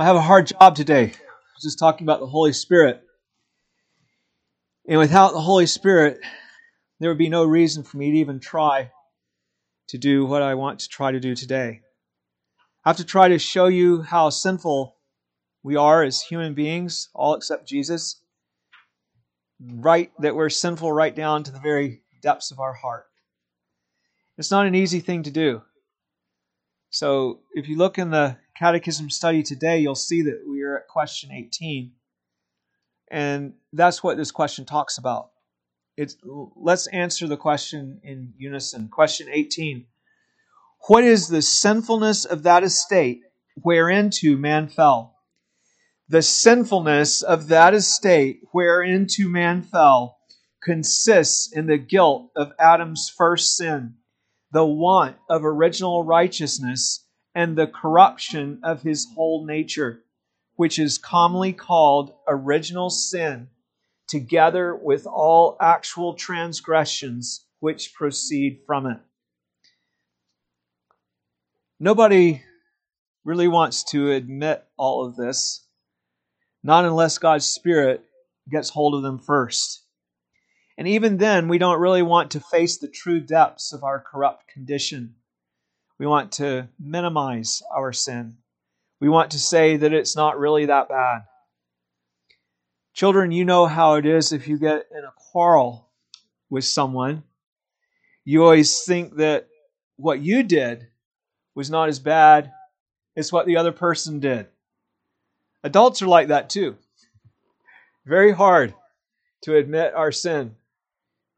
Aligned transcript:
I 0.00 0.04
have 0.04 0.14
a 0.14 0.20
hard 0.20 0.46
job 0.46 0.76
today. 0.76 1.06
I 1.06 1.54
was 1.56 1.64
just 1.64 1.80
talking 1.80 2.04
about 2.04 2.20
the 2.20 2.26
Holy 2.28 2.52
Spirit. 2.52 3.02
And 4.88 5.00
without 5.00 5.32
the 5.32 5.40
Holy 5.40 5.66
Spirit, 5.66 6.20
there 7.00 7.10
would 7.10 7.18
be 7.18 7.28
no 7.28 7.44
reason 7.44 7.82
for 7.82 7.96
me 7.96 8.12
to 8.12 8.18
even 8.18 8.38
try 8.38 8.92
to 9.88 9.98
do 9.98 10.24
what 10.24 10.40
I 10.40 10.54
want 10.54 10.78
to 10.80 10.88
try 10.88 11.10
to 11.10 11.18
do 11.18 11.34
today. 11.34 11.80
I 12.84 12.90
have 12.90 12.98
to 12.98 13.04
try 13.04 13.26
to 13.26 13.40
show 13.40 13.66
you 13.66 14.02
how 14.02 14.30
sinful 14.30 14.94
we 15.64 15.74
are 15.74 16.04
as 16.04 16.22
human 16.22 16.54
beings, 16.54 17.08
all 17.12 17.34
except 17.34 17.66
Jesus. 17.66 18.20
Right, 19.60 20.12
that 20.20 20.36
we're 20.36 20.48
sinful 20.48 20.92
right 20.92 21.14
down 21.14 21.42
to 21.42 21.50
the 21.50 21.58
very 21.58 22.02
depths 22.22 22.52
of 22.52 22.60
our 22.60 22.72
heart. 22.72 23.06
It's 24.36 24.52
not 24.52 24.66
an 24.66 24.76
easy 24.76 25.00
thing 25.00 25.24
to 25.24 25.32
do. 25.32 25.62
So, 26.90 27.40
if 27.52 27.68
you 27.68 27.76
look 27.76 27.98
in 27.98 28.10
the 28.10 28.38
catechism 28.56 29.10
study 29.10 29.42
today, 29.42 29.78
you'll 29.78 29.94
see 29.94 30.22
that 30.22 30.42
we 30.48 30.62
are 30.62 30.78
at 30.78 30.88
question 30.88 31.30
18. 31.32 31.92
And 33.10 33.54
that's 33.72 34.02
what 34.02 34.16
this 34.16 34.30
question 34.30 34.64
talks 34.64 34.98
about. 34.98 35.30
It's, 35.96 36.16
let's 36.56 36.86
answer 36.88 37.26
the 37.26 37.36
question 37.36 38.00
in 38.02 38.32
unison. 38.38 38.88
Question 38.88 39.28
18 39.30 39.86
What 40.86 41.04
is 41.04 41.28
the 41.28 41.42
sinfulness 41.42 42.24
of 42.24 42.44
that 42.44 42.62
estate 42.62 43.22
whereinto 43.64 44.36
man 44.36 44.68
fell? 44.68 45.16
The 46.08 46.22
sinfulness 46.22 47.22
of 47.22 47.48
that 47.48 47.74
estate 47.74 48.40
whereinto 48.54 49.28
man 49.28 49.62
fell 49.62 50.18
consists 50.62 51.52
in 51.52 51.66
the 51.66 51.78
guilt 51.78 52.30
of 52.34 52.52
Adam's 52.58 53.12
first 53.14 53.56
sin, 53.56 53.94
the 54.52 54.64
want 54.64 55.16
of 55.28 55.44
original 55.44 56.04
righteousness 56.04 57.04
and 57.34 57.56
the 57.56 57.66
corruption 57.66 58.60
of 58.62 58.82
his 58.82 59.06
whole 59.14 59.46
nature, 59.46 60.02
which 60.56 60.78
is 60.78 60.98
commonly 60.98 61.52
called 61.52 62.12
original 62.26 62.90
sin, 62.90 63.48
together 64.08 64.74
with 64.74 65.06
all 65.06 65.56
actual 65.60 66.14
transgressions 66.14 67.44
which 67.60 67.94
proceed 67.94 68.60
from 68.66 68.86
it. 68.86 68.98
Nobody 71.78 72.42
really 73.24 73.48
wants 73.48 73.84
to 73.84 74.10
admit 74.10 74.64
all 74.76 75.04
of 75.04 75.16
this, 75.16 75.66
not 76.62 76.84
unless 76.84 77.18
God's 77.18 77.46
Spirit 77.46 78.02
gets 78.50 78.70
hold 78.70 78.94
of 78.94 79.02
them 79.02 79.18
first. 79.18 79.84
And 80.78 80.86
even 80.86 81.16
then, 81.16 81.48
we 81.48 81.58
don't 81.58 81.80
really 81.80 82.02
want 82.02 82.30
to 82.30 82.40
face 82.40 82.78
the 82.78 82.86
true 82.86 83.18
depths 83.18 83.72
of 83.72 83.82
our 83.82 83.98
corrupt 83.98 84.46
condition. 84.46 85.16
We 85.98 86.06
want 86.06 86.30
to 86.34 86.68
minimize 86.78 87.64
our 87.74 87.92
sin. 87.92 88.36
We 89.00 89.08
want 89.08 89.32
to 89.32 89.40
say 89.40 89.76
that 89.76 89.92
it's 89.92 90.14
not 90.14 90.38
really 90.38 90.66
that 90.66 90.88
bad. 90.88 91.22
Children, 92.94 93.32
you 93.32 93.44
know 93.44 93.66
how 93.66 93.94
it 93.94 94.06
is 94.06 94.32
if 94.32 94.46
you 94.46 94.56
get 94.56 94.86
in 94.92 95.04
a 95.04 95.12
quarrel 95.16 95.88
with 96.48 96.64
someone. 96.64 97.24
You 98.24 98.44
always 98.44 98.84
think 98.84 99.16
that 99.16 99.48
what 99.96 100.20
you 100.20 100.44
did 100.44 100.86
was 101.56 101.70
not 101.70 101.88
as 101.88 101.98
bad 101.98 102.52
as 103.16 103.32
what 103.32 103.46
the 103.46 103.56
other 103.56 103.72
person 103.72 104.20
did. 104.20 104.46
Adults 105.64 106.02
are 106.02 106.06
like 106.06 106.28
that 106.28 106.48
too. 106.48 106.76
Very 108.06 108.30
hard 108.30 108.74
to 109.42 109.56
admit 109.56 109.92
our 109.94 110.12
sin 110.12 110.54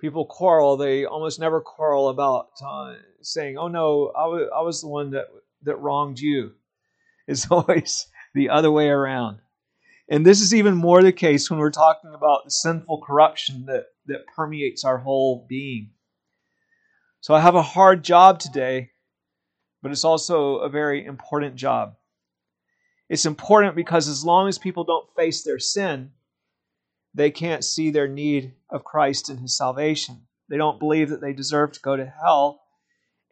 people 0.01 0.25
quarrel, 0.25 0.77
they 0.77 1.05
almost 1.05 1.39
never 1.39 1.61
quarrel 1.61 2.09
about 2.09 2.51
uh, 2.65 2.95
saying, 3.23 3.59
"Oh 3.59 3.69
no, 3.69 4.13
I 4.17 4.27
was, 4.27 4.51
I 4.57 4.61
was 4.63 4.81
the 4.81 4.89
one 4.89 5.11
that 5.11 5.27
that 5.63 5.77
wronged 5.77 6.19
you." 6.19 6.53
It's 7.27 7.47
always 7.51 8.07
the 8.35 8.51
other 8.51 8.71
way 8.71 8.89
around. 8.89 9.39
And 10.11 10.27
this 10.27 10.41
is 10.41 10.53
even 10.53 10.75
more 10.75 11.03
the 11.03 11.13
case 11.13 11.49
when 11.49 11.61
we're 11.61 11.71
talking 11.71 12.13
about 12.13 12.45
the 12.45 12.51
sinful 12.51 13.03
corruption 13.07 13.67
that, 13.67 13.87
that 14.07 14.27
permeates 14.35 14.85
our 14.85 14.99
whole 14.99 15.47
being. 15.49 15.91
So 17.21 17.33
I 17.33 17.41
have 17.41 17.55
a 17.55 17.63
hard 17.63 18.03
job 18.03 18.41
today, 18.41 18.91
but 19.83 19.93
it's 19.93 20.05
also 20.05 20.57
a 20.57 20.69
very 20.69 21.05
important 21.05 21.55
job. 21.55 21.95
It's 23.09 23.27
important 23.27 23.77
because 23.77 24.09
as 24.09 24.25
long 24.25 24.49
as 24.49 24.59
people 24.59 24.83
don't 24.83 25.15
face 25.17 25.45
their 25.45 25.61
sin, 25.61 26.11
they 27.15 27.31
can't 27.31 27.65
see 27.65 27.91
their 27.91 28.09
need 28.09 28.55
of 28.69 28.85
Christ 28.85 29.29
and 29.29 29.41
his 29.41 29.57
salvation. 29.57 30.27
They 30.49 30.57
don't 30.57 30.79
believe 30.79 31.11
that 31.11 31.21
they 31.21 31.33
deserve 31.33 31.73
to 31.73 31.81
go 31.81 31.97
to 31.97 32.07
hell, 32.07 32.63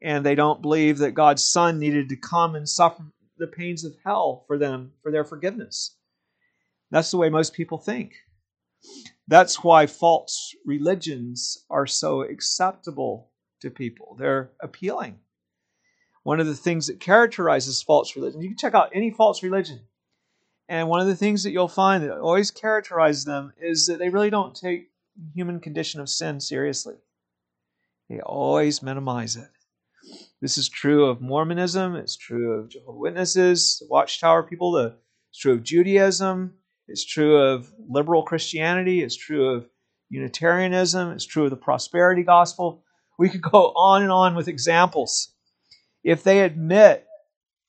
and 0.03 0.25
they 0.25 0.34
don't 0.34 0.62
believe 0.62 0.99
that 0.99 1.12
God's 1.12 1.44
Son 1.44 1.78
needed 1.78 2.09
to 2.09 2.17
come 2.17 2.55
and 2.55 2.69
suffer 2.69 3.03
the 3.38 3.47
pains 3.47 3.84
of 3.84 3.94
hell 4.05 4.44
for 4.47 4.59
them, 4.59 4.93
for 5.03 5.12
their 5.12 5.25
forgiveness. 5.25 5.97
That's 6.91 7.11
the 7.11 7.17
way 7.17 7.28
most 7.28 7.53
people 7.53 7.78
think. 7.78 8.15
That's 9.27 9.62
why 9.62 9.87
false 9.87 10.55
religions 10.65 11.65
are 11.69 11.87
so 11.87 12.22
acceptable 12.22 13.31
to 13.61 13.71
people. 13.71 14.17
They're 14.19 14.50
appealing. 14.61 15.19
One 16.22 16.41
of 16.41 16.47
the 16.47 16.55
things 16.55 16.87
that 16.87 17.00
characterizes 17.00 17.83
false 17.83 18.17
religion, 18.17 18.41
you 18.41 18.49
can 18.49 18.59
check 18.59 18.75
out 18.75 18.91
any 18.94 19.11
false 19.11 19.43
religion, 19.43 19.81
and 20.69 20.89
one 20.89 21.01
of 21.01 21.06
the 21.06 21.17
things 21.17 21.43
that 21.43 21.51
you'll 21.51 21.69
find 21.69 22.05
that 22.05 22.19
always 22.19 22.51
characterizes 22.51 23.25
them 23.25 23.53
is 23.61 23.87
that 23.87 23.99
they 23.99 24.11
really 24.11 24.31
don't 24.31 24.55
take 24.55 24.91
human 25.34 25.61
condition 25.61 26.01
of 26.01 26.09
sin 26.09 26.41
seriously. 26.41 26.95
They 28.11 28.21
always 28.21 28.83
minimize 28.83 29.37
it. 29.37 29.49
This 30.41 30.56
is 30.56 30.69
true 30.69 31.06
of 31.06 31.21
Mormonism, 31.21 31.97
it's 31.97 32.17
true 32.17 32.53
of 32.53 32.69
Jehovah's 32.69 33.01
Witnesses, 33.01 33.83
Watchtower 33.91 34.43
people, 34.43 34.73
the, 34.73 34.97
it's 35.31 35.41
true 35.41 35.53
of 35.53 35.62
Judaism, 35.62 36.55
it's 36.87 37.05
true 37.05 37.37
of 37.37 37.71
liberal 37.89 38.23
Christianity, 38.23 39.03
it's 39.03 39.17
true 39.17 39.55
of 39.55 39.69
Unitarianism, 40.11 41.11
it's 41.11 41.27
true 41.27 41.45
of 41.45 41.50
the 41.50 41.56
prosperity 41.56 42.23
gospel. 42.23 42.85
We 43.19 43.29
could 43.29 43.43
go 43.43 43.73
on 43.77 44.03
and 44.03 44.12
on 44.12 44.35
with 44.35 44.49
examples. 44.49 45.33
If 46.05 46.23
they 46.23 46.41
admit 46.41 47.06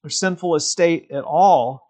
their 0.03 0.11
sinful 0.11 0.55
estate 0.55 1.11
at 1.11 1.23
all, 1.23 1.88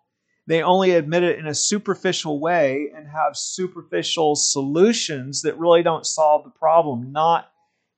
they 0.49 0.63
only 0.63 0.91
admit 0.91 1.21
it 1.21 1.37
in 1.37 1.45
a 1.45 1.53
superficial 1.53 2.39
way 2.39 2.89
and 2.95 3.07
have 3.07 3.37
superficial 3.37 4.35
solutions 4.35 5.43
that 5.43 5.59
really 5.59 5.83
don't 5.83 6.07
solve 6.07 6.43
the 6.43 6.49
problem, 6.49 7.11
not 7.11 7.51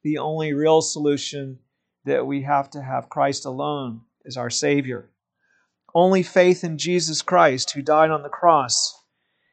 the 0.03 0.17
only 0.17 0.51
real 0.51 0.81
solution 0.81 1.59
that 2.03 2.27
we 2.27 2.41
have 2.41 2.69
to 2.71 2.81
have 2.81 3.07
Christ 3.07 3.45
alone 3.45 4.01
as 4.25 4.35
our 4.35 4.49
Savior. 4.49 5.09
Only 5.95 6.23
faith 6.23 6.65
in 6.65 6.77
Jesus 6.77 7.21
Christ, 7.21 7.71
who 7.71 7.81
died 7.81 8.11
on 8.11 8.21
the 8.21 8.27
cross, 8.27 9.01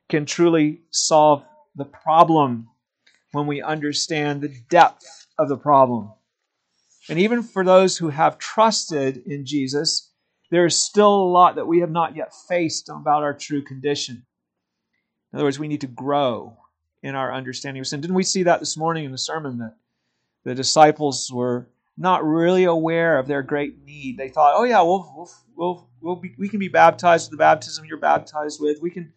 can 0.09 0.27
truly 0.27 0.81
solve 0.91 1.45
the 1.77 1.85
problem 1.85 2.67
when 3.31 3.47
we 3.47 3.63
understand 3.63 4.41
the 4.41 4.53
depth 4.71 5.29
of 5.39 5.49
the 5.49 5.57
problem. 5.57 6.11
And 7.09 7.21
even 7.21 7.45
for 7.45 7.65
those 7.65 7.97
who 7.97 8.09
have 8.09 8.39
trusted 8.39 9.23
in 9.25 9.47
Jesus, 9.47 10.11
there 10.51 10.67
is 10.67 10.81
still 10.81 11.15
a 11.15 11.31
lot 11.31 11.57
that 11.57 11.67
we 11.67 11.81
have 11.81 11.91
not 11.91 12.17
yet 12.17 12.33
faced 12.49 12.89
about 12.89 13.23
our 13.23 13.35
true 13.35 13.63
condition. 13.63 14.25
In 15.33 15.37
other 15.37 15.45
words, 15.45 15.59
we 15.59 15.69
need 15.69 15.83
to 15.83 15.87
grow 15.87 16.57
in 17.03 17.15
our 17.15 17.33
understanding 17.33 17.81
of 17.81 17.87
sin. 17.87 18.01
Didn't 18.01 18.17
we 18.17 18.23
see 18.23 18.45
that 18.45 18.61
this 18.61 18.77
morning 18.77 19.05
in 19.05 19.13
the 19.13 19.19
sermon 19.19 19.59
that 19.59 19.77
the 20.45 20.55
disciples 20.55 21.31
were 21.31 21.69
not 21.97 22.25
really 22.25 22.65
aware 22.65 23.19
of 23.19 23.27
their 23.27 23.43
great 23.43 23.85
need? 23.85 24.17
They 24.17 24.31
thought, 24.31 24.55
"Oh 24.57 24.65
yeah, 24.65 24.81
we'll, 24.81 25.13
we'll, 25.15 25.31
we'll, 25.55 25.89
we'll 26.01 26.17
be, 26.17 26.35
we 26.39 26.49
can 26.49 26.61
be 26.61 26.69
baptized 26.69 27.27
with 27.27 27.39
the 27.39 27.43
baptism 27.43 27.85
you're 27.85 27.99
baptized 27.99 28.61
with. 28.61 28.81
We 28.81 28.91
can 28.91 29.13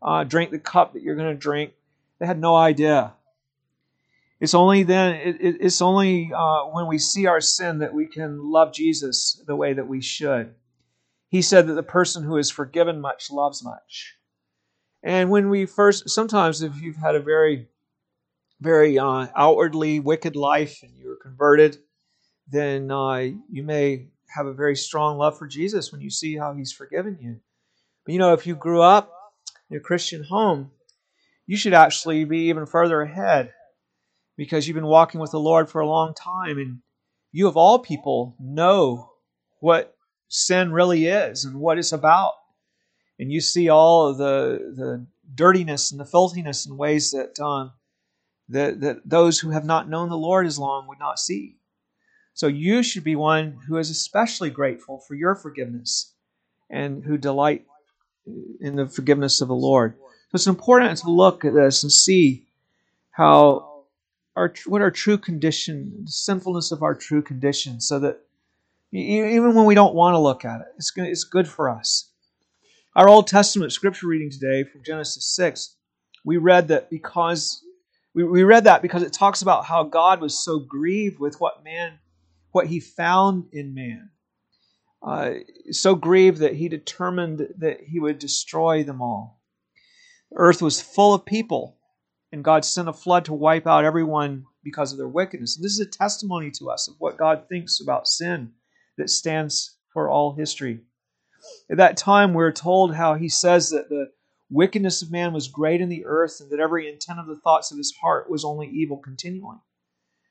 uh, 0.00 0.24
drink 0.24 0.50
the 0.50 0.58
cup 0.58 0.92
that 0.92 1.02
you're 1.02 1.16
going 1.16 1.34
to 1.34 1.38
drink." 1.38 1.72
They 2.18 2.26
had 2.26 2.38
no 2.38 2.54
idea. 2.54 3.12
It's 4.38 4.54
only 4.54 4.82
then, 4.84 5.14
it, 5.14 5.36
it's 5.40 5.82
only 5.82 6.30
uh, 6.34 6.64
when 6.64 6.86
we 6.86 6.98
see 6.98 7.26
our 7.26 7.40
sin 7.40 7.78
that 7.78 7.92
we 7.92 8.06
can 8.06 8.50
love 8.50 8.72
Jesus 8.72 9.42
the 9.46 9.56
way 9.56 9.72
that 9.72 9.88
we 9.88 10.00
should 10.00 10.54
he 11.28 11.42
said 11.42 11.66
that 11.66 11.74
the 11.74 11.82
person 11.82 12.22
who 12.22 12.36
is 12.36 12.50
forgiven 12.50 13.00
much 13.00 13.30
loves 13.30 13.64
much. 13.64 14.14
And 15.02 15.30
when 15.30 15.50
we 15.50 15.66
first, 15.66 16.10
sometimes 16.10 16.62
if 16.62 16.80
you've 16.80 16.96
had 16.96 17.14
a 17.14 17.20
very, 17.20 17.68
very 18.60 18.98
uh, 18.98 19.28
outwardly 19.36 20.00
wicked 20.00 20.36
life 20.36 20.80
and 20.82 20.92
you're 20.96 21.16
converted, 21.16 21.78
then 22.48 22.90
uh, 22.90 23.16
you 23.50 23.62
may 23.62 24.08
have 24.28 24.46
a 24.46 24.54
very 24.54 24.76
strong 24.76 25.18
love 25.18 25.38
for 25.38 25.46
Jesus 25.46 25.92
when 25.92 26.00
you 26.00 26.10
see 26.10 26.36
how 26.36 26.54
he's 26.54 26.72
forgiven 26.72 27.18
you. 27.20 27.40
But 28.04 28.12
you 28.12 28.18
know, 28.18 28.32
if 28.32 28.46
you 28.46 28.54
grew 28.54 28.82
up 28.82 29.12
in 29.70 29.76
a 29.76 29.80
Christian 29.80 30.22
home, 30.22 30.70
you 31.46 31.56
should 31.56 31.74
actually 31.74 32.24
be 32.24 32.48
even 32.48 32.66
further 32.66 33.02
ahead 33.02 33.52
because 34.36 34.66
you've 34.66 34.74
been 34.74 34.86
walking 34.86 35.20
with 35.20 35.30
the 35.30 35.40
Lord 35.40 35.68
for 35.68 35.80
a 35.80 35.88
long 35.88 36.14
time 36.14 36.58
and 36.58 36.78
you, 37.32 37.48
of 37.48 37.56
all 37.56 37.78
people, 37.78 38.36
know 38.40 39.10
what 39.60 39.95
sin 40.28 40.72
really 40.72 41.06
is 41.06 41.44
and 41.44 41.60
what 41.60 41.78
it's 41.78 41.92
about. 41.92 42.32
And 43.18 43.32
you 43.32 43.40
see 43.40 43.68
all 43.68 44.08
of 44.08 44.18
the, 44.18 44.72
the 44.76 45.06
dirtiness 45.34 45.90
and 45.90 46.00
the 46.00 46.04
filthiness 46.04 46.66
in 46.66 46.76
ways 46.76 47.12
that, 47.12 47.40
um, 47.40 47.72
that, 48.48 48.80
that 48.80 49.08
those 49.08 49.38
who 49.38 49.50
have 49.50 49.64
not 49.64 49.88
known 49.88 50.08
the 50.08 50.16
Lord 50.16 50.46
as 50.46 50.58
long 50.58 50.86
would 50.88 50.98
not 50.98 51.18
see. 51.18 51.56
So 52.34 52.46
you 52.48 52.82
should 52.82 53.04
be 53.04 53.16
one 53.16 53.60
who 53.66 53.78
is 53.78 53.88
especially 53.88 54.50
grateful 54.50 54.98
for 54.98 55.14
your 55.14 55.34
forgiveness 55.34 56.12
and 56.68 57.02
who 57.02 57.16
delight 57.16 57.64
in 58.60 58.76
the 58.76 58.88
forgiveness 58.88 59.40
of 59.40 59.48
the 59.48 59.54
Lord. 59.54 59.94
So 59.96 60.34
it's 60.34 60.46
important 60.46 60.98
to 60.98 61.10
look 61.10 61.44
at 61.44 61.54
this 61.54 61.82
and 61.82 61.90
see 61.90 62.46
how 63.10 63.84
our 64.34 64.52
what 64.66 64.82
our 64.82 64.90
true 64.90 65.16
condition, 65.16 66.02
the 66.04 66.10
sinfulness 66.10 66.72
of 66.72 66.82
our 66.82 66.94
true 66.94 67.22
condition, 67.22 67.80
so 67.80 67.98
that 68.00 68.20
even 68.92 69.54
when 69.54 69.64
we 69.66 69.74
don't 69.74 69.94
want 69.94 70.14
to 70.14 70.18
look 70.18 70.44
at 70.44 70.60
it, 70.60 70.66
it's 70.76 70.92
it's 70.96 71.24
good 71.24 71.48
for 71.48 71.68
us. 71.68 72.10
Our 72.94 73.08
Old 73.08 73.26
Testament 73.26 73.72
scripture 73.72 74.06
reading 74.06 74.30
today 74.30 74.64
from 74.64 74.82
Genesis 74.82 75.34
6, 75.36 75.76
we 76.24 76.38
read 76.38 76.68
that 76.68 76.88
because 76.88 77.62
we, 78.14 78.24
we 78.24 78.42
read 78.42 78.64
that 78.64 78.80
because 78.80 79.02
it 79.02 79.12
talks 79.12 79.42
about 79.42 79.66
how 79.66 79.82
God 79.82 80.20
was 80.20 80.42
so 80.42 80.58
grieved 80.58 81.18
with 81.18 81.38
what 81.38 81.62
man, 81.62 81.98
what 82.52 82.68
he 82.68 82.80
found 82.80 83.48
in 83.52 83.74
man. 83.74 84.10
Uh, 85.02 85.34
so 85.70 85.94
grieved 85.94 86.38
that 86.38 86.54
he 86.54 86.68
determined 86.68 87.46
that 87.58 87.80
he 87.82 88.00
would 88.00 88.18
destroy 88.18 88.82
them 88.82 89.02
all. 89.02 89.42
The 90.30 90.38
earth 90.38 90.62
was 90.62 90.80
full 90.80 91.12
of 91.12 91.26
people, 91.26 91.76
and 92.32 92.42
God 92.42 92.64
sent 92.64 92.88
a 92.88 92.94
flood 92.94 93.26
to 93.26 93.34
wipe 93.34 93.66
out 93.66 93.84
everyone 93.84 94.46
because 94.64 94.90
of 94.90 94.98
their 94.98 95.06
wickedness. 95.06 95.56
And 95.56 95.64
this 95.64 95.72
is 95.72 95.80
a 95.80 95.86
testimony 95.86 96.50
to 96.52 96.70
us 96.70 96.88
of 96.88 96.94
what 96.98 97.18
God 97.18 97.44
thinks 97.48 97.78
about 97.78 98.08
sin 98.08 98.52
that 98.96 99.10
stands 99.10 99.76
for 99.92 100.08
all 100.08 100.34
history. 100.34 100.80
At 101.70 101.76
that 101.78 101.96
time, 101.96 102.34
we're 102.34 102.52
told 102.52 102.94
how 102.94 103.14
he 103.14 103.28
says 103.28 103.70
that 103.70 103.88
the 103.88 104.10
wickedness 104.50 105.02
of 105.02 105.10
man 105.10 105.32
was 105.32 105.48
great 105.48 105.80
in 105.80 105.88
the 105.88 106.06
earth, 106.06 106.40
and 106.40 106.50
that 106.50 106.60
every 106.60 106.88
intent 106.88 107.18
of 107.18 107.26
the 107.26 107.40
thoughts 107.42 107.70
of 107.70 107.78
his 107.78 107.94
heart 108.00 108.30
was 108.30 108.44
only 108.44 108.68
evil 108.68 108.98
continually. 108.98 109.58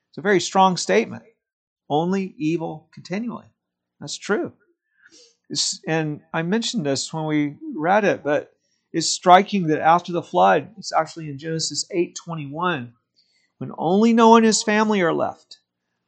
It's 0.10 0.18
a 0.18 0.22
very 0.22 0.40
strong 0.40 0.78
statement. 0.78 1.24
Only 1.90 2.34
evil 2.38 2.90
continually. 2.94 3.54
That's 4.00 4.18
true. 4.18 4.54
It's, 5.50 5.80
and 5.88 6.22
I 6.34 6.42
mentioned 6.42 6.86
this 6.86 7.14
when 7.14 7.26
we 7.26 7.58
read 7.76 8.04
it, 8.04 8.24
but 8.24 8.52
it's 8.92 9.10
striking 9.10 9.68
that 9.68 9.82
after 9.82 10.12
the 10.12 10.24
flood, 10.24 10.70
it's 10.78 10.94
actually 10.94 11.30
in 11.30 11.38
Genesis 11.38 11.86
8:21, 11.94 12.94
when 13.58 13.72
only 13.78 14.14
Noah 14.14 14.38
and 14.38 14.46
his 14.46 14.64
family 14.64 15.02
are 15.02 15.14
left, 15.14 15.60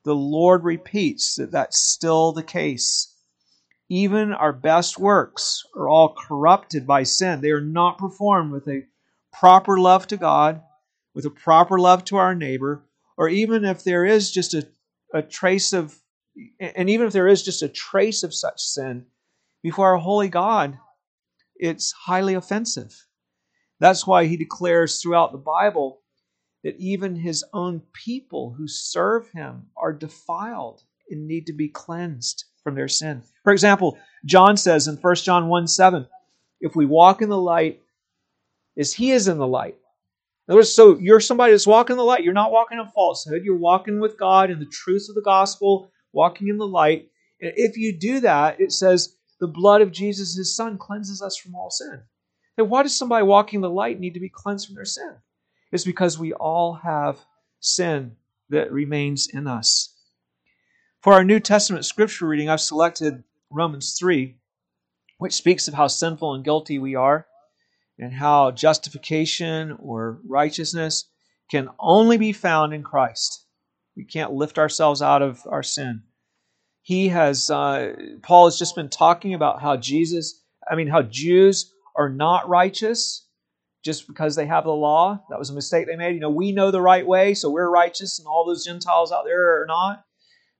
the 0.07 0.15
Lord 0.15 0.63
repeats 0.63 1.36
that 1.36 1.51
that's 1.51 1.77
still 1.77 2.31
the 2.31 2.42
case. 2.42 3.13
Even 3.89 4.31
our 4.31 4.54
best 4.54 4.98
works 4.98 5.63
are 5.75 5.89
all 5.89 6.15
corrupted 6.15 6.88
by 6.88 7.04
sin. 7.04 7.42
They 7.42 7.51
are 7.51 7.59
not 7.59 7.98
performed 7.98 8.54
with 8.54 8.69
a 8.69 8.86
proper 9.33 9.77
love 9.77 10.07
to 10.07 10.15
God, 10.15 10.62
with 11.13 11.25
a 11.25 11.30
proper 11.30 11.77
love 11.77 12.06
to 12.06 12.15
our 12.15 12.33
neighbor, 12.33 12.86
or 13.18 13.27
even 13.27 13.65
if 13.65 13.83
there 13.83 14.06
is 14.06 14.31
just 14.31 14.54
a, 14.54 14.65
a 15.13 15.21
trace 15.21 15.74
of, 15.74 16.00
and 16.57 16.89
even 16.89 17.06
if 17.06 17.12
there 17.12 17.27
is 17.27 17.44
just 17.44 17.62
a 17.62 17.68
trace 17.68 18.24
of 18.24 18.33
such 18.33 18.62
sin, 18.62 19.07
before 19.62 19.88
our 19.88 19.98
holy 19.98 20.30
God, 20.30 20.80
it's 21.57 21.92
highly 21.92 22.33
offensive. 22.33 22.95
That's 23.81 24.07
why 24.07 24.27
he 24.27 24.38
declares 24.38 25.01
throughout 25.01 25.33
the 25.33 25.38
Bible 25.38 26.00
that 26.63 26.75
even 26.77 27.15
his 27.15 27.44
own 27.54 27.81
people 27.94 28.54
who 28.57 28.68
serve 28.68 29.30
him 29.31 29.68
are 29.75 29.94
defiled 29.94 30.83
and 31.09 31.27
need 31.27 31.48
to 31.48 31.54
be 31.54 31.69
cleansed 31.69 32.45
from 32.63 32.75
their 32.75 32.88
sin. 32.88 33.21
For 33.44 33.54
example, 33.54 33.98
John 34.25 34.57
says 34.57 34.88
in 34.88 34.98
1 34.98 35.15
John 35.15 35.48
1 35.48 35.68
7, 35.68 36.07
if 36.59 36.75
we 36.75 36.86
walk 36.86 37.21
in 37.21 37.30
the 37.30 37.38
light 37.38 37.81
as 38.77 38.94
he 38.94 39.12
is 39.12 39.27
in 39.27 39.38
the 39.38 39.48
light. 39.48 39.75
In 40.48 40.54
other 40.54 40.59
words, 40.59 40.71
so 40.71 40.98
you're 40.98 41.19
somebody 41.19 41.51
that's 41.51 41.68
walking 41.68 41.94
in 41.94 41.98
the 41.98 42.04
light. 42.04 42.24
You're 42.24 42.33
not 42.33 42.51
walking 42.51 42.80
in 42.80 42.88
falsehood. 42.88 43.44
You're 43.44 43.57
walking 43.57 44.00
with 44.00 44.18
God 44.18 44.50
in 44.50 44.60
the 44.60 44.65
truth 44.65 45.07
of 45.10 45.15
the 45.15 45.21
gospel, 45.21 45.92
walking 46.13 46.48
in 46.48 46.57
the 46.57 46.68
light. 46.68 47.10
And 47.42 47.53
if 47.56 47.77
you 47.77 47.92
do 47.92 48.21
that, 48.21 48.60
it 48.62 48.71
says 48.71 49.15
the 49.39 49.48
blood 49.48 49.81
of 49.81 49.92
Jesus, 49.92 50.36
his 50.36 50.56
son, 50.56 50.77
cleanses 50.77 51.21
us 51.21 51.38
from 51.38 51.56
all 51.56 51.69
sin. 51.69 52.01
Then 52.56 52.69
why 52.69 52.83
does 52.83 52.95
somebody 52.95 53.24
walking 53.24 53.57
in 53.57 53.62
the 53.62 53.69
light 53.69 54.00
need 54.00 54.13
to 54.13 54.19
be 54.19 54.30
cleansed 54.30 54.68
from 54.68 54.75
their 54.75 54.86
sin? 54.86 55.15
It's 55.71 55.83
because 55.83 56.17
we 56.17 56.33
all 56.33 56.75
have 56.83 57.19
sin 57.59 58.15
that 58.49 58.71
remains 58.71 59.27
in 59.31 59.47
us. 59.47 59.93
For 61.01 61.13
our 61.13 61.23
New 61.23 61.39
Testament 61.39 61.85
scripture 61.85 62.27
reading, 62.27 62.49
I've 62.49 62.61
selected 62.61 63.23
Romans 63.51 63.95
3, 63.99 64.35
which 65.17 65.33
speaks 65.33 65.67
of 65.67 65.73
how 65.73 65.87
sinful 65.87 66.33
and 66.33 66.43
guilty 66.43 66.79
we 66.79 66.95
are, 66.95 67.27
and 67.99 68.13
how 68.13 68.51
justification 68.51 69.77
or 69.79 70.19
righteousness 70.25 71.09
can 71.49 71.69
only 71.79 72.17
be 72.17 72.33
found 72.33 72.73
in 72.73 72.83
Christ. 72.83 73.45
We 73.95 74.05
can't 74.05 74.33
lift 74.33 74.57
ourselves 74.59 75.01
out 75.01 75.21
of 75.21 75.41
our 75.47 75.63
sin. 75.63 76.03
He 76.81 77.09
has, 77.09 77.49
uh, 77.49 77.93
Paul 78.21 78.45
has 78.45 78.59
just 78.59 78.75
been 78.75 78.89
talking 78.89 79.33
about 79.33 79.61
how 79.61 79.75
Jesus, 79.75 80.43
I 80.69 80.75
mean, 80.75 80.87
how 80.87 81.01
Jews 81.01 81.73
are 81.95 82.09
not 82.09 82.47
righteous 82.47 83.26
just 83.88 84.06
because 84.06 84.36
they 84.36 84.45
have 84.45 84.66
the 84.66 84.72
law. 84.72 85.24
That 85.30 85.39
was 85.39 85.50
a 85.50 85.54
mistake 85.54 85.88
they 85.88 85.95
made. 85.95 86.13
You 86.13 86.19
know, 86.19 86.30
we 86.30 86.51
know 86.51 86.72
the 86.72 86.81
right 86.81 87.07
way, 87.07 87.34
so 87.34 87.50
we're 87.50 87.69
righteous, 87.69 88.19
and 88.19 88.28
all 88.28 88.45
those 88.45 88.66
Gentiles 88.66 89.13
out 89.13 89.24
there 89.24 89.62
are 89.62 89.66
not. 89.66 90.04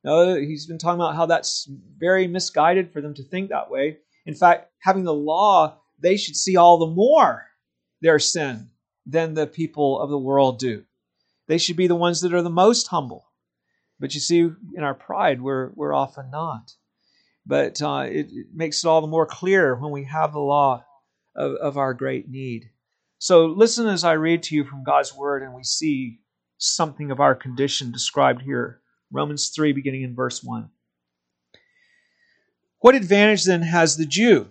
No, 0.06 0.36
he's 0.36 0.66
been 0.66 0.78
talking 0.78 1.02
about 1.02 1.18
how 1.18 1.26
that's 1.26 1.70
very 1.98 2.26
misguided 2.26 2.94
for 2.94 3.02
them 3.02 3.14
to 3.16 3.24
think 3.24 3.50
that 3.50 3.70
way. 3.70 3.98
In 4.26 4.34
fact, 4.34 4.72
having 4.80 5.04
the 5.04 5.14
law, 5.14 5.82
they 6.00 6.16
should 6.16 6.38
see 6.38 6.56
all 6.56 6.78
the 6.78 6.88
more 6.88 7.48
their 8.00 8.18
sin 8.18 8.70
than 9.06 9.34
the 9.34 9.46
people 9.46 10.00
of 10.00 10.10
the 10.10 10.18
world 10.18 10.58
do. 10.58 10.86
They 11.50 11.58
should 11.58 11.76
be 11.76 11.88
the 11.88 11.96
ones 11.96 12.22
that 12.22 12.34
are 12.34 12.42
the 12.42 12.50
most 12.50 12.88
humble. 12.88 13.26
But 14.00 14.14
you 14.14 14.22
see, 14.22 14.40
in 14.40 14.84
our 14.84 14.94
pride, 14.94 15.42
we're, 15.42 15.72
we're 15.76 15.94
often 15.94 16.32
not. 16.32 16.72
But 17.46 17.82
uh, 17.82 18.06
it, 18.08 18.28
it, 18.32 18.48
makes 18.54 18.86
it 18.86 18.88
all 18.88 19.02
the 19.02 19.08
more 19.08 19.26
clear 19.26 19.76
when 19.76 19.92
we 19.92 20.06
have 20.06 20.32
the 20.32 20.40
law 20.40 20.86
of, 21.36 21.56
of 21.56 21.78
our 21.78 21.94
great 21.94 22.30
need. 22.30 22.70
So 23.19 23.46
listen 23.48 23.88
as 23.88 24.04
I 24.04 24.14
read 24.14 24.44
to 24.44 24.56
you 24.56 24.64
from 24.64 24.84
God's 24.84 25.16
Word, 25.16 25.42
and 25.42 25.54
we 25.54 25.64
see 25.64 26.19
something 26.60 27.10
of 27.10 27.19
our 27.19 27.34
condition 27.34 27.92
described 27.92 28.44
here 28.44 28.81
Romans 29.12 29.50
3, 29.56 29.74
beginning 29.74 30.04
in 30.04 30.16
verse 30.16 30.44
1. 30.44 30.69
What 32.80 32.96
advantage 32.96 33.46
then 33.46 33.64
has 33.64 33.98
the 33.98 34.06
Jew? 34.06 34.50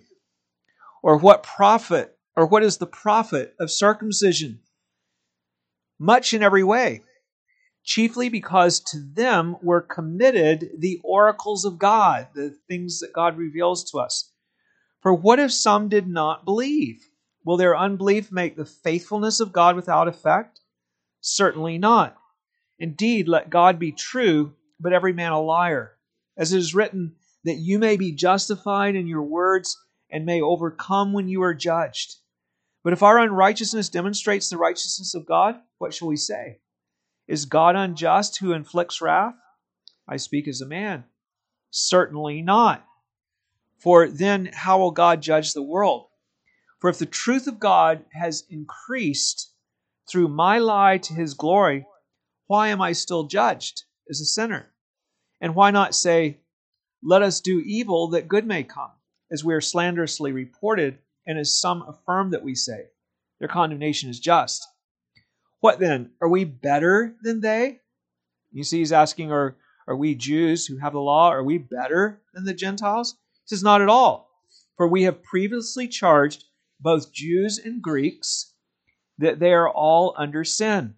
Or 1.01 1.17
what 1.17 1.43
profit, 1.43 2.17
or 2.35 2.45
what 2.45 2.63
is 2.63 2.77
the 2.77 2.87
profit 2.87 3.55
of 3.59 3.71
circumcision? 3.71 4.59
Much 5.97 6.33
in 6.33 6.43
every 6.43 6.63
way, 6.63 7.03
chiefly 7.83 8.27
because 8.27 8.81
to 8.81 8.99
them 8.99 9.55
were 9.61 9.81
committed 9.81 10.71
the 10.77 10.99
oracles 11.03 11.63
of 11.63 11.79
God, 11.79 12.27
the 12.35 12.57
things 12.67 12.99
that 12.99 13.13
God 13.13 13.37
reveals 13.37 13.89
to 13.91 13.99
us. 13.99 14.31
For 15.01 15.13
what 15.13 15.39
if 15.39 15.53
some 15.53 15.87
did 15.87 16.07
not 16.07 16.43
believe? 16.43 17.07
Will 17.47 17.55
their 17.55 17.77
unbelief 17.77 18.29
make 18.29 18.57
the 18.57 18.65
faithfulness 18.65 19.39
of 19.39 19.53
God 19.53 19.77
without 19.77 20.09
effect? 20.09 20.59
Certainly 21.21 21.77
not. 21.77 22.17
Indeed, 22.77 23.29
let 23.29 23.49
God 23.49 23.79
be 23.79 23.93
true, 23.93 24.51
but 24.81 24.91
every 24.91 25.13
man 25.13 25.31
a 25.31 25.39
liar. 25.39 25.93
As 26.35 26.51
it 26.51 26.57
is 26.57 26.75
written, 26.75 27.15
that 27.45 27.55
you 27.55 27.79
may 27.79 27.95
be 27.95 28.11
justified 28.11 28.97
in 28.97 29.07
your 29.07 29.23
words 29.23 29.81
and 30.11 30.25
may 30.25 30.41
overcome 30.41 31.13
when 31.13 31.29
you 31.29 31.41
are 31.41 31.53
judged. 31.53 32.15
But 32.83 32.91
if 32.91 33.01
our 33.01 33.17
unrighteousness 33.17 33.87
demonstrates 33.87 34.49
the 34.49 34.57
righteousness 34.57 35.15
of 35.15 35.25
God, 35.25 35.55
what 35.77 35.93
shall 35.93 36.09
we 36.09 36.17
say? 36.17 36.59
Is 37.29 37.45
God 37.45 37.77
unjust 37.77 38.39
who 38.39 38.51
inflicts 38.51 38.99
wrath? 38.99 39.35
I 40.05 40.17
speak 40.17 40.49
as 40.49 40.59
a 40.59 40.65
man. 40.65 41.05
Certainly 41.71 42.41
not. 42.41 42.85
For 43.77 44.09
then 44.09 44.49
how 44.51 44.79
will 44.79 44.91
God 44.91 45.21
judge 45.21 45.53
the 45.53 45.63
world? 45.63 46.06
For 46.79 46.89
if 46.89 46.99
the 46.99 47.05
truth 47.05 47.47
of 47.47 47.59
God 47.59 48.05
has 48.13 48.43
increased 48.49 49.51
through 50.09 50.27
my 50.27 50.59
lie 50.59 50.97
to 50.99 51.13
his 51.13 51.33
glory, 51.33 51.85
why 52.45 52.69
am 52.69 52.81
I 52.81 52.93
still 52.93 53.23
judged 53.23 53.83
as 54.09 54.21
a 54.21 54.25
sinner? 54.25 54.71
And 55.41 55.55
why 55.55 55.71
not 55.71 55.95
say, 55.95 56.39
Let 57.03 57.21
us 57.21 57.41
do 57.41 57.59
evil 57.59 58.09
that 58.09 58.27
good 58.27 58.45
may 58.45 58.63
come, 58.63 58.91
as 59.31 59.43
we 59.43 59.53
are 59.53 59.61
slanderously 59.61 60.31
reported, 60.31 60.99
and 61.25 61.37
as 61.37 61.59
some 61.59 61.81
affirm 61.81 62.31
that 62.31 62.43
we 62.43 62.55
say? 62.55 62.87
Their 63.39 63.49
condemnation 63.49 64.09
is 64.09 64.19
just. 64.19 64.65
What 65.59 65.79
then? 65.79 66.11
Are 66.21 66.29
we 66.29 66.45
better 66.45 67.15
than 67.21 67.41
they? 67.41 67.81
You 68.51 68.63
see, 68.63 68.79
he's 68.79 68.91
asking, 68.91 69.31
Are, 69.31 69.57
are 69.87 69.95
we 69.95 70.15
Jews 70.15 70.67
who 70.67 70.77
have 70.77 70.93
the 70.93 70.99
law, 70.99 71.29
are 71.29 71.43
we 71.43 71.57
better 71.57 72.21
than 72.33 72.45
the 72.45 72.53
Gentiles? 72.53 73.15
He 73.43 73.55
says, 73.55 73.63
Not 73.63 73.81
at 73.81 73.89
all. 73.89 74.29
For 74.77 74.87
we 74.87 75.03
have 75.03 75.23
previously 75.23 75.87
charged 75.87 76.45
both 76.79 77.11
Jews 77.11 77.57
and 77.57 77.81
Greeks 77.81 78.53
that 79.17 79.39
they 79.39 79.53
are 79.53 79.69
all 79.69 80.13
under 80.17 80.43
sin. 80.43 80.95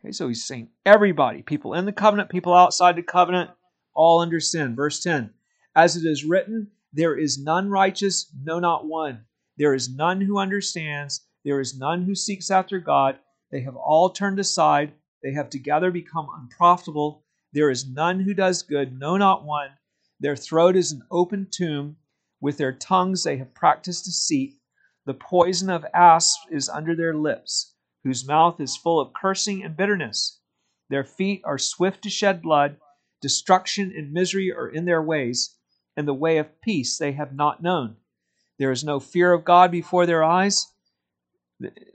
Okay, 0.00 0.12
so 0.12 0.28
he's 0.28 0.44
saying 0.44 0.68
everybody, 0.84 1.42
people 1.42 1.74
in 1.74 1.86
the 1.86 1.92
covenant, 1.92 2.28
people 2.28 2.52
outside 2.52 2.96
the 2.96 3.02
covenant, 3.02 3.50
all 3.94 4.20
under 4.20 4.40
sin. 4.40 4.74
Verse 4.74 5.02
10 5.02 5.30
As 5.74 5.96
it 5.96 6.06
is 6.06 6.24
written, 6.24 6.70
there 6.92 7.16
is 7.16 7.42
none 7.42 7.70
righteous, 7.70 8.30
no, 8.42 8.58
not 8.58 8.86
one. 8.86 9.24
There 9.56 9.74
is 9.74 9.88
none 9.88 10.20
who 10.20 10.38
understands, 10.38 11.22
there 11.44 11.60
is 11.60 11.78
none 11.78 12.02
who 12.02 12.14
seeks 12.14 12.50
after 12.50 12.78
God. 12.78 13.18
They 13.50 13.60
have 13.60 13.76
all 13.76 14.10
turned 14.10 14.38
aside, 14.38 14.92
they 15.22 15.32
have 15.32 15.48
together 15.48 15.90
become 15.90 16.28
unprofitable. 16.38 17.24
There 17.52 17.70
is 17.70 17.88
none 17.88 18.20
who 18.20 18.34
does 18.34 18.62
good, 18.62 18.98
no, 18.98 19.16
not 19.16 19.44
one. 19.44 19.70
Their 20.20 20.36
throat 20.36 20.76
is 20.76 20.92
an 20.92 21.02
open 21.10 21.48
tomb. 21.50 21.96
With 22.44 22.58
their 22.58 22.74
tongues 22.74 23.24
they 23.24 23.38
have 23.38 23.54
practiced 23.54 24.04
deceit. 24.04 24.58
The 25.06 25.14
poison 25.14 25.70
of 25.70 25.86
asps 25.94 26.44
is 26.50 26.68
under 26.68 26.94
their 26.94 27.14
lips, 27.14 27.72
whose 28.02 28.28
mouth 28.28 28.60
is 28.60 28.76
full 28.76 29.00
of 29.00 29.14
cursing 29.14 29.64
and 29.64 29.74
bitterness. 29.74 30.40
Their 30.90 31.04
feet 31.04 31.40
are 31.46 31.56
swift 31.56 32.02
to 32.02 32.10
shed 32.10 32.42
blood. 32.42 32.76
Destruction 33.22 33.94
and 33.96 34.12
misery 34.12 34.52
are 34.52 34.68
in 34.68 34.84
their 34.84 35.00
ways, 35.00 35.56
and 35.96 36.06
the 36.06 36.12
way 36.12 36.36
of 36.36 36.60
peace 36.60 36.98
they 36.98 37.12
have 37.12 37.34
not 37.34 37.62
known. 37.62 37.96
There 38.58 38.70
is 38.70 38.84
no 38.84 39.00
fear 39.00 39.32
of 39.32 39.46
God 39.46 39.70
before 39.70 40.04
their 40.04 40.22
eyes. 40.22 40.70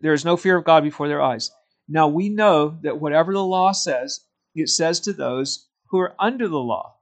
There 0.02 0.14
is 0.14 0.26
no 0.26 0.36
fear 0.36 0.58
of 0.58 0.66
God 0.66 0.82
before 0.82 1.08
their 1.08 1.22
eyes. 1.22 1.52
Now 1.88 2.08
we 2.08 2.28
know 2.28 2.80
that 2.82 3.00
whatever 3.00 3.34
the 3.34 3.46
law 3.46 3.72
says, 3.72 4.22
it 4.56 4.70
says 4.70 5.00
to 5.02 5.14
those 5.14 5.70
who 5.90 6.00
are 6.00 6.16
under 6.18 6.48
the 6.48 6.58
law 6.58 6.99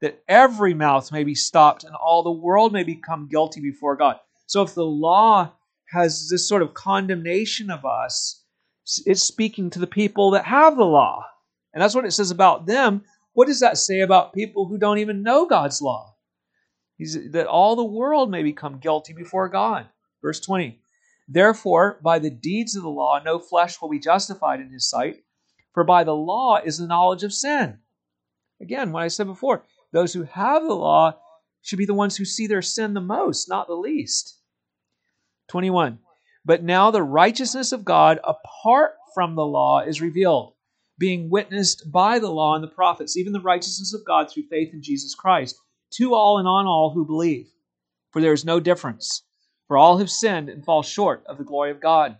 that 0.00 0.22
every 0.28 0.74
mouth 0.74 1.10
may 1.10 1.24
be 1.24 1.34
stopped 1.34 1.84
and 1.84 1.94
all 1.94 2.22
the 2.22 2.30
world 2.30 2.72
may 2.72 2.82
become 2.82 3.28
guilty 3.28 3.60
before 3.60 3.96
God. 3.96 4.16
So 4.46 4.62
if 4.62 4.74
the 4.74 4.84
law 4.84 5.52
has 5.90 6.28
this 6.28 6.48
sort 6.48 6.62
of 6.62 6.74
condemnation 6.74 7.70
of 7.70 7.84
us, 7.84 8.44
it's 9.04 9.22
speaking 9.22 9.70
to 9.70 9.78
the 9.78 9.86
people 9.86 10.32
that 10.32 10.44
have 10.44 10.76
the 10.76 10.84
law. 10.84 11.24
And 11.72 11.82
that's 11.82 11.94
what 11.94 12.04
it 12.04 12.12
says 12.12 12.30
about 12.30 12.66
them. 12.66 13.04
What 13.32 13.48
does 13.48 13.60
that 13.60 13.78
say 13.78 14.00
about 14.00 14.32
people 14.32 14.66
who 14.66 14.78
don't 14.78 14.98
even 14.98 15.22
know 15.22 15.46
God's 15.46 15.82
law? 15.82 16.14
He's, 16.96 17.30
that 17.32 17.46
all 17.46 17.76
the 17.76 17.84
world 17.84 18.30
may 18.30 18.42
become 18.42 18.78
guilty 18.78 19.12
before 19.12 19.48
God. 19.48 19.86
Verse 20.22 20.40
20. 20.40 20.80
Therefore, 21.28 21.98
by 22.02 22.18
the 22.18 22.30
deeds 22.30 22.76
of 22.76 22.82
the 22.82 22.88
law, 22.88 23.20
no 23.22 23.38
flesh 23.38 23.80
will 23.80 23.88
be 23.88 23.98
justified 23.98 24.60
in 24.60 24.70
his 24.70 24.88
sight, 24.88 25.24
for 25.74 25.84
by 25.84 26.04
the 26.04 26.14
law 26.14 26.60
is 26.64 26.78
the 26.78 26.86
knowledge 26.86 27.24
of 27.24 27.32
sin. 27.32 27.78
Again, 28.60 28.92
what 28.92 29.02
I 29.02 29.08
said 29.08 29.26
before, 29.26 29.64
those 29.96 30.12
who 30.12 30.24
have 30.24 30.62
the 30.62 30.74
law 30.74 31.16
should 31.62 31.78
be 31.78 31.86
the 31.86 31.94
ones 31.94 32.18
who 32.18 32.24
see 32.26 32.46
their 32.46 32.60
sin 32.60 32.92
the 32.92 33.00
most, 33.00 33.48
not 33.48 33.66
the 33.66 33.74
least. 33.74 34.38
21. 35.48 36.00
But 36.44 36.62
now 36.62 36.90
the 36.90 37.02
righteousness 37.02 37.72
of 37.72 37.82
God 37.82 38.20
apart 38.22 38.92
from 39.14 39.34
the 39.34 39.46
law 39.46 39.80
is 39.80 40.02
revealed, 40.02 40.52
being 40.98 41.30
witnessed 41.30 41.90
by 41.90 42.18
the 42.18 42.30
law 42.30 42.54
and 42.54 42.62
the 42.62 42.68
prophets, 42.68 43.16
even 43.16 43.32
the 43.32 43.40
righteousness 43.40 43.94
of 43.94 44.04
God 44.06 44.30
through 44.30 44.48
faith 44.50 44.74
in 44.74 44.82
Jesus 44.82 45.14
Christ, 45.14 45.56
to 45.94 46.14
all 46.14 46.38
and 46.38 46.46
on 46.46 46.66
all 46.66 46.92
who 46.92 47.06
believe. 47.06 47.46
For 48.10 48.20
there 48.20 48.34
is 48.34 48.44
no 48.44 48.60
difference. 48.60 49.22
For 49.66 49.78
all 49.78 49.96
have 49.96 50.10
sinned 50.10 50.50
and 50.50 50.62
fall 50.62 50.82
short 50.82 51.24
of 51.26 51.38
the 51.38 51.44
glory 51.44 51.70
of 51.70 51.80
God, 51.80 52.18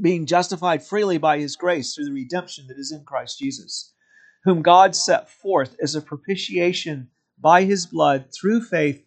being 0.00 0.24
justified 0.24 0.84
freely 0.84 1.18
by 1.18 1.40
his 1.40 1.56
grace 1.56 1.94
through 1.94 2.04
the 2.04 2.12
redemption 2.12 2.68
that 2.68 2.78
is 2.78 2.92
in 2.92 3.02
Christ 3.04 3.40
Jesus 3.40 3.92
whom 4.46 4.62
God 4.62 4.94
set 4.94 5.28
forth 5.28 5.74
as 5.82 5.96
a 5.96 6.00
propitiation 6.00 7.10
by 7.36 7.64
his 7.64 7.84
blood 7.84 8.28
through 8.32 8.62
faith 8.62 9.04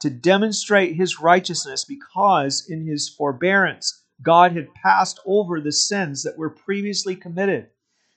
to 0.00 0.10
demonstrate 0.10 0.94
his 0.94 1.18
righteousness, 1.18 1.86
because 1.86 2.66
in 2.68 2.86
his 2.86 3.08
forbearance 3.08 4.04
God 4.20 4.52
had 4.52 4.74
passed 4.74 5.18
over 5.24 5.60
the 5.60 5.72
sins 5.72 6.22
that 6.24 6.36
were 6.36 6.50
previously 6.50 7.16
committed, 7.16 7.70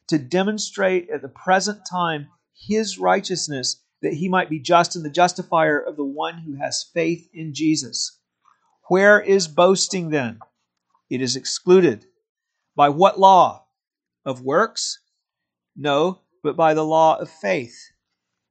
to 0.07 0.17
demonstrate 0.17 1.09
at 1.09 1.21
the 1.21 1.29
present 1.29 1.79
time 1.89 2.27
his 2.53 2.99
righteousness, 2.99 3.81
that 4.01 4.13
he 4.13 4.27
might 4.27 4.49
be 4.49 4.59
just 4.59 4.97
and 4.97 5.05
the 5.05 5.09
justifier 5.09 5.79
of 5.79 5.95
the 5.95 6.03
one 6.03 6.39
who 6.39 6.55
has 6.55 6.89
faith 6.93 7.29
in 7.33 7.53
Jesus. 7.53 8.19
Where 8.89 9.21
is 9.21 9.47
boasting 9.47 10.09
then? 10.09 10.39
It 11.09 11.21
is 11.21 11.37
excluded. 11.37 12.05
By 12.75 12.89
what 12.89 13.17
law? 13.17 13.65
Of 14.25 14.41
works? 14.41 14.99
No, 15.75 16.19
but 16.45 16.55
by 16.55 16.75
the 16.75 16.85
law 16.85 17.17
of 17.17 17.27
faith. 17.27 17.75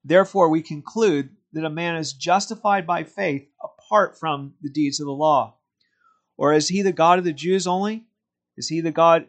Therefore, 0.03 0.49
we 0.49 0.63
conclude 0.63 1.31
that 1.53 1.65
a 1.65 1.71
man 1.71 1.95
is 1.95 2.13
justified 2.13 2.89
by 2.89 3.05
faith 3.05 3.47
apart 3.63 4.19
from 4.19 4.55
the 4.61 4.69
deeds 4.69 4.99
of 4.99 5.07
the 5.07 5.13
law. 5.13 5.55
Or 6.37 6.53
is 6.53 6.67
he 6.67 6.83
the 6.83 6.93
God 6.93 7.21
of 7.21 7.25
the 7.25 7.33
Jews 7.33 7.69
only? 7.69 8.05
Is 8.57 8.69
he 8.69 8.81
the 8.81 8.91
God 8.91 9.27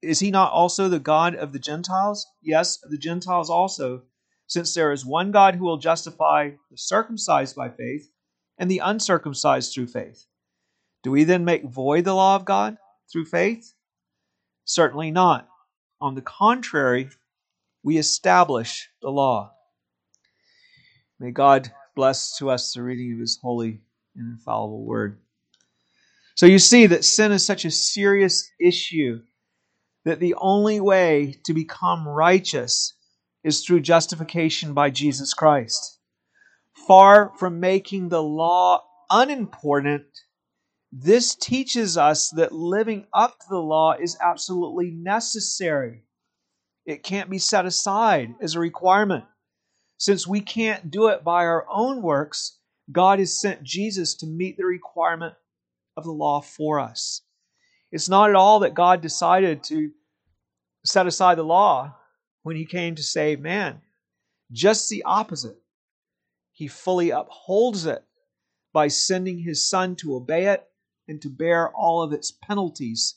is 0.00 0.20
he 0.20 0.30
not 0.30 0.52
also 0.52 0.88
the 0.88 1.00
God 1.00 1.34
of 1.34 1.52
the 1.52 1.58
Gentiles? 1.58 2.24
Yes, 2.40 2.80
of 2.84 2.92
the 2.92 2.98
Gentiles 2.98 3.50
also, 3.50 4.02
since 4.46 4.72
there 4.72 4.92
is 4.92 5.04
one 5.04 5.32
God 5.32 5.56
who 5.56 5.64
will 5.64 5.76
justify 5.76 6.50
the 6.70 6.78
circumcised 6.78 7.56
by 7.56 7.68
faith 7.68 8.08
and 8.58 8.70
the 8.70 8.78
uncircumcised 8.78 9.74
through 9.74 9.88
faith. 9.88 10.24
Do 11.02 11.10
we 11.10 11.24
then 11.24 11.44
make 11.44 11.64
void 11.64 12.04
the 12.04 12.14
law 12.14 12.36
of 12.36 12.44
God 12.44 12.76
through 13.10 13.24
faith? 13.24 13.74
Certainly 14.64 15.10
not. 15.10 15.48
On 16.00 16.14
the 16.14 16.22
contrary, 16.22 17.10
we 17.82 17.98
establish 17.98 18.88
the 19.02 19.10
law. 19.10 19.52
May 21.20 21.30
God 21.30 21.72
bless 21.94 22.36
to 22.38 22.50
us 22.50 22.72
the 22.72 22.82
reading 22.82 23.14
of 23.14 23.20
his 23.20 23.38
holy 23.42 23.80
and 24.14 24.32
infallible 24.32 24.84
word. 24.84 25.18
So 26.36 26.46
you 26.46 26.58
see 26.58 26.86
that 26.86 27.04
sin 27.04 27.32
is 27.32 27.44
such 27.44 27.64
a 27.64 27.70
serious 27.70 28.48
issue 28.60 29.20
that 30.04 30.20
the 30.20 30.34
only 30.36 30.80
way 30.80 31.34
to 31.44 31.52
become 31.52 32.06
righteous 32.06 32.94
is 33.42 33.64
through 33.64 33.80
justification 33.80 34.74
by 34.74 34.90
Jesus 34.90 35.34
Christ. 35.34 35.98
Far 36.86 37.32
from 37.38 37.60
making 37.60 38.08
the 38.08 38.22
law 38.22 38.82
unimportant, 39.10 40.06
this 40.92 41.34
teaches 41.34 41.98
us 41.98 42.30
that 42.30 42.52
living 42.52 43.06
up 43.12 43.38
to 43.40 43.46
the 43.50 43.58
law 43.58 43.92
is 43.92 44.16
absolutely 44.20 44.90
necessary 44.90 46.04
it 46.88 47.02
can't 47.02 47.28
be 47.28 47.38
set 47.38 47.66
aside 47.66 48.34
as 48.40 48.54
a 48.54 48.60
requirement. 48.60 49.26
Since 49.98 50.26
we 50.26 50.40
can't 50.40 50.90
do 50.90 51.08
it 51.08 51.22
by 51.22 51.44
our 51.44 51.66
own 51.70 52.00
works, 52.00 52.56
God 52.90 53.18
has 53.18 53.38
sent 53.38 53.62
Jesus 53.62 54.14
to 54.14 54.26
meet 54.26 54.56
the 54.56 54.64
requirement 54.64 55.34
of 55.98 56.04
the 56.04 56.12
law 56.12 56.40
for 56.40 56.80
us. 56.80 57.20
It's 57.92 58.08
not 58.08 58.30
at 58.30 58.36
all 58.36 58.60
that 58.60 58.72
God 58.72 59.02
decided 59.02 59.64
to 59.64 59.90
set 60.82 61.06
aside 61.06 61.36
the 61.36 61.42
law 61.42 61.94
when 62.42 62.56
he 62.56 62.64
came 62.64 62.94
to 62.94 63.02
save 63.02 63.38
man. 63.38 63.82
Just 64.50 64.88
the 64.88 65.02
opposite. 65.02 65.58
He 66.52 66.68
fully 66.68 67.10
upholds 67.10 67.84
it 67.84 68.02
by 68.72 68.88
sending 68.88 69.40
his 69.40 69.68
son 69.68 69.94
to 69.96 70.16
obey 70.16 70.46
it 70.46 70.66
and 71.06 71.20
to 71.20 71.28
bear 71.28 71.70
all 71.70 72.00
of 72.00 72.14
its 72.14 72.32
penalties 72.32 73.16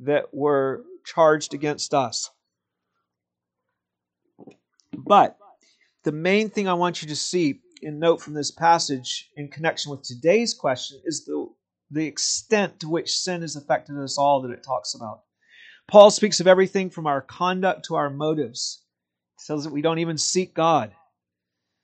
that 0.00 0.34
were 0.34 0.82
charged 1.04 1.54
against 1.54 1.94
us. 1.94 2.28
But 4.96 5.36
the 6.04 6.12
main 6.12 6.50
thing 6.50 6.68
I 6.68 6.74
want 6.74 7.02
you 7.02 7.08
to 7.08 7.16
see 7.16 7.60
and 7.82 7.98
note 7.98 8.20
from 8.20 8.34
this 8.34 8.50
passage 8.50 9.28
in 9.36 9.48
connection 9.48 9.90
with 9.90 10.02
today's 10.02 10.54
question 10.54 11.00
is 11.04 11.24
the, 11.24 11.48
the 11.90 12.06
extent 12.06 12.80
to 12.80 12.88
which 12.88 13.16
sin 13.16 13.42
has 13.42 13.56
affected 13.56 13.98
us 13.98 14.18
all 14.18 14.42
that 14.42 14.52
it 14.52 14.62
talks 14.62 14.94
about. 14.94 15.22
Paul 15.88 16.10
speaks 16.10 16.40
of 16.40 16.46
everything 16.46 16.90
from 16.90 17.06
our 17.06 17.20
conduct 17.20 17.86
to 17.86 17.96
our 17.96 18.08
motives. 18.08 18.82
He 19.38 19.44
says 19.44 19.64
that 19.64 19.72
we 19.72 19.82
don't 19.82 19.98
even 19.98 20.16
seek 20.16 20.54
God. 20.54 20.94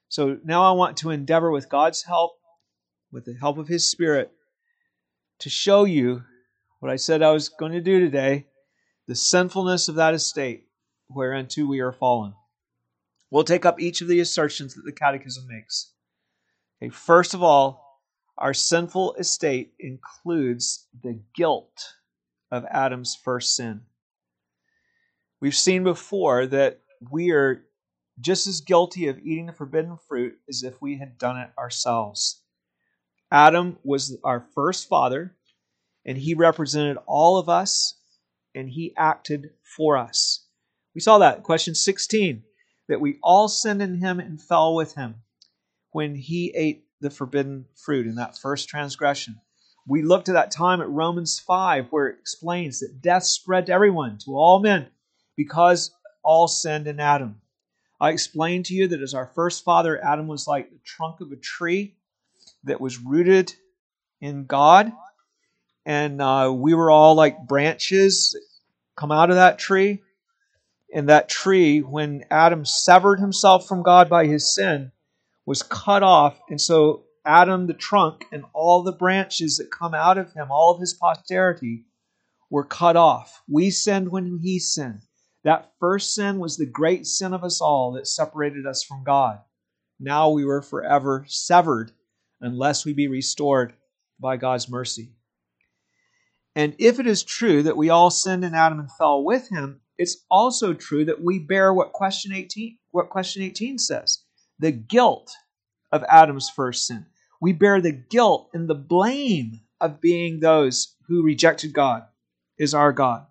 So 0.08 0.38
now 0.44 0.62
I 0.62 0.72
want 0.72 0.98
to 0.98 1.10
endeavor 1.10 1.50
with 1.50 1.68
God's 1.68 2.02
help, 2.02 2.32
with 3.12 3.24
the 3.24 3.34
help 3.34 3.58
of 3.58 3.68
His 3.68 3.90
Spirit, 3.90 4.30
to 5.40 5.50
show 5.50 5.84
you 5.84 6.22
what 6.80 6.90
I 6.90 6.96
said 6.96 7.22
I 7.22 7.32
was 7.32 7.48
going 7.48 7.72
to 7.72 7.80
do 7.80 8.00
today 8.00 8.46
the 9.06 9.14
sinfulness 9.14 9.88
of 9.88 9.96
that 9.96 10.14
estate 10.14 10.66
whereunto 11.08 11.64
we 11.64 11.80
are 11.80 11.92
fallen. 11.92 12.34
We'll 13.30 13.44
take 13.44 13.66
up 13.66 13.80
each 13.80 14.00
of 14.00 14.08
the 14.08 14.20
assertions 14.20 14.74
that 14.74 14.84
the 14.84 14.92
Catechism 14.92 15.46
makes. 15.48 15.92
Okay, 16.82 16.90
first 16.90 17.34
of 17.34 17.42
all, 17.42 18.02
our 18.38 18.54
sinful 18.54 19.14
estate 19.14 19.74
includes 19.78 20.86
the 21.02 21.20
guilt 21.34 21.94
of 22.50 22.64
Adam's 22.70 23.16
first 23.16 23.54
sin. 23.54 23.82
We've 25.40 25.54
seen 25.54 25.84
before 25.84 26.46
that 26.46 26.80
we 27.10 27.30
are 27.32 27.64
just 28.20 28.46
as 28.46 28.60
guilty 28.60 29.08
of 29.08 29.18
eating 29.18 29.46
the 29.46 29.52
forbidden 29.52 29.98
fruit 30.08 30.38
as 30.48 30.62
if 30.62 30.80
we 30.80 30.98
had 30.98 31.18
done 31.18 31.36
it 31.36 31.50
ourselves. 31.58 32.42
Adam 33.30 33.78
was 33.84 34.16
our 34.24 34.46
first 34.54 34.88
father, 34.88 35.36
and 36.06 36.16
he 36.16 36.34
represented 36.34 36.96
all 37.06 37.36
of 37.36 37.48
us, 37.48 38.00
and 38.54 38.70
he 38.70 38.94
acted 38.96 39.50
for 39.76 39.96
us. 39.96 40.46
We 40.94 41.00
saw 41.00 41.18
that, 41.18 41.42
question 41.42 41.74
16 41.74 42.44
that 42.88 43.00
we 43.00 43.18
all 43.22 43.48
sinned 43.48 43.82
in 43.82 44.00
him 44.00 44.18
and 44.18 44.40
fell 44.40 44.74
with 44.74 44.94
him 44.94 45.16
when 45.92 46.14
he 46.14 46.52
ate 46.54 46.84
the 47.00 47.10
forbidden 47.10 47.66
fruit 47.76 48.06
in 48.06 48.16
that 48.16 48.36
first 48.36 48.68
transgression. 48.68 49.40
We 49.86 50.02
looked 50.02 50.28
at 50.28 50.34
that 50.34 50.50
time 50.50 50.80
at 50.80 50.90
Romans 50.90 51.38
5, 51.38 51.88
where 51.90 52.08
it 52.08 52.18
explains 52.18 52.80
that 52.80 53.00
death 53.00 53.24
spread 53.24 53.66
to 53.66 53.72
everyone, 53.72 54.18
to 54.24 54.36
all 54.36 54.60
men, 54.60 54.88
because 55.36 55.92
all 56.22 56.48
sinned 56.48 56.86
in 56.86 57.00
Adam. 57.00 57.40
I 58.00 58.10
explained 58.10 58.66
to 58.66 58.74
you 58.74 58.88
that 58.88 59.02
as 59.02 59.14
our 59.14 59.26
first 59.34 59.64
father, 59.64 60.02
Adam 60.04 60.28
was 60.28 60.46
like 60.46 60.70
the 60.70 60.78
trunk 60.84 61.20
of 61.20 61.32
a 61.32 61.36
tree 61.36 61.94
that 62.64 62.80
was 62.80 62.98
rooted 62.98 63.54
in 64.20 64.44
God, 64.44 64.92
and 65.86 66.20
uh, 66.20 66.52
we 66.54 66.74
were 66.74 66.90
all 66.90 67.14
like 67.14 67.46
branches 67.46 68.36
come 68.96 69.12
out 69.12 69.30
of 69.30 69.36
that 69.36 69.58
tree 69.58 70.02
and 70.92 71.08
that 71.08 71.28
tree, 71.28 71.80
when 71.80 72.24
Adam 72.30 72.64
severed 72.64 73.20
himself 73.20 73.66
from 73.66 73.82
God 73.82 74.08
by 74.08 74.26
his 74.26 74.54
sin, 74.54 74.92
was 75.44 75.62
cut 75.62 76.02
off. 76.02 76.40
And 76.48 76.60
so 76.60 77.04
Adam, 77.24 77.66
the 77.66 77.74
trunk, 77.74 78.24
and 78.32 78.44
all 78.54 78.82
the 78.82 78.92
branches 78.92 79.58
that 79.58 79.70
come 79.70 79.94
out 79.94 80.18
of 80.18 80.32
him, 80.32 80.48
all 80.50 80.74
of 80.74 80.80
his 80.80 80.94
posterity, 80.94 81.84
were 82.50 82.64
cut 82.64 82.96
off. 82.96 83.42
We 83.46 83.70
sinned 83.70 84.10
when 84.10 84.38
he 84.42 84.58
sinned. 84.58 85.02
That 85.44 85.72
first 85.78 86.14
sin 86.14 86.38
was 86.38 86.56
the 86.56 86.66
great 86.66 87.06
sin 87.06 87.32
of 87.32 87.44
us 87.44 87.60
all 87.60 87.92
that 87.92 88.06
separated 88.06 88.66
us 88.66 88.82
from 88.82 89.04
God. 89.04 89.38
Now 90.00 90.30
we 90.30 90.44
were 90.44 90.62
forever 90.62 91.24
severed 91.28 91.92
unless 92.40 92.84
we 92.84 92.92
be 92.92 93.08
restored 93.08 93.74
by 94.18 94.36
God's 94.36 94.68
mercy. 94.68 95.12
And 96.54 96.74
if 96.78 96.98
it 96.98 97.06
is 97.06 97.22
true 97.22 97.62
that 97.64 97.76
we 97.76 97.90
all 97.90 98.10
sinned 98.10 98.44
in 98.44 98.54
Adam 98.54 98.80
and 98.80 98.90
fell 98.90 99.22
with 99.22 99.48
him, 99.48 99.80
it's 99.98 100.24
also 100.30 100.72
true 100.72 101.04
that 101.04 101.22
we 101.22 101.38
bear 101.38 101.74
what 101.74 101.92
question 101.92 102.32
18 102.32 102.78
what 102.90 103.10
question 103.10 103.42
18 103.42 103.78
says, 103.78 104.24
the 104.58 104.72
guilt 104.72 105.30
of 105.92 106.04
Adam's 106.08 106.48
first 106.48 106.86
sin. 106.86 107.06
We 107.40 107.52
bear 107.52 107.80
the 107.80 107.92
guilt 107.92 108.50
and 108.54 108.68
the 108.68 108.74
blame 108.74 109.60
of 109.80 110.00
being 110.00 110.40
those 110.40 110.96
who 111.06 111.22
rejected 111.22 111.72
God 111.72 112.04
is 112.58 112.74
our 112.74 112.92
God. 112.92 113.26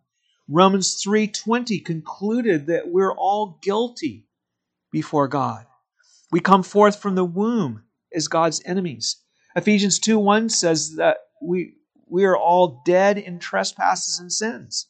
Romans 0.47 1.01
3:20 1.05 1.83
concluded 1.83 2.67
that 2.67 2.87
we're 2.87 3.13
all 3.13 3.59
guilty 3.61 4.27
before 4.91 5.27
God. 5.27 5.65
We 6.31 6.39
come 6.39 6.63
forth 6.63 7.01
from 7.01 7.15
the 7.15 7.25
womb 7.25 7.83
as 8.13 8.27
God's 8.27 8.61
enemies. 8.65 9.17
Ephesians 9.55 9.99
2:1 9.99 10.49
says 10.49 10.95
that 10.95 11.17
we 11.41 11.75
we 12.09 12.23
are 12.23 12.37
all 12.37 12.81
dead 12.85 13.17
in 13.17 13.39
trespasses 13.39 14.19
and 14.19 14.31
sins. 14.31 14.87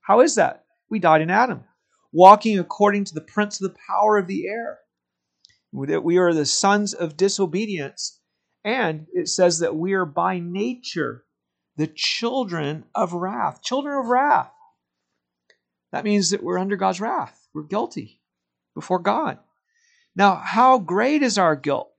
How 0.00 0.20
is 0.20 0.34
that? 0.36 0.63
We 0.94 1.00
died 1.00 1.22
in 1.22 1.30
Adam, 1.30 1.64
walking 2.12 2.56
according 2.56 3.06
to 3.06 3.14
the 3.14 3.20
prince 3.20 3.60
of 3.60 3.68
the 3.68 3.76
power 3.88 4.16
of 4.16 4.28
the 4.28 4.46
air. 4.46 4.78
That 5.72 6.04
we 6.04 6.18
are 6.18 6.32
the 6.32 6.46
sons 6.46 6.94
of 6.94 7.16
disobedience, 7.16 8.20
and 8.64 9.08
it 9.12 9.28
says 9.28 9.58
that 9.58 9.74
we 9.74 9.94
are 9.94 10.04
by 10.04 10.38
nature 10.38 11.24
the 11.76 11.88
children 11.88 12.84
of 12.94 13.12
wrath. 13.12 13.60
Children 13.60 13.98
of 13.98 14.06
wrath. 14.06 14.52
That 15.90 16.04
means 16.04 16.30
that 16.30 16.44
we're 16.44 16.60
under 16.60 16.76
God's 16.76 17.00
wrath. 17.00 17.44
We're 17.52 17.64
guilty 17.64 18.20
before 18.76 19.00
God. 19.00 19.40
Now, 20.14 20.36
how 20.36 20.78
great 20.78 21.24
is 21.24 21.38
our 21.38 21.56
guilt 21.56 21.90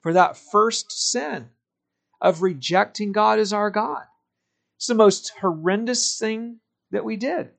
for 0.00 0.14
that 0.14 0.38
first 0.38 0.90
sin 0.90 1.50
of 2.18 2.40
rejecting 2.40 3.12
God 3.12 3.40
as 3.40 3.52
our 3.52 3.68
God? 3.68 4.04
It's 4.78 4.86
the 4.86 4.94
most 4.94 5.34
horrendous 5.38 6.18
thing 6.18 6.60
that 6.92 7.04
we 7.04 7.18
did. 7.18 7.50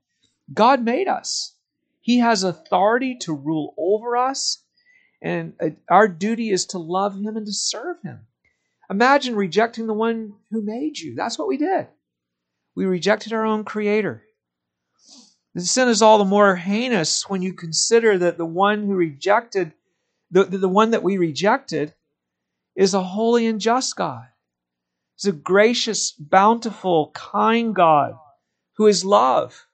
God 0.54 0.84
made 0.84 1.08
us, 1.08 1.56
He 2.02 2.20
has 2.20 2.44
authority 2.44 3.16
to 3.22 3.34
rule 3.34 3.74
over 3.78 4.18
us, 4.18 4.64
and 5.22 5.54
uh, 5.62 5.70
our 5.90 6.08
duty 6.08 6.50
is 6.50 6.66
to 6.68 6.80
love 6.80 7.16
Him 7.16 7.38
and 7.38 7.46
to 7.46 7.54
serve 7.54 7.98
Him. 8.04 8.28
Imagine 8.90 9.36
rejecting 9.36 9.88
the 9.88 9.94
one 9.94 10.34
who 10.50 10.62
made 10.62 10.98
you. 10.98 11.16
That's 11.16 11.38
what 11.38 11.48
we 11.48 11.58
did. 11.58 11.88
We 12.76 12.86
rejected 12.86 13.34
our 13.34 13.46
own 13.46 13.64
Creator. 13.64 14.24
The 15.54 15.62
sin 15.62 15.88
is 15.90 16.02
all 16.02 16.18
the 16.18 16.26
more 16.26 16.56
heinous 16.56 17.30
when 17.30 17.42
you 17.42 17.54
consider 17.54 18.18
that 18.18 18.38
the 18.38 18.46
one 18.46 18.86
who 18.86 18.96
rejected, 18.96 19.74
the, 20.32 20.46
the 20.46 20.70
one 20.70 20.92
that 20.92 21.04
we 21.04 21.18
rejected, 21.18 21.94
is 22.76 22.94
a 22.94 23.04
holy 23.04 23.46
and 23.46 23.60
just 23.60 23.96
God. 23.96 24.26
He's 25.16 25.26
a 25.26 25.36
gracious, 25.36 26.12
bountiful, 26.12 27.12
kind 27.14 27.76
God 27.76 28.14
who 28.78 28.88
is 28.88 29.04
love, 29.04 29.66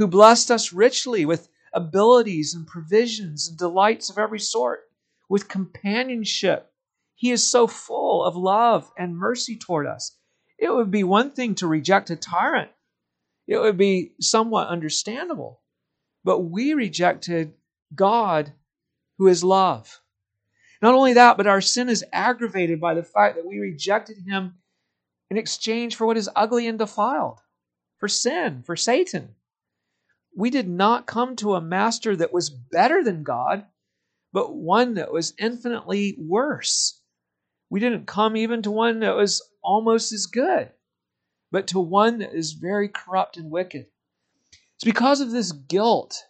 who 0.00 0.06
blessed 0.06 0.50
us 0.50 0.72
richly 0.72 1.26
with 1.26 1.50
abilities 1.74 2.54
and 2.54 2.66
provisions 2.66 3.46
and 3.46 3.58
delights 3.58 4.08
of 4.08 4.16
every 4.16 4.40
sort, 4.40 4.80
with 5.28 5.46
companionship. 5.46 6.72
He 7.14 7.30
is 7.30 7.46
so 7.46 7.66
full 7.66 8.24
of 8.24 8.34
love 8.34 8.90
and 8.96 9.14
mercy 9.14 9.58
toward 9.58 9.86
us. 9.86 10.16
It 10.58 10.72
would 10.72 10.90
be 10.90 11.04
one 11.04 11.32
thing 11.32 11.54
to 11.56 11.66
reject 11.66 12.08
a 12.08 12.16
tyrant 12.16 12.70
it 13.46 13.58
would 13.58 13.76
be 13.76 14.12
somewhat 14.20 14.68
understandable. 14.68 15.60
But 16.24 16.38
we 16.38 16.72
rejected 16.72 17.52
God, 17.94 18.54
who 19.18 19.26
is 19.26 19.44
love. 19.44 20.00
Not 20.80 20.94
only 20.94 21.12
that, 21.12 21.36
but 21.36 21.46
our 21.46 21.60
sin 21.60 21.90
is 21.90 22.04
aggravated 22.10 22.80
by 22.80 22.94
the 22.94 23.02
fact 23.02 23.36
that 23.36 23.44
we 23.44 23.58
rejected 23.58 24.16
Him 24.26 24.54
in 25.30 25.36
exchange 25.36 25.96
for 25.96 26.06
what 26.06 26.16
is 26.16 26.30
ugly 26.34 26.68
and 26.68 26.78
defiled, 26.78 27.40
for 27.98 28.08
sin, 28.08 28.62
for 28.62 28.76
Satan. 28.76 29.34
We 30.40 30.50
did 30.50 30.68
not 30.68 31.06
come 31.06 31.36
to 31.36 31.54
a 31.54 31.60
master 31.60 32.16
that 32.16 32.32
was 32.32 32.50
better 32.50 33.04
than 33.04 33.22
God, 33.22 33.66
but 34.32 34.52
one 34.54 34.94
that 34.94 35.12
was 35.12 35.34
infinitely 35.38 36.16
worse. 36.18 37.00
We 37.68 37.78
didn't 37.78 38.06
come 38.06 38.36
even 38.36 38.62
to 38.62 38.70
one 38.72 39.00
that 39.00 39.14
was 39.14 39.40
almost 39.62 40.12
as 40.12 40.26
good 40.26 40.72
but 41.50 41.66
to 41.68 41.80
one 41.80 42.18
that 42.18 42.34
is 42.34 42.52
very 42.52 42.88
corrupt 42.88 43.36
and 43.36 43.50
wicked. 43.50 43.86
It's 44.76 44.84
because 44.84 45.20
of 45.20 45.30
this 45.30 45.52
guilt, 45.52 46.24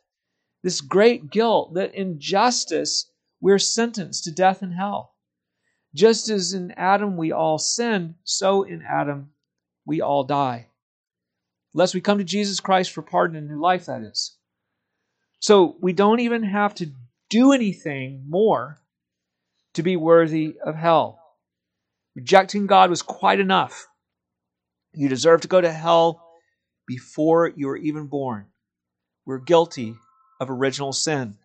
this 0.62 0.80
great 0.80 1.30
guilt, 1.30 1.74
that 1.74 1.94
in 1.94 2.18
justice 2.18 3.10
we're 3.40 3.58
sentenced 3.58 4.24
to 4.24 4.32
death 4.32 4.62
and 4.62 4.74
hell. 4.74 5.14
Just 5.94 6.28
as 6.28 6.52
in 6.52 6.72
Adam 6.72 7.16
we 7.16 7.32
all 7.32 7.58
sin, 7.58 8.14
so 8.24 8.62
in 8.62 8.82
Adam 8.82 9.30
we 9.84 10.00
all 10.00 10.24
die. 10.24 10.69
Unless 11.74 11.94
we 11.94 12.00
come 12.00 12.18
to 12.18 12.24
Jesus 12.24 12.60
Christ 12.60 12.92
for 12.92 13.02
pardon 13.02 13.36
and 13.36 13.48
new 13.48 13.60
life, 13.60 13.86
that 13.86 14.02
is. 14.02 14.36
So 15.38 15.76
we 15.80 15.92
don't 15.92 16.20
even 16.20 16.42
have 16.42 16.74
to 16.76 16.90
do 17.28 17.52
anything 17.52 18.24
more 18.28 18.78
to 19.74 19.82
be 19.82 19.96
worthy 19.96 20.56
of 20.64 20.74
hell. 20.74 21.18
Rejecting 22.16 22.66
God 22.66 22.90
was 22.90 23.02
quite 23.02 23.40
enough. 23.40 23.86
You 24.92 25.08
deserve 25.08 25.42
to 25.42 25.48
go 25.48 25.60
to 25.60 25.72
hell 25.72 26.26
before 26.86 27.52
you 27.54 27.68
were 27.68 27.76
even 27.76 28.06
born. 28.06 28.46
We're 29.24 29.38
guilty 29.38 29.94
of 30.40 30.50
original 30.50 30.92
sin. 30.92 31.38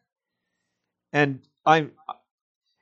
And 1.13 1.41
I 1.65 1.89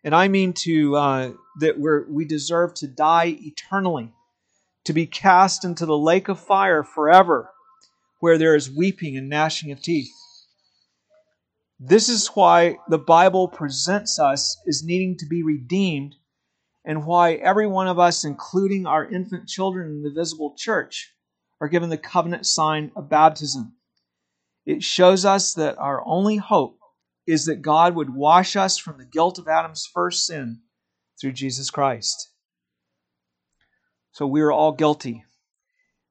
and 0.03 0.15
I 0.15 0.29
mean 0.29 0.53
to 0.53 0.95
uh, 0.95 1.31
that 1.59 1.77
we 1.77 2.03
we 2.09 2.25
deserve 2.25 2.73
to 2.75 2.87
die 2.87 3.37
eternally, 3.41 4.13
to 4.85 4.93
be 4.93 5.05
cast 5.05 5.63
into 5.63 5.85
the 5.85 5.97
lake 5.97 6.27
of 6.27 6.39
fire 6.39 6.83
forever, 6.83 7.49
where 8.19 8.37
there 8.37 8.55
is 8.55 8.69
weeping 8.69 9.17
and 9.17 9.29
gnashing 9.29 9.71
of 9.71 9.81
teeth. 9.81 10.11
This 11.79 12.09
is 12.09 12.27
why 12.27 12.77
the 12.87 12.97
Bible 12.97 13.47
presents 13.47 14.19
us 14.19 14.57
as 14.67 14.83
needing 14.83 15.17
to 15.17 15.25
be 15.25 15.43
redeemed 15.43 16.15
and 16.85 17.05
why 17.05 17.33
every 17.35 17.67
one 17.67 17.87
of 17.87 17.99
us, 17.99 18.23
including 18.23 18.85
our 18.85 19.05
infant 19.05 19.47
children 19.47 19.89
in 19.89 20.03
the 20.03 20.11
visible 20.11 20.53
church, 20.57 21.13
are 21.61 21.67
given 21.69 21.89
the 21.89 21.97
covenant 21.97 22.45
sign 22.45 22.91
of 22.95 23.09
baptism. 23.09 23.75
It 24.65 24.83
shows 24.83 25.25
us 25.25 25.53
that 25.53 25.77
our 25.77 26.05
only 26.05 26.37
hope 26.37 26.77
is 27.25 27.45
that 27.45 27.61
God 27.61 27.95
would 27.95 28.13
wash 28.13 28.55
us 28.55 28.77
from 28.77 28.97
the 28.97 29.05
guilt 29.05 29.39
of 29.39 29.47
Adam's 29.47 29.85
first 29.85 30.25
sin 30.25 30.61
through 31.19 31.33
Jesus 31.33 31.69
Christ. 31.69 32.32
So 34.13 34.27
we 34.27 34.41
are 34.41 34.51
all 34.51 34.71
guilty. 34.71 35.25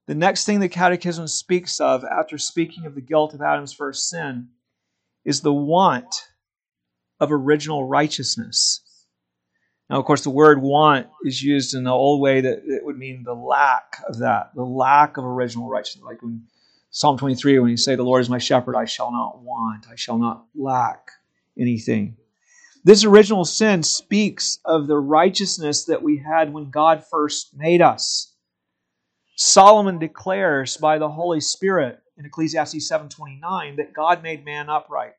The 0.09 0.15
next 0.17 0.45
thing 0.45 0.59
the 0.59 0.69
Catechism 0.69 1.29
speaks 1.29 1.81
of 1.81 2.05
after 2.05 2.37
speaking 2.37 2.85
of 2.85 2.97
the 2.97 3.01
guilt 3.01 3.33
of 3.33 3.41
Adam's 3.41 3.73
first 3.73 4.09
sin 4.09 4.49
is 5.25 5.41
the 5.41 5.53
want 5.53 6.13
of 7.21 7.31
original 7.31 7.85
righteousness. 7.85 8.81
Now, 9.89 10.01
of 10.01 10.05
course, 10.05 10.23
the 10.23 10.31
word 10.31 10.61
want 10.61 11.07
is 11.25 11.43
used 11.43 11.75
in 11.75 11.85
the 11.85 11.93
old 11.93 12.21
way 12.21 12.41
that 12.41 12.63
it 12.67 12.85
would 12.85 12.99
mean 12.99 13.23
the 13.23 13.35
lack 13.35 14.03
of 14.09 14.19
that, 14.19 14.51
the 14.57 14.65
lack 14.65 15.17
of 15.17 15.25
original 15.25 15.69
righteousness. 15.69 16.05
Like 16.05 16.23
when 16.23 16.43
Psalm 16.91 17.17
23, 17.17 17.61
when 17.61 17.71
you 17.71 17.77
say, 17.77 17.95
The 17.95 18.03
Lord 18.03 18.23
is 18.23 18.29
my 18.29 18.39
shepherd, 18.39 18.75
I 18.75 18.85
shall 18.85 19.13
not 19.13 19.43
want, 19.43 19.87
I 19.89 19.95
shall 19.95 20.19
not 20.19 20.47
lack 20.57 21.13
anything. 21.57 22.17
This 22.85 23.05
original 23.05 23.45
sin 23.45 23.85
speaks 23.85 24.59
of 24.65 24.89
the 24.89 24.99
righteousness 24.99 25.85
that 25.85 26.03
we 26.03 26.19
had 26.19 26.53
when 26.53 26.71
God 26.71 27.05
first 27.05 27.57
made 27.57 27.81
us. 27.81 28.35
Solomon 29.37 29.99
declares 29.99 30.77
by 30.77 30.99
the 30.99 31.09
Holy 31.09 31.41
Spirit 31.41 32.01
in 32.17 32.27
Ecclesiastes 32.27 32.89
7:29 32.89 33.77
that 33.77 33.95
God 33.95 34.23
made 34.23 34.45
man 34.45 34.69
upright. 34.69 35.15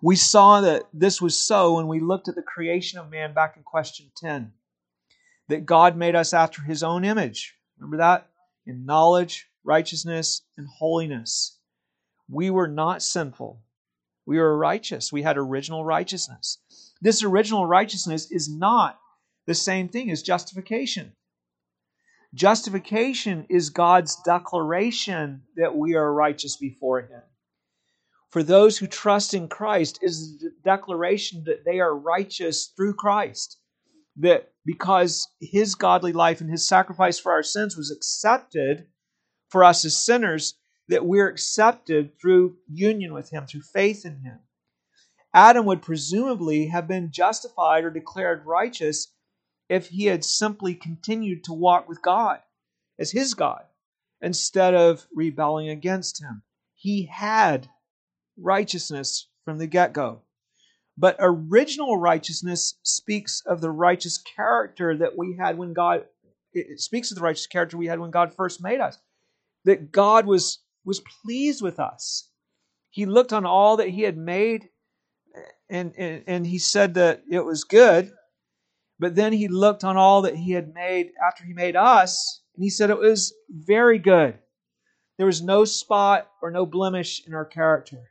We 0.00 0.16
saw 0.16 0.62
that 0.62 0.88
this 0.92 1.20
was 1.20 1.36
so 1.36 1.74
when 1.76 1.88
we 1.88 2.00
looked 2.00 2.28
at 2.28 2.34
the 2.34 2.42
creation 2.42 2.98
of 2.98 3.10
man 3.10 3.34
back 3.34 3.56
in 3.56 3.62
question 3.62 4.10
10. 4.16 4.52
That 5.48 5.66
God 5.66 5.96
made 5.96 6.14
us 6.14 6.32
after 6.32 6.62
his 6.62 6.82
own 6.82 7.04
image. 7.04 7.58
Remember 7.76 7.98
that? 7.98 8.30
In 8.64 8.86
knowledge, 8.86 9.50
righteousness, 9.64 10.42
and 10.56 10.66
holiness. 10.66 11.58
We 12.28 12.48
were 12.48 12.68
not 12.68 13.02
sinful. 13.02 13.63
We 14.26 14.38
were 14.38 14.56
righteous. 14.56 15.12
We 15.12 15.22
had 15.22 15.36
original 15.36 15.84
righteousness. 15.84 16.58
This 17.00 17.22
original 17.22 17.66
righteousness 17.66 18.30
is 18.30 18.48
not 18.48 18.98
the 19.46 19.54
same 19.54 19.88
thing 19.88 20.10
as 20.10 20.22
justification. 20.22 21.12
Justification 22.34 23.46
is 23.48 23.70
God's 23.70 24.16
declaration 24.24 25.42
that 25.56 25.76
we 25.76 25.94
are 25.94 26.12
righteous 26.12 26.56
before 26.56 27.02
Him 27.02 27.22
for 28.34 28.42
those 28.42 28.76
who 28.76 28.88
trust 28.88 29.32
in 29.32 29.46
Christ 29.46 30.00
is 30.02 30.40
the 30.40 30.50
declaration 30.64 31.44
that 31.46 31.64
they 31.64 31.78
are 31.78 31.96
righteous 31.96 32.72
through 32.76 32.94
Christ. 32.94 33.60
that 34.16 34.50
because 34.66 35.28
his 35.40 35.76
godly 35.76 36.12
life 36.12 36.40
and 36.40 36.50
his 36.50 36.66
sacrifice 36.66 37.16
for 37.16 37.30
our 37.30 37.44
sins 37.44 37.76
was 37.76 37.92
accepted 37.92 38.88
for 39.50 39.62
us 39.62 39.84
as 39.84 39.94
sinners, 39.96 40.54
that 40.88 41.06
we're 41.06 41.28
accepted 41.28 42.18
through 42.20 42.56
union 42.68 43.12
with 43.14 43.30
him, 43.30 43.46
through 43.46 43.62
faith 43.62 44.04
in 44.04 44.20
him. 44.20 44.40
Adam 45.32 45.66
would 45.66 45.82
presumably 45.82 46.68
have 46.68 46.86
been 46.86 47.10
justified 47.10 47.84
or 47.84 47.90
declared 47.90 48.46
righteous 48.46 49.12
if 49.68 49.88
he 49.88 50.04
had 50.06 50.24
simply 50.24 50.74
continued 50.74 51.42
to 51.44 51.52
walk 51.52 51.88
with 51.88 52.02
God 52.02 52.40
as 52.98 53.10
his 53.10 53.34
God 53.34 53.64
instead 54.20 54.74
of 54.74 55.06
rebelling 55.14 55.68
against 55.68 56.22
him. 56.22 56.42
He 56.74 57.06
had 57.06 57.68
righteousness 58.36 59.28
from 59.44 59.58
the 59.58 59.66
get 59.66 59.92
go. 59.92 60.22
But 60.96 61.16
original 61.18 61.98
righteousness 61.98 62.78
speaks 62.82 63.42
of 63.46 63.60
the 63.60 63.70
righteous 63.70 64.18
character 64.18 64.96
that 64.96 65.18
we 65.18 65.36
had 65.38 65.58
when 65.58 65.72
God, 65.72 66.04
it 66.52 66.80
speaks 66.80 67.10
of 67.10 67.16
the 67.16 67.24
righteous 67.24 67.48
character 67.48 67.76
we 67.76 67.88
had 67.88 67.98
when 67.98 68.12
God 68.12 68.34
first 68.34 68.62
made 68.62 68.80
us. 68.80 68.96
That 69.64 69.90
God 69.90 70.26
was, 70.26 70.58
was 70.84 71.00
pleased 71.00 71.62
with 71.62 71.78
us. 71.80 72.28
He 72.90 73.06
looked 73.06 73.32
on 73.32 73.44
all 73.44 73.78
that 73.78 73.88
He 73.88 74.02
had 74.02 74.16
made 74.16 74.68
and, 75.68 75.94
and, 75.96 76.24
and 76.26 76.46
He 76.46 76.58
said 76.58 76.94
that 76.94 77.22
it 77.30 77.44
was 77.44 77.64
good. 77.64 78.12
But 78.98 79.14
then 79.14 79.32
He 79.32 79.48
looked 79.48 79.84
on 79.84 79.96
all 79.96 80.22
that 80.22 80.36
He 80.36 80.52
had 80.52 80.72
made 80.72 81.12
after 81.26 81.44
He 81.44 81.52
made 81.52 81.76
us 81.76 82.42
and 82.54 82.62
He 82.62 82.70
said 82.70 82.90
it 82.90 82.98
was 82.98 83.34
very 83.50 83.98
good. 83.98 84.38
There 85.16 85.26
was 85.26 85.42
no 85.42 85.64
spot 85.64 86.28
or 86.42 86.50
no 86.50 86.66
blemish 86.66 87.26
in 87.26 87.34
our 87.34 87.44
character. 87.44 88.10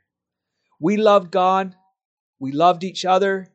We 0.80 0.96
loved 0.96 1.30
God 1.30 1.74
we 2.38 2.52
loved 2.52 2.84
each 2.84 3.04
other, 3.04 3.48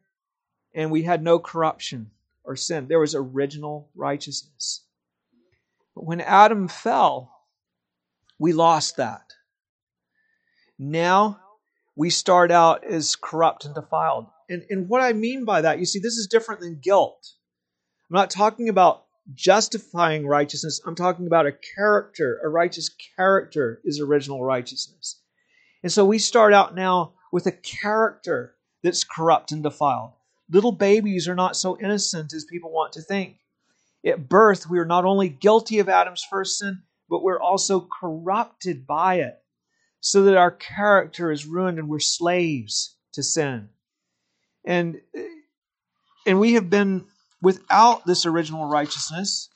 and 0.73 0.91
we 0.91 1.03
had 1.03 1.21
no 1.21 1.39
corruption 1.39 2.11
or 2.43 2.55
sin. 2.55 2.87
There 2.87 2.99
was 2.99 3.13
original 3.13 3.89
righteousness. 3.93 4.83
But 5.95 6.05
when 6.05 6.21
Adam 6.21 6.67
fell, 6.67 7.38
we 8.39 8.53
lost 8.53 8.97
that. 8.97 9.33
Now 10.79 11.39
we 11.95 12.09
start 12.09 12.51
out 12.51 12.85
as 12.85 13.17
corrupt 13.17 13.65
and 13.65 13.75
defiled. 13.75 14.27
And, 14.49 14.63
and 14.69 14.87
what 14.87 15.01
I 15.01 15.13
mean 15.13 15.45
by 15.45 15.61
that, 15.61 15.79
you 15.79 15.85
see, 15.85 15.99
this 15.99 16.17
is 16.17 16.27
different 16.27 16.61
than 16.61 16.79
guilt. 16.81 17.33
I'm 18.09 18.15
not 18.15 18.29
talking 18.29 18.69
about 18.69 19.03
justifying 19.35 20.25
righteousness. 20.25 20.81
I'm 20.85 20.95
talking 20.95 21.27
about 21.27 21.45
a 21.45 21.51
character. 21.75 22.39
A 22.43 22.49
righteous 22.49 22.89
character 23.15 23.81
is 23.83 23.99
original 23.99 24.43
righteousness. 24.43 25.21
And 25.83 25.91
so 25.91 26.05
we 26.05 26.17
start 26.17 26.53
out 26.53 26.73
now 26.73 27.13
with 27.31 27.45
a 27.45 27.51
character 27.51 28.55
that's 28.81 29.03
corrupt 29.03 29.51
and 29.51 29.61
defiled. 29.61 30.13
Little 30.49 30.71
babies 30.71 31.27
are 31.27 31.35
not 31.35 31.55
so 31.55 31.77
innocent 31.79 32.33
as 32.33 32.45
people 32.45 32.71
want 32.71 32.93
to 32.93 33.01
think. 33.01 33.37
At 34.05 34.29
birth, 34.29 34.69
we 34.69 34.79
are 34.79 34.85
not 34.85 35.05
only 35.05 35.29
guilty 35.29 35.79
of 35.79 35.89
Adam's 35.89 36.25
first 36.27 36.57
sin, 36.57 36.81
but 37.09 37.23
we're 37.23 37.41
also 37.41 37.87
corrupted 37.99 38.85
by 38.85 39.15
it, 39.15 39.41
so 39.99 40.23
that 40.23 40.37
our 40.37 40.51
character 40.51 41.31
is 41.31 41.45
ruined 41.45 41.79
and 41.79 41.89
we're 41.89 41.99
slaves 41.99 42.95
to 43.13 43.23
sin. 43.23 43.69
And, 44.65 45.01
and 46.25 46.39
we 46.39 46.53
have 46.53 46.69
been 46.69 47.05
without 47.41 48.05
this 48.05 48.25
original 48.25 48.65
righteousness 48.65 49.49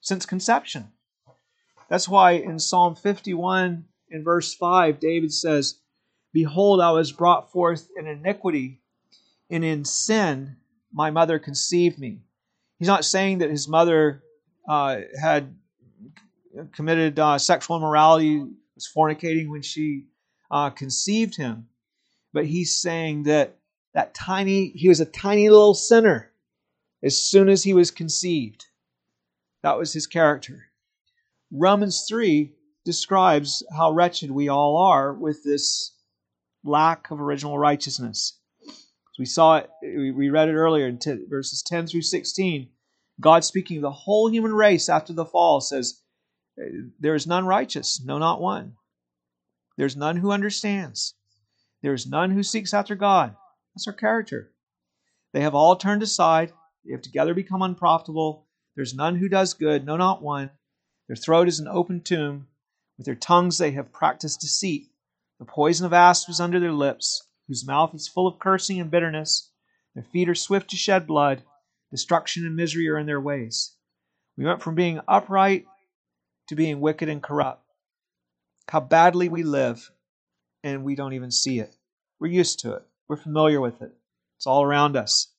since 0.00 0.26
conception. 0.26 0.92
That's 1.88 2.08
why 2.08 2.32
in 2.32 2.58
Psalm 2.58 2.94
51 2.94 3.84
in 4.10 4.24
verse 4.24 4.54
5, 4.54 5.00
David 5.00 5.32
says, 5.32 5.78
Behold, 6.32 6.80
I 6.80 6.92
was 6.92 7.12
brought 7.12 7.52
forth 7.52 7.88
in 7.96 8.06
iniquity, 8.06 8.80
and 9.50 9.64
in 9.64 9.84
sin 9.84 10.56
my 10.92 11.10
mother 11.10 11.38
conceived 11.38 11.98
me. 11.98 12.20
He's 12.78 12.88
not 12.88 13.04
saying 13.04 13.38
that 13.38 13.50
his 13.50 13.68
mother 13.68 14.22
uh, 14.68 15.00
had 15.20 15.54
committed 16.72 17.18
uh, 17.18 17.38
sexual 17.38 17.76
immorality, 17.76 18.44
was 18.74 18.90
fornicating 18.94 19.48
when 19.48 19.62
she 19.62 20.06
uh, 20.50 20.70
conceived 20.70 21.36
him, 21.36 21.68
but 22.32 22.46
he's 22.46 22.80
saying 22.80 23.24
that 23.24 23.56
that 23.94 24.14
tiny, 24.14 24.68
he 24.68 24.88
was 24.88 25.00
a 25.00 25.06
tiny 25.06 25.48
little 25.48 25.74
sinner 25.74 26.32
as 27.02 27.18
soon 27.18 27.48
as 27.48 27.62
he 27.62 27.74
was 27.74 27.90
conceived. 27.90 28.66
That 29.62 29.76
was 29.78 29.92
his 29.92 30.06
character. 30.06 30.70
Romans 31.50 32.06
3 32.08 32.52
describes 32.84 33.62
how 33.76 33.92
wretched 33.92 34.30
we 34.30 34.48
all 34.48 34.76
are 34.76 35.12
with 35.12 35.44
this 35.44 35.94
lack 36.64 37.10
of 37.10 37.20
original 37.20 37.58
righteousness. 37.58 38.38
As 38.66 39.18
we 39.18 39.26
saw 39.26 39.58
it, 39.58 39.70
we 39.82 40.30
read 40.30 40.48
it 40.48 40.54
earlier 40.54 40.86
in 40.86 40.98
verses 41.28 41.62
10 41.62 41.86
through 41.86 42.02
16. 42.02 42.68
God 43.20 43.44
speaking 43.44 43.80
the 43.80 43.90
whole 43.90 44.30
human 44.30 44.54
race 44.54 44.88
after 44.88 45.12
the 45.12 45.26
fall 45.26 45.60
says, 45.60 46.01
There 46.56 47.14
is 47.14 47.26
none 47.26 47.46
righteous, 47.46 48.02
no, 48.04 48.18
not 48.18 48.40
one. 48.40 48.76
There's 49.76 49.96
none 49.96 50.18
who 50.18 50.32
understands. 50.32 51.14
There 51.82 51.94
is 51.94 52.06
none 52.06 52.30
who 52.30 52.42
seeks 52.42 52.74
after 52.74 52.94
God. 52.94 53.34
That's 53.74 53.86
our 53.86 53.92
character. 53.92 54.52
They 55.32 55.40
have 55.40 55.54
all 55.54 55.76
turned 55.76 56.02
aside. 56.02 56.52
They 56.84 56.92
have 56.92 57.02
together 57.02 57.32
become 57.32 57.62
unprofitable. 57.62 58.46
There's 58.76 58.94
none 58.94 59.16
who 59.16 59.28
does 59.28 59.54
good, 59.54 59.86
no, 59.86 59.96
not 59.96 60.22
one. 60.22 60.50
Their 61.08 61.16
throat 61.16 61.48
is 61.48 61.58
an 61.58 61.68
open 61.68 62.02
tomb. 62.02 62.48
With 62.98 63.06
their 63.06 63.14
tongues 63.14 63.58
they 63.58 63.70
have 63.72 63.92
practiced 63.92 64.40
deceit. 64.40 64.90
The 65.38 65.46
poison 65.46 65.86
of 65.86 65.92
asps 65.92 66.28
is 66.28 66.40
under 66.40 66.60
their 66.60 66.72
lips, 66.72 67.26
whose 67.48 67.66
mouth 67.66 67.94
is 67.94 68.08
full 68.08 68.26
of 68.26 68.38
cursing 68.38 68.78
and 68.78 68.90
bitterness. 68.90 69.50
Their 69.94 70.04
feet 70.04 70.28
are 70.28 70.34
swift 70.34 70.70
to 70.70 70.76
shed 70.76 71.06
blood. 71.06 71.42
Destruction 71.90 72.46
and 72.46 72.54
misery 72.54 72.88
are 72.88 72.98
in 72.98 73.06
their 73.06 73.20
ways. 73.20 73.74
We 74.36 74.44
went 74.44 74.62
from 74.62 74.74
being 74.74 75.00
upright 75.08 75.66
to 76.52 76.56
being 76.56 76.80
wicked 76.80 77.08
and 77.08 77.22
corrupt. 77.22 77.64
How 78.68 78.80
badly 78.80 79.30
we 79.30 79.42
live, 79.42 79.90
and 80.62 80.84
we 80.84 80.94
don't 80.94 81.14
even 81.14 81.30
see 81.30 81.58
it. 81.58 81.74
We're 82.20 82.30
used 82.30 82.60
to 82.60 82.74
it, 82.74 82.82
we're 83.08 83.16
familiar 83.16 83.58
with 83.58 83.80
it. 83.80 83.90
It's 84.36 84.46
all 84.46 84.62
around 84.62 84.94
us. 84.94 85.32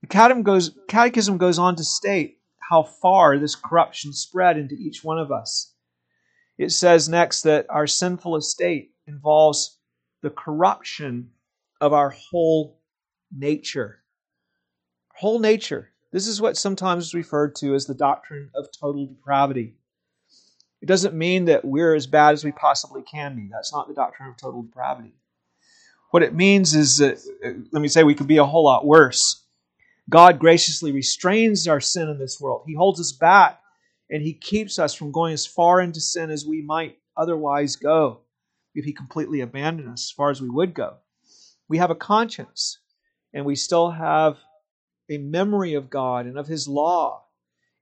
The 0.00 0.06
catechism 0.88 1.36
goes, 1.36 1.58
on 1.58 1.76
to 1.76 1.84
state 1.84 2.38
how 2.70 2.84
far 2.84 3.38
this 3.38 3.54
corruption 3.54 4.14
spread 4.14 4.56
into 4.56 4.74
each 4.74 5.04
one 5.04 5.18
of 5.18 5.30
us. 5.30 5.74
It 6.56 6.70
says 6.70 7.06
next 7.06 7.42
that 7.42 7.66
our 7.68 7.86
sinful 7.86 8.36
estate 8.36 8.92
involves 9.06 9.78
the 10.22 10.30
corruption 10.30 11.32
of 11.82 11.92
our 11.92 12.10
whole 12.30 12.80
nature. 13.30 14.02
Whole 15.16 15.38
nature. 15.38 15.90
This 16.12 16.26
is 16.26 16.40
what 16.40 16.56
sometimes 16.56 17.08
is 17.08 17.14
referred 17.14 17.56
to 17.56 17.74
as 17.74 17.84
the 17.84 17.94
doctrine 17.94 18.50
of 18.54 18.68
total 18.80 19.06
depravity. 19.06 19.76
It 20.84 20.88
doesn't 20.88 21.14
mean 21.14 21.46
that 21.46 21.64
we're 21.64 21.94
as 21.94 22.06
bad 22.06 22.34
as 22.34 22.44
we 22.44 22.52
possibly 22.52 23.00
can 23.00 23.36
be. 23.36 23.48
That's 23.50 23.72
not 23.72 23.88
the 23.88 23.94
doctrine 23.94 24.28
of 24.28 24.36
total 24.36 24.60
depravity. 24.60 25.14
What 26.10 26.22
it 26.22 26.34
means 26.34 26.74
is 26.74 26.98
that, 26.98 27.16
uh, 27.42 27.64
let 27.72 27.80
me 27.80 27.88
say, 27.88 28.04
we 28.04 28.14
could 28.14 28.26
be 28.26 28.36
a 28.36 28.44
whole 28.44 28.64
lot 28.64 28.84
worse. 28.84 29.46
God 30.10 30.38
graciously 30.38 30.92
restrains 30.92 31.66
our 31.66 31.80
sin 31.80 32.10
in 32.10 32.18
this 32.18 32.38
world. 32.38 32.64
He 32.66 32.74
holds 32.74 33.00
us 33.00 33.12
back 33.12 33.60
and 34.10 34.20
He 34.20 34.34
keeps 34.34 34.78
us 34.78 34.92
from 34.92 35.10
going 35.10 35.32
as 35.32 35.46
far 35.46 35.80
into 35.80 36.02
sin 36.02 36.28
as 36.30 36.44
we 36.44 36.60
might 36.60 36.98
otherwise 37.16 37.76
go 37.76 38.20
if 38.74 38.84
He 38.84 38.92
completely 38.92 39.40
abandoned 39.40 39.88
us 39.88 40.08
as 40.08 40.14
far 40.14 40.28
as 40.28 40.42
we 40.42 40.50
would 40.50 40.74
go. 40.74 40.98
We 41.66 41.78
have 41.78 41.90
a 41.90 41.94
conscience, 41.94 42.78
and 43.32 43.46
we 43.46 43.56
still 43.56 43.90
have 43.92 44.36
a 45.08 45.16
memory 45.16 45.72
of 45.72 45.88
God 45.88 46.26
and 46.26 46.36
of 46.36 46.46
His 46.46 46.68
law 46.68 47.24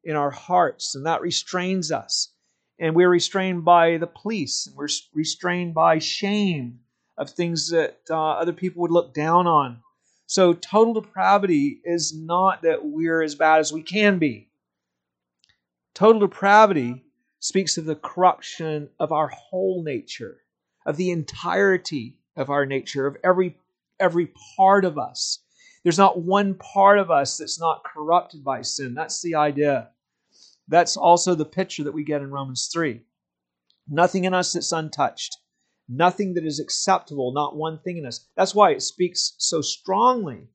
in 0.05 0.15
our 0.15 0.31
hearts, 0.31 0.95
and 0.95 1.05
that 1.07 1.21
restrains 1.21 1.91
us. 1.91 2.32
And 2.79 2.95
we're 2.95 3.09
restrained 3.09 3.65
by 3.65 3.99
the 3.99 4.07
police, 4.07 4.67
and 4.67 4.77
we're 4.77 4.89
restrained 5.15 5.75
by 5.75 5.99
shame 5.99 6.81
of 7.17 7.31
things 7.31 7.71
that 7.71 8.01
uh, 8.11 8.33
other 8.33 8.53
people 8.53 8.83
would 8.83 8.91
look 8.91 9.15
down 9.15 9.47
on. 9.47 9.83
So, 10.27 10.55
total 10.55 10.95
depravity 10.95 11.81
is 11.85 12.17
not 12.17 12.63
that 12.63 12.85
we're 12.85 13.23
as 13.23 13.35
bad 13.35 13.61
as 13.61 13.73
we 13.73 13.83
can 13.83 14.19
be. 14.19 14.49
Total 15.95 16.21
depravity 16.21 17.05
speaks 17.39 17.77
of 17.77 17.85
the 17.85 17.97
corruption 17.97 18.89
of 18.99 19.13
our 19.13 19.29
whole 19.29 19.83
nature 19.85 20.43
of 20.87 20.97
the 20.97 21.11
entirety 21.11 22.19
of 22.37 22.51
our 22.51 22.67
nature, 22.67 23.07
of 23.07 23.17
every 23.23 23.57
every 24.01 24.33
part 24.57 24.85
of 24.85 24.99
us. 24.99 25.39
There's 25.83 25.99
not 25.99 26.23
one 26.23 26.55
part 26.55 26.99
of 26.99 27.11
us 27.11 27.39
that's 27.39 27.61
not 27.61 27.85
corrupted 27.85 28.43
by 28.43 28.63
sin. 28.63 28.95
That's 28.95 29.23
the 29.23 29.35
idea. 29.35 29.91
That's 30.69 30.97
also 30.97 31.35
the 31.35 31.45
picture 31.45 31.85
that 31.85 31.93
we 31.93 32.05
get 32.05 32.23
in 32.23 32.31
Romans 32.31 32.69
3. 32.73 33.01
Nothing 33.89 34.25
in 34.25 34.35
us 34.35 34.53
that's 34.53 34.73
untouched. 34.73 35.37
Nothing 35.89 36.35
that 36.35 36.45
is 36.45 36.61
acceptable, 36.61 37.33
not 37.33 37.57
one 37.57 37.79
thing 37.81 37.99
in 37.99 38.07
us. 38.07 38.27
That's 38.37 38.55
why 38.55 38.71
it 38.71 38.83
speaks 38.83 39.35
so 39.39 39.61
strongly, 39.61 40.49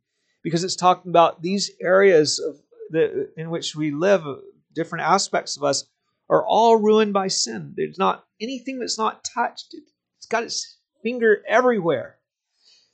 because 0.44 0.64
it's 0.64 0.76
talking 0.76 1.10
about 1.10 1.42
these 1.42 1.72
areas 1.82 2.40
of 2.40 2.56
the, 2.90 3.30
in 3.38 3.50
which 3.50 3.76
we 3.76 3.92
live, 3.92 4.26
uh, 4.26 4.36
different 4.74 5.06
aspects 5.06 5.58
of 5.58 5.64
us, 5.64 5.86
are 6.30 6.46
all 6.46 6.78
ruined 6.78 7.14
by 7.14 7.28
sin. 7.28 7.74
There's 7.76 7.98
not 7.98 8.26
anything 8.42 8.80
that's 8.80 8.98
not 8.98 9.24
touched. 9.24 9.76
It's 10.18 10.28
got 10.28 10.44
its 10.44 10.80
finger 11.04 11.44
everywhere. 11.48 12.18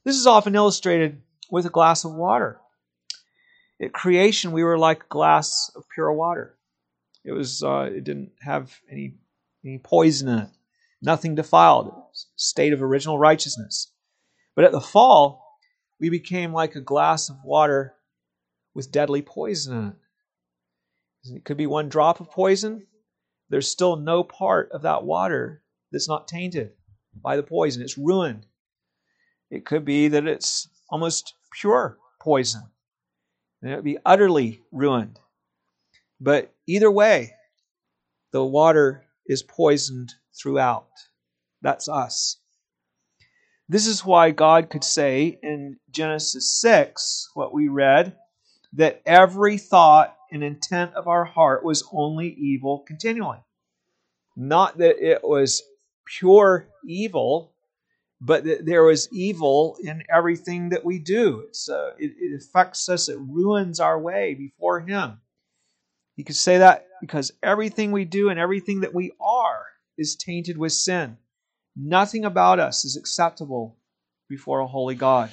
This 0.04 0.18
is 0.18 0.28
often 0.28 0.56
illustrated 0.56 1.22
with 1.50 1.66
a 1.66 1.70
glass 1.70 2.04
of 2.04 2.14
water. 2.14 2.60
At 3.82 3.94
creation, 3.94 4.52
we 4.52 4.64
were 4.64 4.78
like 4.78 5.04
a 5.04 5.10
glass 5.10 5.72
of 5.76 5.84
pure 5.94 6.12
water. 6.12 6.58
It 7.24 7.32
was 7.32 7.64
uh, 7.64 7.90
it 7.94 8.04
didn't 8.04 8.32
have 8.42 8.80
any 8.90 9.16
any 9.64 9.78
poison 9.78 10.28
in 10.28 10.40
it, 10.40 10.50
nothing 11.02 11.36
defiled. 11.36 11.88
It 11.88 11.94
was 11.94 12.28
a 12.38 12.42
state 12.42 12.74
of 12.74 12.82
original 12.82 13.18
righteousness. 13.18 13.92
But 14.56 14.66
at 14.66 14.72
the 14.72 14.82
fall, 14.82 15.60
we 16.00 16.10
became 16.10 16.54
like 16.54 16.76
a 16.76 16.82
glass 16.82 17.30
of 17.30 17.38
water 17.44 17.96
with 18.74 18.92
deadly 18.92 19.22
poison 19.22 19.78
in 19.78 19.88
it. 19.90 21.38
It 21.38 21.46
could 21.46 21.58
be 21.58 21.68
one 21.68 21.90
drop 21.90 22.20
of 22.20 22.30
poison. 22.30 22.86
There's 23.50 23.70
still 23.70 23.96
no 23.96 24.24
part 24.24 24.72
of 24.72 24.82
that 24.82 25.04
water 25.04 25.64
that's 25.92 26.10
not 26.10 26.28
tainted 26.28 26.74
by 27.16 27.38
the 27.38 27.44
poison. 27.44 27.82
It's 27.82 27.98
ruined. 27.98 28.46
It 29.50 29.66
could 29.66 29.86
be 29.86 30.10
that 30.10 30.28
it's 30.28 30.68
almost 30.90 31.36
pure 31.52 31.98
poison. 32.20 32.64
And 33.62 33.72
it 33.72 33.76
would 33.76 33.86
be 33.86 34.00
utterly 34.06 34.62
ruined. 34.72 35.20
But 36.20 36.53
either 36.68 36.92
way, 36.92 37.34
the 38.32 38.44
water 38.44 39.06
is 39.28 39.44
poisoned 39.44 40.14
throughout. 40.34 40.90
That's 41.62 41.88
us. 41.88 42.38
This 43.70 43.88
is 43.88 44.06
why 44.06 44.32
God 44.32 44.70
could 44.70 44.84
say 44.84 45.40
in 45.42 45.78
Genesis 45.90 46.52
6, 46.60 47.30
what 47.34 47.54
we 47.54 47.70
read, 47.70 48.16
that 48.74 49.02
every 49.06 49.58
thought 49.58 50.16
and 50.32 50.44
intent 50.44 50.94
of 50.96 51.08
our 51.08 51.24
heart 51.24 51.64
was 51.64 51.88
only 51.92 52.30
evil 52.34 52.80
continually. 52.80 53.40
Not 54.36 54.80
that 54.80 54.98
it 54.98 55.24
was 55.24 55.64
pure 56.06 56.68
evil, 56.86 57.54
but 58.20 58.44
that 58.46 58.66
there 58.66 58.84
was 58.84 59.10
evil 59.12 59.78
in 59.84 60.04
everything 60.10 60.70
that 60.70 60.84
we 60.84 60.98
do. 60.98 61.48
Uh, 61.70 61.92
it, 61.98 62.14
it 62.20 62.42
affects 62.42 62.90
us, 62.90 63.10
it 63.10 63.20
ruins 63.20 63.80
our 63.80 64.00
way 64.00 64.34
before 64.34 64.80
Him. 64.80 65.20
You 66.16 66.24
could 66.24 66.36
say 66.36 66.60
that 66.60 66.86
because 67.02 67.32
everything 67.42 67.92
we 67.92 68.06
do 68.06 68.30
and 68.30 68.40
everything 68.40 68.82
that 68.82 68.94
we 68.94 69.12
are 69.20 69.66
is 69.98 70.16
tainted 70.16 70.58
with 70.58 70.72
sin. 70.72 71.18
Nothing 71.76 72.24
about 72.24 72.60
us 72.60 72.86
is 72.86 72.96
acceptable 72.96 73.78
before 74.30 74.60
a 74.60 74.68
holy 74.68 74.96
God. 74.96 75.32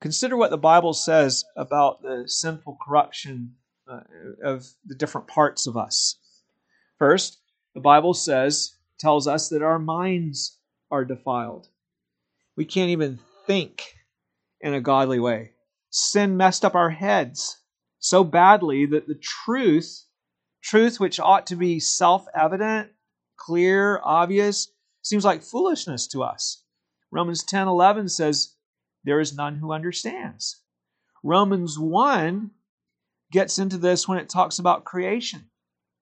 Consider 0.00 0.36
what 0.36 0.50
the 0.50 0.58
Bible 0.58 0.92
says 0.92 1.44
about 1.56 2.02
the 2.02 2.24
sinful 2.26 2.78
corruption 2.80 3.56
uh, 3.90 4.00
of 4.44 4.66
the 4.84 4.94
different 4.94 5.26
parts 5.26 5.66
of 5.66 5.76
us. 5.76 6.18
First, 6.98 7.38
the 7.74 7.80
Bible 7.80 8.14
says, 8.14 8.76
tells 8.98 9.26
us 9.26 9.48
that 9.48 9.62
our 9.62 9.78
minds 9.78 10.58
are 10.90 11.04
defiled. 11.04 11.68
We 12.56 12.64
can't 12.64 12.90
even 12.90 13.18
think 13.46 13.94
in 14.60 14.74
a 14.74 14.80
godly 14.80 15.18
way. 15.18 15.52
Sin 15.90 16.36
messed 16.36 16.64
up 16.64 16.74
our 16.74 16.90
heads 16.90 17.56
so 17.98 18.22
badly 18.24 18.86
that 18.86 19.06
the 19.08 19.16
truth, 19.16 20.04
truth 20.62 21.00
which 21.00 21.18
ought 21.18 21.46
to 21.48 21.56
be 21.56 21.80
self 21.80 22.26
evident, 22.34 22.90
clear, 23.36 24.00
obvious, 24.04 24.68
seems 25.02 25.24
like 25.24 25.42
foolishness 25.42 26.06
to 26.08 26.22
us. 26.22 26.62
Romans 27.10 27.42
10 27.44 27.68
11 27.68 28.08
says, 28.08 28.54
There 29.04 29.20
is 29.20 29.34
none 29.34 29.56
who 29.56 29.72
understands. 29.72 30.60
Romans 31.22 31.78
1 31.78 32.50
gets 33.32 33.58
into 33.58 33.78
this 33.78 34.06
when 34.06 34.18
it 34.18 34.28
talks 34.28 34.58
about 34.58 34.84
creation. 34.84 35.50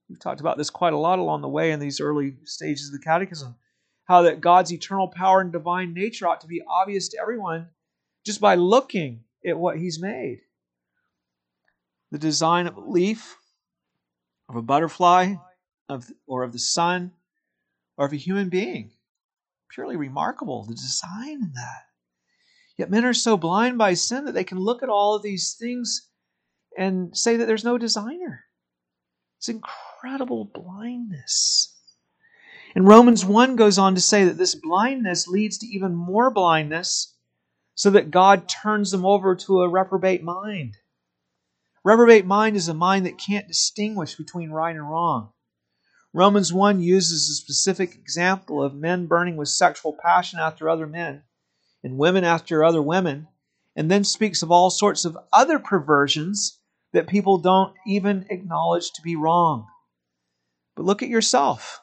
We've 0.09 0.21
talked 0.21 0.41
about 0.41 0.59
this 0.59 0.71
quite 0.71 0.93
a 0.93 0.99
lot 0.99 1.19
along 1.19 1.43
the 1.43 1.49
way 1.49 1.73
in 1.73 1.81
these 1.81 2.01
early 2.01 2.37
stages 2.45 2.89
of 2.89 2.93
the 2.93 3.05
Catechism. 3.05 3.57
How 4.05 4.23
that 4.23 4.41
God's 4.41 4.73
eternal 4.73 5.09
power 5.09 5.41
and 5.41 5.51
divine 5.51 5.95
nature 5.95 6.29
ought 6.29 6.43
to 6.43 6.47
be 6.47 6.63
obvious 6.69 7.09
to 7.09 7.19
everyone 7.21 7.71
just 8.25 8.41
by 8.41 8.55
looking 8.55 9.25
at 9.45 9.59
what 9.59 9.79
He's 9.79 10.01
made 10.01 10.43
the 12.11 12.19
design 12.19 12.67
of 12.67 12.77
a 12.77 12.81
leaf, 12.81 13.37
of 14.49 14.57
a 14.57 14.63
butterfly, 14.63 15.35
of, 15.89 16.11
or 16.27 16.43
of 16.43 16.53
the 16.53 16.59
sun, 16.59 17.13
or 17.97 18.07
of 18.07 18.13
a 18.13 18.17
human 18.17 18.49
being. 18.49 18.93
Purely 19.71 19.97
remarkable, 19.97 20.65
the 20.65 20.75
design 20.75 21.43
in 21.43 21.53
that. 21.55 21.87
Yet 22.77 22.91
men 22.91 23.05
are 23.05 23.15
so 23.15 23.37
blind 23.37 23.79
by 23.79 23.95
sin 23.95 24.27
that 24.27 24.33
they 24.33 24.45
can 24.45 24.59
look 24.59 24.83
at 24.83 24.89
all 24.89 25.15
of 25.15 25.23
these 25.23 25.55
things 25.55 26.09
and 26.77 27.17
say 27.17 27.37
that 27.37 27.47
there's 27.47 27.65
no 27.65 27.79
designer. 27.79 28.45
It's 29.39 29.49
incredible 29.49 30.45
blindness. 30.45 31.75
And 32.75 32.87
Romans 32.87 33.25
1 33.25 33.57
goes 33.57 33.79
on 33.79 33.95
to 33.95 34.01
say 34.01 34.25
that 34.25 34.37
this 34.37 34.55
blindness 34.55 35.27
leads 35.27 35.59
to 35.59 35.67
even 35.67 35.95
more 35.95 36.31
blindness 36.31 37.15
so 37.75 37.91
that 37.91 38.11
God 38.11 38.49
turns 38.49 38.91
them 38.91 39.07
over 39.07 39.35
to 39.35 39.63
a 39.63 39.69
reprobate 39.69 40.23
mind. 40.23 40.77
Reprobate 41.87 42.27
mind 42.27 42.57
is 42.57 42.67
a 42.67 42.75
mind 42.75 43.07
that 43.07 43.17
can't 43.17 43.47
distinguish 43.47 44.17
between 44.17 44.51
right 44.51 44.75
and 44.75 44.91
wrong. 44.91 45.31
Romans 46.13 46.53
1 46.53 46.81
uses 46.81 47.31
a 47.31 47.35
specific 47.35 47.95
example 47.95 48.61
of 48.61 48.75
men 48.75 49.07
burning 49.07 49.37
with 49.37 49.51
sexual 49.51 49.97
passion 50.03 50.41
after 50.41 50.69
other 50.69 50.89
men 50.89 51.23
and 51.85 51.97
women 51.97 52.25
after 52.25 52.65
other 52.65 52.83
women, 52.83 53.29
and 53.77 53.89
then 53.89 54.03
speaks 54.03 54.43
of 54.43 54.51
all 54.51 54.69
sorts 54.69 55.05
of 55.05 55.17
other 55.33 55.61
perversions 55.61 56.59
that 56.93 57.07
people 57.07 57.39
don't 57.39 57.73
even 57.87 58.27
acknowledge 58.31 58.91
to 58.91 59.03
be 59.03 59.15
wrong. 59.15 59.69
But 60.75 60.87
look 60.87 61.05
at 61.05 61.09
yourself. 61.09 61.81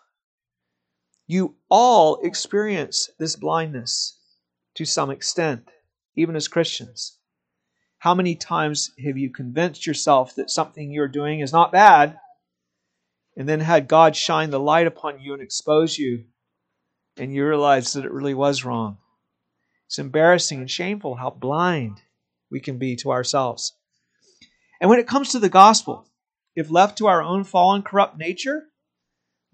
You 1.28 1.56
all 1.70 2.20
experience 2.24 3.10
this 3.20 3.38
blindness 3.38 4.20
to 4.76 4.84
some 4.84 5.10
extent, 5.10 5.70
even 6.18 6.36
as 6.36 6.50
Christians. 6.50 7.20
How 8.04 8.14
many 8.14 8.36
times 8.36 8.92
have 9.02 9.18
you 9.18 9.30
convinced 9.30 9.88
yourself 9.88 10.36
that 10.36 10.50
something 10.50 10.92
you're 10.92 11.08
doing 11.08 11.40
is 11.40 11.54
not 11.54 11.72
bad, 11.72 12.20
and 13.38 13.48
then 13.48 13.62
had 13.62 13.88
God 13.88 14.14
shine 14.14 14.50
the 14.50 14.60
light 14.60 14.88
upon 14.88 15.22
you 15.22 15.32
and 15.32 15.42
expose 15.42 15.98
you, 15.98 16.26
and 17.16 17.34
you 17.34 17.48
realize 17.48 17.94
that 17.94 18.04
it 18.04 18.12
really 18.12 18.34
was 18.34 18.66
wrong? 18.66 18.98
It's 19.86 20.00
embarrassing 20.00 20.60
and 20.60 20.70
shameful 20.70 21.16
how 21.16 21.30
blind 21.30 22.02
we 22.52 22.60
can 22.60 22.78
be 22.78 22.98
to 22.98 23.12
ourselves. 23.14 23.72
And 24.82 24.90
when 24.90 25.00
it 25.00 25.08
comes 25.08 25.32
to 25.32 25.40
the 25.40 25.48
gospel, 25.48 26.06
if 26.58 26.70
left 26.70 26.98
to 26.98 27.08
our 27.08 27.24
own 27.24 27.46
fallen, 27.46 27.84
corrupt 27.84 28.18
nature, 28.18 28.64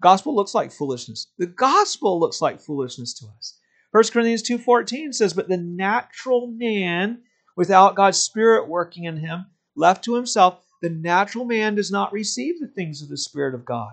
gospel 0.02 0.34
looks 0.34 0.56
like 0.56 0.72
foolishness. 0.72 1.28
The 1.38 1.46
gospel 1.46 2.18
looks 2.18 2.42
like 2.42 2.60
foolishness 2.60 3.14
to 3.20 3.26
us. 3.26 3.60
1 3.92 4.10
Corinthians 4.10 4.42
2:14 4.42 5.12
says, 5.12 5.34
"But 5.34 5.46
the 5.46 5.56
natural 5.56 6.48
man 6.48 7.22
without 7.60 7.94
God's 7.94 8.16
Spirit 8.16 8.68
working 8.68 9.04
in 9.04 9.18
him, 9.18 9.44
left 9.76 10.02
to 10.04 10.14
himself, 10.14 10.64
the 10.80 10.88
natural 10.88 11.44
man 11.44 11.74
does 11.74 11.90
not 11.90 12.10
receive 12.10 12.58
the 12.58 12.66
things 12.66 13.02
of 13.02 13.10
the 13.10 13.18
Spirit 13.18 13.54
of 13.54 13.66
God. 13.66 13.92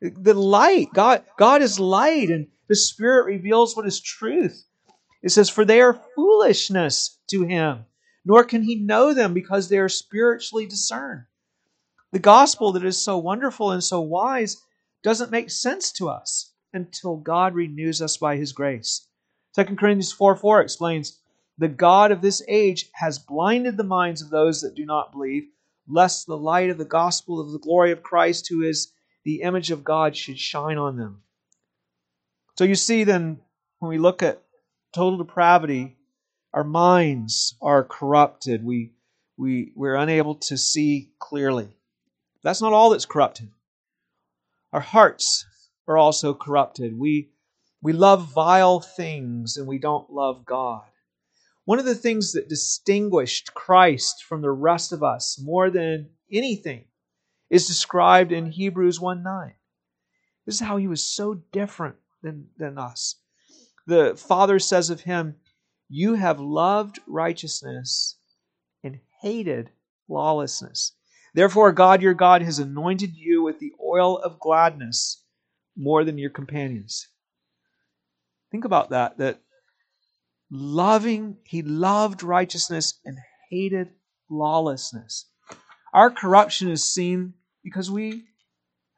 The 0.00 0.34
light, 0.34 0.88
God, 0.92 1.22
God 1.38 1.62
is 1.62 1.78
light, 1.78 2.30
and 2.30 2.48
the 2.66 2.74
Spirit 2.74 3.26
reveals 3.26 3.76
what 3.76 3.86
is 3.86 4.00
truth. 4.00 4.64
It 5.22 5.28
says, 5.28 5.48
For 5.48 5.64
they 5.64 5.80
are 5.80 6.02
foolishness 6.16 7.16
to 7.28 7.44
him, 7.44 7.84
nor 8.24 8.42
can 8.42 8.64
he 8.64 8.74
know 8.74 9.14
them 9.14 9.34
because 9.34 9.68
they 9.68 9.78
are 9.78 9.88
spiritually 9.88 10.66
discerned. 10.66 11.26
The 12.10 12.18
gospel 12.18 12.72
that 12.72 12.84
is 12.84 13.00
so 13.00 13.18
wonderful 13.18 13.70
and 13.70 13.84
so 13.84 14.00
wise 14.00 14.56
doesn't 15.04 15.30
make 15.30 15.52
sense 15.52 15.92
to 15.92 16.08
us 16.08 16.54
until 16.72 17.18
God 17.18 17.54
renews 17.54 18.02
us 18.02 18.16
by 18.16 18.36
his 18.36 18.52
grace. 18.52 19.06
2 19.54 19.76
Corinthians 19.76 20.10
4 20.10 20.34
4 20.34 20.60
explains, 20.60 21.19
the 21.60 21.68
God 21.68 22.10
of 22.10 22.22
this 22.22 22.42
age 22.48 22.88
has 22.94 23.18
blinded 23.18 23.76
the 23.76 23.84
minds 23.84 24.22
of 24.22 24.30
those 24.30 24.62
that 24.62 24.74
do 24.74 24.86
not 24.86 25.12
believe, 25.12 25.44
lest 25.86 26.26
the 26.26 26.36
light 26.36 26.70
of 26.70 26.78
the 26.78 26.86
gospel 26.86 27.38
of 27.38 27.52
the 27.52 27.58
glory 27.58 27.92
of 27.92 28.02
Christ, 28.02 28.48
who 28.48 28.62
is 28.62 28.90
the 29.24 29.42
image 29.42 29.70
of 29.70 29.84
God, 29.84 30.16
should 30.16 30.38
shine 30.38 30.78
on 30.78 30.96
them. 30.96 31.20
So 32.56 32.64
you 32.64 32.74
see, 32.74 33.04
then, 33.04 33.40
when 33.78 33.90
we 33.90 33.98
look 33.98 34.22
at 34.22 34.42
total 34.94 35.18
depravity, 35.18 35.98
our 36.54 36.64
minds 36.64 37.54
are 37.60 37.84
corrupted. 37.84 38.64
We, 38.64 38.94
we, 39.36 39.72
we're 39.76 39.96
unable 39.96 40.36
to 40.36 40.56
see 40.56 41.10
clearly. 41.18 41.68
That's 42.42 42.62
not 42.62 42.72
all 42.72 42.88
that's 42.88 43.04
corrupted. 43.04 43.50
Our 44.72 44.80
hearts 44.80 45.44
are 45.86 45.98
also 45.98 46.32
corrupted. 46.32 46.98
We, 46.98 47.32
we 47.82 47.92
love 47.92 48.32
vile 48.32 48.80
things 48.80 49.58
and 49.58 49.66
we 49.66 49.78
don't 49.78 50.10
love 50.10 50.46
God. 50.46 50.84
One 51.64 51.78
of 51.78 51.84
the 51.84 51.94
things 51.94 52.32
that 52.32 52.48
distinguished 52.48 53.54
Christ 53.54 54.24
from 54.24 54.42
the 54.42 54.50
rest 54.50 54.92
of 54.92 55.02
us 55.02 55.38
more 55.42 55.70
than 55.70 56.10
anything 56.32 56.86
is 57.48 57.66
described 57.66 58.32
in 58.32 58.46
Hebrews 58.46 59.00
1 59.00 59.22
9. 59.22 59.54
This 60.46 60.56
is 60.56 60.60
how 60.60 60.78
he 60.78 60.88
was 60.88 61.02
so 61.02 61.34
different 61.52 61.96
than, 62.22 62.48
than 62.56 62.78
us. 62.78 63.16
The 63.86 64.14
Father 64.16 64.58
says 64.58 64.90
of 64.90 65.02
him, 65.02 65.36
You 65.88 66.14
have 66.14 66.40
loved 66.40 67.00
righteousness 67.06 68.16
and 68.82 69.00
hated 69.20 69.70
lawlessness. 70.08 70.92
Therefore, 71.34 71.72
God 71.72 72.02
your 72.02 72.14
God 72.14 72.42
has 72.42 72.58
anointed 72.58 73.16
you 73.16 73.42
with 73.42 73.58
the 73.58 73.72
oil 73.80 74.18
of 74.18 74.40
gladness 74.40 75.22
more 75.76 76.04
than 76.04 76.18
your 76.18 76.30
companions. 76.30 77.08
Think 78.50 78.64
about 78.64 78.90
that, 78.90 79.18
that 79.18 79.40
loving, 80.50 81.38
he 81.44 81.62
loved 81.62 82.22
righteousness 82.22 82.98
and 83.04 83.18
hated 83.50 83.90
lawlessness. 84.28 85.26
Our 85.92 86.10
corruption 86.10 86.70
is 86.70 86.84
seen 86.84 87.34
because 87.62 87.90
we 87.90 88.24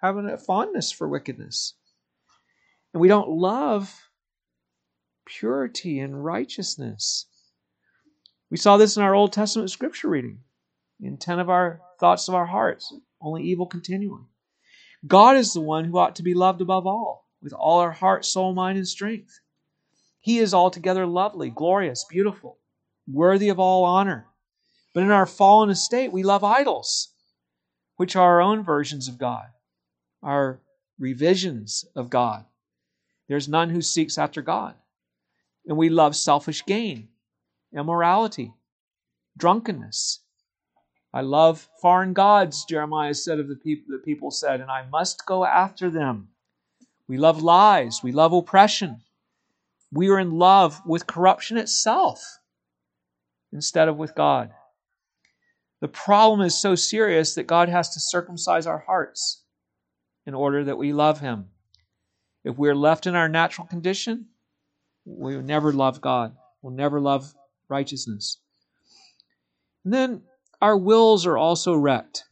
have 0.01 0.17
a 0.17 0.39
fondness 0.39 0.91
for 0.93 1.09
wickedness. 1.09 1.75
And 2.93 3.01
we 3.01 3.09
don't 3.09 3.31
love 3.31 3.95
purity 5.25 5.99
and 6.01 6.25
righteousness. 6.25 7.27
We 8.51 8.57
saw 8.59 8.77
this 8.77 8.97
in 8.97 9.03
our 9.03 9.15
Old 9.15 9.33
Testament 9.33 9.71
scripture 9.71 10.09
reading. 10.09 10.41
In 11.01 11.17
10 11.17 11.41
of 11.41 11.49
our 11.49 11.81
thoughts 11.99 12.29
of 12.29 12.35
our 12.35 12.47
hearts, 12.47 12.95
only 13.21 13.43
evil 13.43 13.67
continually. 13.67 14.27
God 15.07 15.37
is 15.37 15.53
the 15.53 15.61
one 15.61 15.85
who 15.85 15.99
ought 15.99 16.17
to 16.17 16.23
be 16.23 16.35
loved 16.35 16.61
above 16.61 16.87
all, 16.87 17.27
with 17.41 17.53
all 17.53 17.81
our 17.81 17.91
heart, 17.91 18.25
soul, 18.25 18.55
mind, 18.55 18.79
and 18.79 18.87
strength. 18.87 19.41
He 20.23 20.39
is 20.39 20.55
altogether 20.55 21.05
lovely, 21.05 21.51
glorious, 21.51 22.07
beautiful, 22.09 22.59
worthy 23.09 23.49
of 23.49 23.59
all 23.59 23.85
honor. 23.85 24.29
But 24.95 25.03
in 25.03 25.11
our 25.11 25.27
fallen 25.27 25.69
estate, 25.69 26.13
we 26.13 26.23
love 26.23 26.45
idols, 26.45 27.09
which 27.97 28.15
are 28.15 28.35
our 28.35 28.41
own 28.41 28.63
versions 28.63 29.09
of 29.09 29.19
God, 29.19 29.47
our 30.23 30.61
revisions 30.97 31.85
of 31.97 32.09
God. 32.09 32.45
There's 33.29 33.49
none 33.49 33.71
who 33.71 33.83
seeks 33.83 34.17
after 34.17 34.43
God. 34.43 34.77
And 35.67 35.77
we 35.77 35.89
love 35.89 36.15
selfish 36.15 36.65
gain, 36.65 37.09
immorality, 37.77 38.53
drunkenness. 39.37 40.21
I 41.13 41.23
love 41.23 41.69
foreign 41.81 42.13
gods, 42.13 42.65
Jeremiah 42.65 43.15
said 43.15 43.41
of 43.41 43.49
the 43.49 43.57
people, 43.57 43.87
the 43.89 43.99
people 43.99 44.31
said, 44.31 44.61
and 44.61 44.71
I 44.71 44.87
must 44.87 45.27
go 45.27 45.45
after 45.45 45.91
them. 45.91 46.29
We 47.09 47.19
love 47.19 47.43
lies, 47.43 48.03
we 48.05 48.13
love 48.13 48.33
oppression, 48.33 49.03
we 49.93 50.09
are 50.09 50.19
in 50.19 50.31
love 50.31 50.81
with 50.87 51.07
corruption 51.07 51.59
itself 51.59 52.39
instead 53.53 53.89
of 53.89 53.97
with 53.97 54.15
God. 54.15 54.51
The 55.81 55.89
problem 55.89 56.41
is 56.41 56.61
so 56.61 56.75
serious 56.75 57.35
that 57.35 57.47
God 57.47 57.69
has 57.69 57.91
to 57.91 58.01
circumcise 58.01 58.67
our 58.67 58.79
hearts 58.79 59.43
in 60.27 60.35
order 60.35 60.65
that 60.65 60.79
we 60.79 60.93
love 60.93 61.21
Him. 61.21 61.51
If 62.45 62.57
we're 62.57 62.75
left 62.75 63.07
in 63.07 63.15
our 63.15 63.29
natural 63.29 63.67
condition, 63.67 64.27
we 65.05 65.37
will 65.37 65.43
never 65.43 65.73
love 65.73 66.01
God. 66.01 66.37
We'll 66.63 66.75
never 66.75 67.01
love 67.01 67.35
righteousness. 67.69 68.39
And 69.85 69.93
then 69.93 70.23
our 70.61 70.77
wills 70.77 71.27
are 71.27 71.37
also 71.37 71.75
wrecked. 71.75 72.25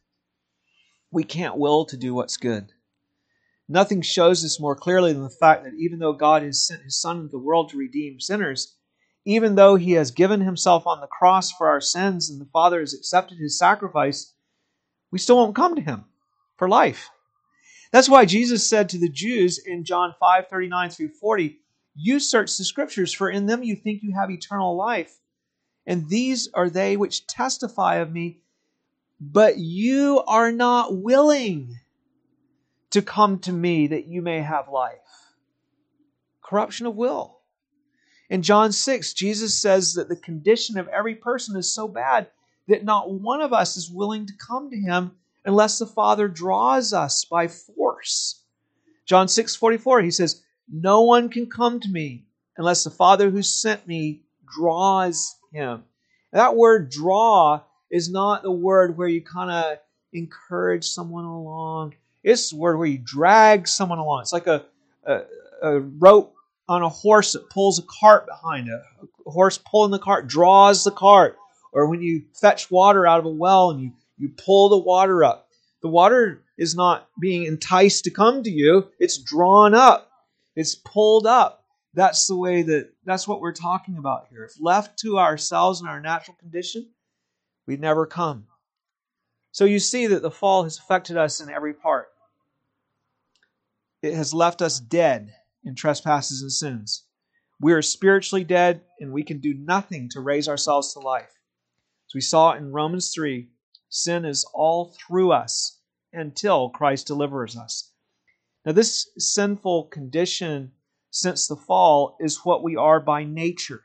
We 1.11 1.25
can't 1.25 1.59
will 1.59 1.85
to 1.87 1.97
do 1.97 2.15
what's 2.15 2.37
good. 2.37 2.73
Nothing 3.73 4.03
shows 4.03 4.43
this 4.43 4.59
more 4.59 4.75
clearly 4.75 5.13
than 5.13 5.23
the 5.23 5.31
fact 5.31 5.63
that 5.63 5.75
even 5.79 6.01
though 6.01 6.13
God 6.13 6.43
has 6.43 6.67
sent 6.67 6.83
his 6.83 7.01
Son 7.01 7.19
into 7.19 7.29
the 7.29 7.39
world 7.39 7.69
to 7.69 7.77
redeem 7.77 8.19
sinners, 8.19 8.75
even 9.25 9.55
though 9.55 9.77
he 9.77 9.93
has 9.93 10.11
given 10.11 10.41
himself 10.41 10.89
on 10.89 11.01
the 11.01 11.07
cross 11.07 11.53
for 11.53 11.69
our 11.69 11.81
sins 11.81 12.31
and 12.31 12.41
the 12.41 12.51
Father 12.53 12.81
has 12.81 12.95
accepted 12.95 13.39
his 13.39 13.57
sacrifice, 13.57 14.35
we 15.13 15.21
still 15.21 15.37
won't 15.37 15.55
come 15.55 15.77
to 15.77 15.81
him 15.81 16.05
for 16.57 16.69
life. 16.69 17.11
That's 17.93 18.09
why 18.09 18.25
Jesus 18.25 18.69
said 18.69 18.89
to 18.89 18.99
the 18.99 19.09
Jews 19.09 19.61
in 19.65 19.85
John 19.85 20.17
5 20.19 20.49
39 20.49 20.91
through 20.91 21.11
40, 21.11 21.61
You 21.95 22.19
search 22.19 22.59
the 22.59 22.65
scriptures, 22.65 23.13
for 23.13 23.31
in 23.31 23.47
them 23.47 23.63
you 23.63 23.77
think 23.77 24.03
you 24.03 24.15
have 24.17 24.33
eternal 24.33 24.75
life. 24.77 25.17
And 25.87 26.09
these 26.09 26.49
are 26.55 26.69
they 26.69 26.97
which 26.97 27.25
testify 27.29 27.99
of 27.99 28.11
me, 28.11 28.41
but 29.21 29.59
you 29.59 30.25
are 30.27 30.51
not 30.51 30.97
willing 30.97 31.79
to 32.91 33.03
come 33.03 33.39
to 33.41 33.53
me 33.53 33.87
that 33.89 34.07
you 34.07 34.23
may 34.23 34.41
have 34.41 34.69
life. 34.69 34.99
Corruption 36.43 36.87
of 36.87 36.97
will. 36.97 37.39
In 38.29 38.43
John 38.43 38.73
6, 38.73 39.13
Jesus 39.15 39.61
says 39.61 39.95
that 39.95 40.09
the 40.09 40.17
condition 40.17 40.79
of 40.79 40.89
every 40.89 41.15
person 41.15 41.57
is 41.57 41.73
so 41.73 41.89
bad 41.89 42.29
that 42.69 42.85
not 42.85 43.11
one 43.11 43.41
of 43.41 43.53
us 43.53 43.77
is 43.77 43.91
willing 43.91 44.27
to 44.27 44.33
come 44.35 44.71
to 44.71 44.77
him 44.77 45.13
unless 45.45 45.79
the 45.79 45.87
Father 45.87 46.29
draws 46.29 46.93
us 46.93 47.25
by 47.25 47.49
force. 47.49 48.43
John 49.07 49.27
6 49.27 49.57
44, 49.57 50.03
he 50.03 50.11
says, 50.11 50.43
No 50.71 51.03
one 51.03 51.29
can 51.29 51.51
come 51.51 51.81
to 51.81 51.89
me 51.89 52.27
unless 52.57 52.85
the 52.85 52.91
Father 52.91 53.31
who 53.31 53.43
sent 53.43 53.87
me 53.87 54.23
draws 54.53 55.37
him. 55.53 55.85
that 56.33 56.57
word 56.57 56.91
draw 56.91 57.63
is 57.91 58.11
not 58.11 58.43
the 58.43 58.51
word 58.51 58.97
where 58.97 59.09
you 59.09 59.23
kind 59.23 59.51
of 59.51 59.79
encourage 60.13 60.85
someone 60.85 61.25
along 61.25 61.95
it's 62.23 62.53
where 62.53 62.77
we 62.77 62.99
drag 62.99 63.67
someone 63.67 63.99
along. 63.99 64.23
It's 64.23 64.33
like 64.33 64.47
a, 64.47 64.65
a, 65.05 65.23
a 65.63 65.81
rope 65.81 66.35
on 66.69 66.83
a 66.83 66.89
horse 66.89 67.33
that 67.33 67.51
pulls 67.51 67.79
a 67.79 67.83
cart 67.83 68.27
behind 68.27 68.69
it. 68.69 68.81
A 69.27 69.31
horse 69.31 69.59
pulling 69.59 69.91
the 69.91 69.99
cart 69.99 70.29
draws 70.29 70.85
the 70.85 70.91
cart. 70.91 71.37
Or 71.73 71.89
when 71.89 72.03
you 72.03 72.25
fetch 72.35 72.71
water 72.71 73.07
out 73.07 73.21
of 73.21 73.27
a 73.27 73.31
well 73.31 73.71
and 73.71 73.81
you, 73.81 73.93
you 74.19 74.29
pull 74.29 74.69
the 74.69 74.79
water 74.79 75.25
up. 75.25 75.49
The 75.83 75.89
water 75.89 76.43
is 76.59 76.75
not 76.75 77.09
being 77.21 77.45
enticed 77.45 78.05
to 78.05 78.11
come 78.11 78.43
to 78.43 78.51
you, 78.51 78.89
it's 78.99 79.19
drawn 79.19 79.75
up, 79.75 80.11
it's 80.55 80.75
pulled 80.75 81.27
up. 81.27 81.65
That's 81.95 82.27
the 82.27 82.37
way 82.37 82.63
that 82.63 82.93
that's 83.05 83.27
what 83.27 83.41
we're 83.41 83.53
talking 83.53 83.97
about 83.97 84.27
here. 84.31 84.45
If 84.45 84.61
left 84.61 84.99
to 85.01 85.19
ourselves 85.19 85.81
in 85.81 85.89
our 85.89 86.01
natural 86.01 86.37
condition, 86.39 86.91
we'd 87.67 87.81
never 87.81 88.07
come. 88.07 88.47
So 89.53 89.65
you 89.65 89.79
see 89.79 90.07
that 90.07 90.23
the 90.23 90.31
fall 90.31 90.65
has 90.65 90.79
affected 90.79 91.17
us 91.17 91.41
in 91.41 91.51
every 91.51 91.75
part. 91.75 92.09
It 94.03 94.15
has 94.15 94.33
left 94.33 94.63
us 94.63 94.81
dead 94.81 95.35
in 95.65 95.75
trespasses 95.75 96.43
and 96.43 96.53
sins. 96.53 97.05
We 97.61 97.73
are 97.75 97.83
spiritually 97.83 98.45
dead, 98.45 98.83
and 99.01 99.13
we 99.13 99.23
can 99.23 99.41
do 99.41 99.53
nothing 99.53 100.09
to 100.11 100.21
raise 100.21 100.49
ourselves 100.49 100.95
to 100.95 101.01
life. 101.01 101.31
As 102.09 102.15
we 102.15 102.23
saw 102.23 102.55
in 102.55 102.73
Romans 102.73 103.13
3, 103.15 103.51
sin 103.91 104.25
is 104.25 104.47
all 104.55 104.95
through 104.97 105.33
us 105.33 105.81
until 106.13 106.71
Christ 106.71 107.07
delivers 107.07 107.57
us. 107.57 107.93
Now, 108.65 108.73
this 108.73 109.11
sinful 109.19 109.85
condition 109.89 110.73
since 111.11 111.49
the 111.49 111.57
fall 111.57 112.17
is 112.21 112.45
what 112.45 112.63
we 112.63 112.77
are 112.77 113.01
by 113.01 113.25
nature. 113.25 113.83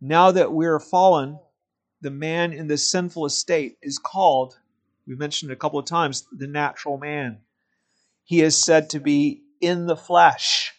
Now 0.00 0.30
that 0.32 0.52
we 0.52 0.66
are 0.66 0.80
fallen, 0.80 1.38
the 2.00 2.10
man 2.10 2.52
in 2.52 2.66
this 2.66 2.90
sinful 2.90 3.26
estate 3.26 3.76
is 3.82 3.98
called, 3.98 4.58
we 5.06 5.14
mentioned 5.14 5.50
it 5.50 5.54
a 5.54 5.58
couple 5.58 5.78
of 5.78 5.86
times, 5.86 6.26
the 6.32 6.46
natural 6.46 6.96
man. 6.96 7.38
He 8.24 8.42
is 8.42 8.56
said 8.56 8.90
to 8.90 9.00
be 9.00 9.42
in 9.60 9.86
the 9.86 9.96
flesh. 9.96 10.72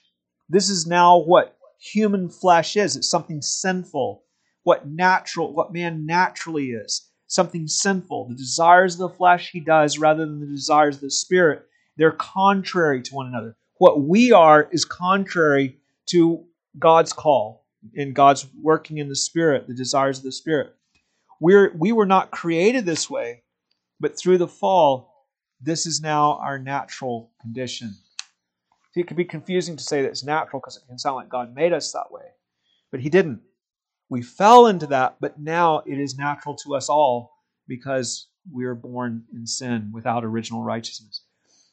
This 0.50 0.70
is 0.70 0.88
now 0.88 1.18
what 1.18 1.58
human 1.80 2.30
flesh 2.30 2.76
is. 2.76 2.96
It's 2.96 3.10
something 3.10 3.42
sinful. 3.42 4.24
What 4.64 4.88
natural, 4.88 5.54
what 5.54 5.74
man 5.74 6.06
naturally 6.06 6.72
is. 6.72 7.10
Something 7.28 7.68
sinful. 7.68 8.30
The 8.30 8.36
desires 8.36 8.94
of 8.96 9.00
the 9.00 9.18
flesh 9.18 9.52
he 9.52 9.60
does 9.60 9.98
rather 9.98 10.26
than 10.26 10.40
the 10.40 10.46
desires 10.46 10.96
of 10.96 11.02
the 11.02 11.12
spirit. 11.12 11.66
They're 11.98 12.12
contrary 12.12 13.02
to 13.02 13.16
one 13.16 13.28
another. 13.28 13.56
What 13.78 14.02
we 14.02 14.32
are 14.32 14.70
is 14.72 14.86
contrary 14.86 15.78
to 16.08 16.46
God's 16.78 17.14
call 17.14 17.66
and 17.96 18.16
God's 18.16 18.48
working 18.62 18.98
in 18.98 19.10
the 19.10 19.16
spirit, 19.16 19.68
the 19.68 19.74
desires 19.74 20.20
of 20.20 20.24
the 20.24 20.32
spirit. 20.32 20.76
We're, 21.42 21.74
we 21.76 21.92
were 21.92 22.06
not 22.06 22.30
created 22.30 22.86
this 22.86 23.10
way, 23.10 23.42
but 24.00 24.16
through 24.16 24.38
the 24.38 24.48
fall, 24.48 25.26
this 25.60 25.88
is 25.88 26.00
now 26.00 26.34
our 26.36 26.60
natural 26.60 27.32
condition. 27.42 27.96
It 28.96 29.08
can 29.08 29.18
be 29.18 29.26
confusing 29.26 29.76
to 29.76 29.84
say 29.84 30.04
that 30.04 30.10
it's 30.10 30.24
natural 30.24 30.60
because 30.60 30.78
it 30.78 30.84
can 30.88 31.00
sound 31.00 31.16
like 31.16 31.30
God 31.30 31.56
made 31.56 31.74
us 31.74 31.92
that 31.94 32.12
way, 32.12 32.26
but 32.92 33.00
He 33.00 33.10
didn't. 33.10 33.42
We 34.08 34.22
fell 34.22 34.68
into 34.68 34.86
that, 34.88 35.16
but 35.20 35.40
now 35.40 35.80
it 35.88 35.98
is 35.98 36.16
natural 36.16 36.56
to 36.58 36.76
us 36.76 36.90
all 36.90 37.32
because 37.68 38.28
we 38.54 38.66
are 38.66 38.76
born 38.76 39.24
in 39.34 39.48
sin 39.48 39.90
without 39.92 40.24
original 40.24 40.62
righteousness. 40.62 41.24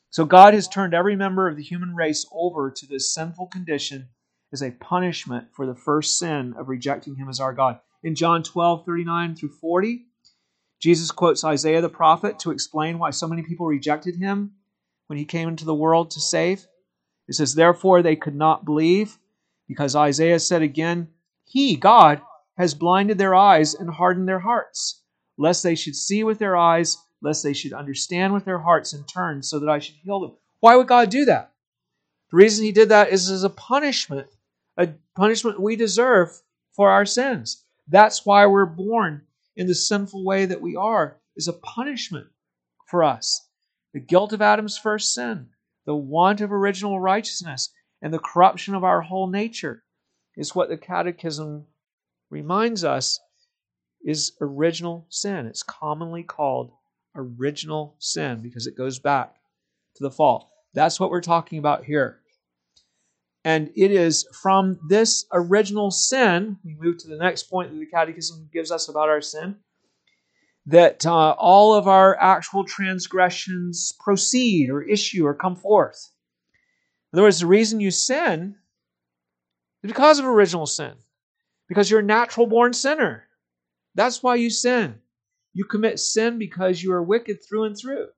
So 0.08 0.24
God 0.24 0.54
has 0.54 0.66
turned 0.66 0.94
every 0.94 1.14
member 1.14 1.46
of 1.46 1.56
the 1.56 1.62
human 1.62 1.94
race 1.94 2.24
over 2.32 2.70
to 2.70 2.86
this 2.86 3.12
sinful 3.12 3.48
condition 3.48 4.08
as 4.50 4.62
a 4.62 4.70
punishment 4.70 5.48
for 5.52 5.66
the 5.66 5.74
first 5.74 6.18
sin 6.18 6.54
of 6.58 6.70
rejecting 6.70 7.16
Him 7.16 7.28
as 7.28 7.38
our 7.38 7.52
God. 7.52 7.80
In 8.04 8.14
John 8.14 8.44
12, 8.44 8.84
39 8.86 9.34
through 9.34 9.48
40, 9.48 10.06
Jesus 10.80 11.10
quotes 11.10 11.42
Isaiah 11.42 11.80
the 11.80 11.88
prophet 11.88 12.38
to 12.40 12.52
explain 12.52 12.98
why 12.98 13.10
so 13.10 13.26
many 13.26 13.42
people 13.42 13.66
rejected 13.66 14.14
him 14.14 14.52
when 15.08 15.18
he 15.18 15.24
came 15.24 15.48
into 15.48 15.64
the 15.64 15.74
world 15.74 16.12
to 16.12 16.20
save. 16.20 16.66
It 17.26 17.34
says, 17.34 17.54
Therefore 17.54 18.02
they 18.02 18.14
could 18.14 18.36
not 18.36 18.64
believe, 18.64 19.18
because 19.66 19.96
Isaiah 19.96 20.38
said 20.38 20.62
again, 20.62 21.08
He, 21.44 21.74
God, 21.74 22.22
has 22.56 22.72
blinded 22.72 23.18
their 23.18 23.34
eyes 23.34 23.74
and 23.74 23.90
hardened 23.90 24.28
their 24.28 24.38
hearts, 24.38 25.02
lest 25.36 25.64
they 25.64 25.74
should 25.74 25.96
see 25.96 26.22
with 26.22 26.38
their 26.38 26.56
eyes, 26.56 26.98
lest 27.20 27.42
they 27.42 27.52
should 27.52 27.72
understand 27.72 28.32
with 28.32 28.44
their 28.44 28.60
hearts 28.60 28.92
and 28.92 29.08
turn, 29.08 29.42
so 29.42 29.58
that 29.58 29.68
I 29.68 29.80
should 29.80 29.96
heal 29.96 30.20
them. 30.20 30.36
Why 30.60 30.76
would 30.76 30.86
God 30.86 31.10
do 31.10 31.24
that? 31.24 31.52
The 32.30 32.36
reason 32.36 32.64
he 32.64 32.72
did 32.72 32.90
that 32.90 33.08
is 33.08 33.28
as 33.28 33.42
a 33.42 33.50
punishment, 33.50 34.28
a 34.76 34.90
punishment 35.16 35.60
we 35.60 35.74
deserve 35.74 36.30
for 36.72 36.90
our 36.90 37.04
sins. 37.04 37.64
That's 37.88 38.26
why 38.26 38.46
we're 38.46 38.66
born 38.66 39.22
in 39.56 39.66
the 39.66 39.74
sinful 39.74 40.24
way 40.24 40.46
that 40.46 40.60
we 40.60 40.76
are, 40.76 41.18
is 41.36 41.48
a 41.48 41.52
punishment 41.52 42.26
for 42.86 43.02
us. 43.02 43.48
The 43.94 44.00
guilt 44.00 44.32
of 44.32 44.42
Adam's 44.42 44.76
first 44.76 45.14
sin, 45.14 45.48
the 45.86 45.94
want 45.94 46.40
of 46.40 46.52
original 46.52 47.00
righteousness, 47.00 47.70
and 48.02 48.12
the 48.12 48.18
corruption 48.18 48.74
of 48.74 48.84
our 48.84 49.00
whole 49.00 49.26
nature 49.26 49.82
is 50.36 50.54
what 50.54 50.68
the 50.68 50.76
Catechism 50.76 51.66
reminds 52.30 52.84
us 52.84 53.18
is 54.04 54.32
original 54.40 55.06
sin. 55.08 55.46
It's 55.46 55.62
commonly 55.62 56.22
called 56.22 56.70
original 57.16 57.96
sin 57.98 58.40
because 58.42 58.66
it 58.66 58.76
goes 58.76 58.98
back 58.98 59.34
to 59.96 60.02
the 60.02 60.10
fall. 60.10 60.52
That's 60.74 61.00
what 61.00 61.10
we're 61.10 61.20
talking 61.20 61.58
about 61.58 61.84
here. 61.84 62.20
And 63.48 63.70
it 63.74 63.90
is 63.90 64.28
from 64.42 64.78
this 64.90 65.24
original 65.32 65.90
sin, 65.90 66.58
we 66.62 66.74
move 66.74 66.98
to 66.98 67.08
the 67.08 67.16
next 67.16 67.44
point 67.44 67.70
that 67.70 67.78
the 67.78 67.86
Catechism 67.86 68.50
gives 68.52 68.70
us 68.70 68.90
about 68.90 69.08
our 69.08 69.22
sin, 69.22 69.56
that 70.66 71.06
uh, 71.06 71.30
all 71.30 71.72
of 71.72 71.88
our 71.88 72.14
actual 72.20 72.62
transgressions 72.62 73.94
proceed 74.00 74.68
or 74.68 74.82
issue 74.82 75.24
or 75.24 75.32
come 75.32 75.56
forth. 75.56 76.10
In 77.10 77.16
other 77.16 77.22
words, 77.24 77.40
the 77.40 77.46
reason 77.46 77.80
you 77.80 77.90
sin 77.90 78.56
is 79.82 79.88
because 79.88 80.18
of 80.18 80.26
original 80.26 80.66
sin, 80.66 80.92
because 81.70 81.90
you're 81.90 82.00
a 82.00 82.02
natural 82.02 82.46
born 82.46 82.74
sinner. 82.74 83.28
That's 83.94 84.22
why 84.22 84.34
you 84.34 84.50
sin. 84.50 85.00
You 85.54 85.64
commit 85.64 86.00
sin 86.00 86.38
because 86.38 86.82
you 86.82 86.92
are 86.92 87.02
wicked 87.02 87.38
through 87.42 87.64
and 87.64 87.78
through. 87.78 88.08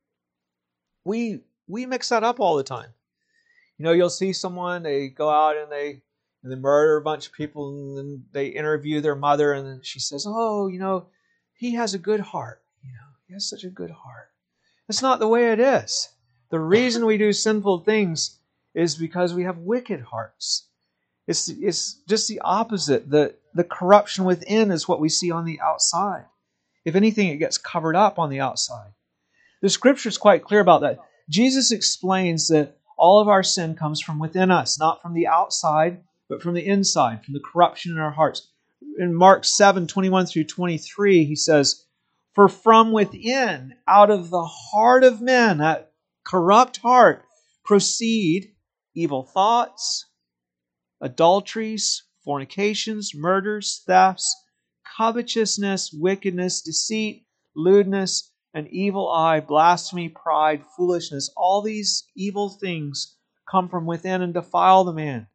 We 1.04 1.44
we 1.68 1.86
mix 1.86 2.08
that 2.08 2.24
up 2.24 2.40
all 2.40 2.56
the 2.56 2.64
time. 2.64 2.92
You 3.80 3.84
know, 3.84 3.92
you'll 3.92 4.10
see 4.10 4.34
someone 4.34 4.82
they 4.82 5.08
go 5.08 5.30
out 5.30 5.56
and 5.56 5.72
they 5.72 6.02
and 6.42 6.52
they 6.52 6.56
murder 6.56 6.98
a 6.98 7.02
bunch 7.02 7.26
of 7.26 7.32
people 7.32 7.70
and 7.70 7.96
then 7.96 8.24
they 8.30 8.48
interview 8.48 9.00
their 9.00 9.14
mother 9.14 9.54
and 9.54 9.82
she 9.82 9.98
says, 9.98 10.26
"Oh, 10.28 10.68
you 10.68 10.78
know, 10.78 11.06
he 11.54 11.76
has 11.76 11.94
a 11.94 11.98
good 11.98 12.20
heart. 12.20 12.60
You 12.82 12.90
know, 12.90 13.08
he 13.26 13.32
has 13.32 13.48
such 13.48 13.64
a 13.64 13.70
good 13.70 13.90
heart." 13.90 14.28
That's 14.86 15.00
not 15.00 15.18
the 15.18 15.28
way 15.28 15.50
it 15.50 15.60
is. 15.60 16.10
The 16.50 16.60
reason 16.60 17.06
we 17.06 17.16
do 17.16 17.32
sinful 17.32 17.84
things 17.84 18.40
is 18.74 18.96
because 18.96 19.32
we 19.32 19.44
have 19.44 19.56
wicked 19.56 20.02
hearts. 20.02 20.66
It's, 21.26 21.48
it's 21.48 22.02
just 22.06 22.28
the 22.28 22.40
opposite. 22.40 23.08
The, 23.08 23.34
the 23.54 23.64
corruption 23.64 24.26
within 24.26 24.70
is 24.70 24.88
what 24.88 25.00
we 25.00 25.08
see 25.08 25.30
on 25.30 25.46
the 25.46 25.58
outside. 25.62 26.26
If 26.84 26.96
anything, 26.96 27.28
it 27.28 27.38
gets 27.38 27.56
covered 27.56 27.96
up 27.96 28.18
on 28.18 28.28
the 28.28 28.40
outside. 28.40 28.92
The 29.62 29.70
scripture 29.70 30.10
is 30.10 30.18
quite 30.18 30.44
clear 30.44 30.60
about 30.60 30.82
that. 30.82 30.98
Jesus 31.30 31.72
explains 31.72 32.48
that 32.48 32.76
all 33.00 33.18
of 33.18 33.28
our 33.28 33.42
sin 33.42 33.74
comes 33.74 34.00
from 34.00 34.18
within 34.18 34.50
us, 34.50 34.78
not 34.78 35.00
from 35.00 35.14
the 35.14 35.26
outside, 35.26 36.04
but 36.28 36.42
from 36.42 36.54
the 36.54 36.66
inside, 36.66 37.24
from 37.24 37.32
the 37.32 37.40
corruption 37.40 37.92
in 37.92 37.98
our 37.98 38.10
hearts. 38.10 38.52
In 38.98 39.14
Mark 39.14 39.46
7 39.46 39.86
21 39.86 40.26
through 40.26 40.44
23, 40.44 41.24
he 41.24 41.34
says, 41.34 41.86
For 42.34 42.46
from 42.46 42.92
within, 42.92 43.74
out 43.88 44.10
of 44.10 44.28
the 44.28 44.44
heart 44.44 45.02
of 45.02 45.22
men, 45.22 45.58
that 45.58 45.92
corrupt 46.24 46.76
heart, 46.76 47.24
proceed 47.64 48.52
evil 48.94 49.24
thoughts, 49.24 50.06
adulteries, 51.00 52.02
fornications, 52.22 53.14
murders, 53.14 53.82
thefts, 53.86 54.36
covetousness, 54.98 55.90
wickedness, 55.92 56.60
deceit, 56.60 57.26
lewdness, 57.56 58.30
an 58.54 58.66
evil 58.70 59.10
eye, 59.10 59.40
blasphemy, 59.40 60.08
pride, 60.08 60.64
foolishness. 60.76 61.30
All 61.36 61.62
these 61.62 62.06
evil 62.16 62.48
things 62.48 63.16
come 63.48 63.68
from 63.68 63.86
within 63.86 64.22
and 64.22 64.34
defile 64.34 64.84
the 64.84 64.92
man. 64.92 65.26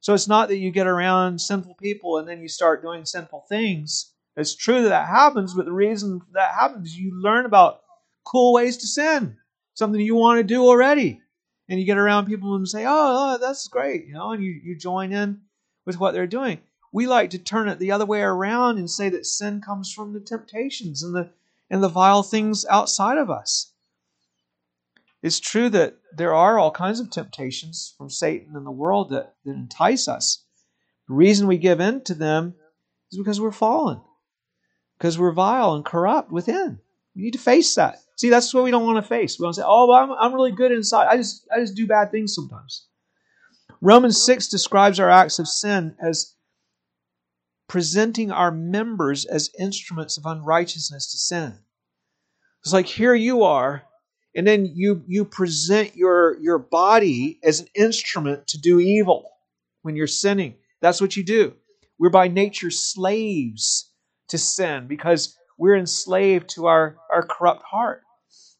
So 0.00 0.14
it's 0.14 0.28
not 0.28 0.48
that 0.48 0.56
you 0.56 0.70
get 0.70 0.86
around 0.86 1.40
sinful 1.40 1.74
people 1.74 2.18
and 2.18 2.28
then 2.28 2.40
you 2.40 2.48
start 2.48 2.82
doing 2.82 3.04
sinful 3.04 3.46
things. 3.48 4.12
It's 4.36 4.54
true 4.54 4.82
that 4.82 4.88
that 4.88 5.08
happens, 5.08 5.54
but 5.54 5.66
the 5.66 5.72
reason 5.72 6.20
that 6.32 6.54
happens 6.54 6.88
is 6.88 6.98
you 6.98 7.20
learn 7.20 7.44
about 7.44 7.80
cool 8.24 8.52
ways 8.52 8.78
to 8.78 8.86
sin, 8.86 9.36
something 9.74 10.00
you 10.00 10.14
want 10.14 10.38
to 10.38 10.44
do 10.44 10.62
already 10.62 11.20
and 11.70 11.78
you 11.78 11.86
get 11.86 11.98
around 11.98 12.26
people 12.26 12.56
and 12.56 12.68
say, 12.68 12.84
oh, 12.84 12.88
oh, 12.88 13.38
that's 13.40 13.68
great, 13.68 14.06
you 14.06 14.12
know, 14.12 14.32
and 14.32 14.42
you, 14.42 14.50
you 14.50 14.76
join 14.76 15.12
in 15.12 15.40
with 15.86 16.00
what 16.00 16.12
they're 16.12 16.26
doing. 16.26 16.58
We 16.92 17.06
like 17.06 17.30
to 17.30 17.38
turn 17.38 17.68
it 17.68 17.78
the 17.78 17.92
other 17.92 18.04
way 18.04 18.22
around 18.22 18.78
and 18.78 18.90
say 18.90 19.08
that 19.10 19.24
sin 19.24 19.60
comes 19.60 19.92
from 19.92 20.12
the 20.12 20.20
temptations 20.20 21.04
and 21.04 21.14
the 21.14 21.30
and 21.70 21.82
the 21.82 21.88
vile 21.88 22.22
things 22.22 22.66
outside 22.68 23.18
of 23.18 23.30
us. 23.30 23.72
It's 25.22 25.38
true 25.38 25.68
that 25.70 25.96
there 26.16 26.34
are 26.34 26.58
all 26.58 26.70
kinds 26.70 26.98
of 26.98 27.10
temptations 27.10 27.94
from 27.96 28.10
Satan 28.10 28.56
and 28.56 28.66
the 28.66 28.70
world 28.70 29.10
that, 29.10 29.34
that 29.44 29.52
entice 29.52 30.08
us. 30.08 30.44
The 31.08 31.14
reason 31.14 31.46
we 31.46 31.58
give 31.58 31.80
in 31.80 32.02
to 32.04 32.14
them 32.14 32.54
is 33.12 33.18
because 33.18 33.40
we're 33.40 33.52
fallen, 33.52 34.00
because 34.98 35.18
we're 35.18 35.32
vile 35.32 35.74
and 35.74 35.84
corrupt 35.84 36.32
within. 36.32 36.78
We 37.14 37.22
need 37.22 37.32
to 37.32 37.38
face 37.38 37.74
that. 37.74 37.98
See, 38.16 38.30
that's 38.30 38.52
what 38.54 38.64
we 38.64 38.70
don't 38.70 38.86
want 38.86 38.96
to 39.02 39.08
face. 39.08 39.38
We 39.38 39.44
want 39.44 39.56
to 39.56 39.60
say, 39.62 39.66
"Oh, 39.66 39.92
I'm, 39.92 40.12
I'm 40.12 40.34
really 40.34 40.52
good 40.52 40.72
inside. 40.72 41.08
I 41.08 41.16
just 41.16 41.46
I 41.54 41.60
just 41.60 41.74
do 41.74 41.86
bad 41.86 42.10
things 42.10 42.34
sometimes." 42.34 42.86
Romans 43.80 44.22
six 44.22 44.48
describes 44.48 45.00
our 45.00 45.10
acts 45.10 45.38
of 45.38 45.48
sin 45.48 45.96
as 46.02 46.34
presenting 47.70 48.32
our 48.32 48.50
members 48.50 49.24
as 49.24 49.48
instruments 49.56 50.18
of 50.18 50.26
unrighteousness 50.26 51.12
to 51.12 51.16
sin. 51.16 51.54
It's 52.64 52.72
like 52.72 52.86
here 52.86 53.14
you 53.14 53.44
are, 53.44 53.84
and 54.34 54.44
then 54.44 54.66
you 54.66 55.04
you 55.06 55.24
present 55.24 55.94
your 55.94 56.36
your 56.40 56.58
body 56.58 57.38
as 57.44 57.60
an 57.60 57.68
instrument 57.76 58.48
to 58.48 58.60
do 58.60 58.80
evil 58.80 59.30
when 59.82 59.94
you're 59.94 60.08
sinning. 60.08 60.56
That's 60.82 61.00
what 61.00 61.16
you 61.16 61.24
do. 61.24 61.54
We're 61.96 62.10
by 62.10 62.26
nature 62.26 62.72
slaves 62.72 63.88
to 64.30 64.36
sin 64.36 64.88
because 64.88 65.36
we're 65.56 65.76
enslaved 65.76 66.48
to 66.50 66.66
our, 66.66 66.96
our 67.12 67.22
corrupt 67.22 67.62
heart. 67.62 68.02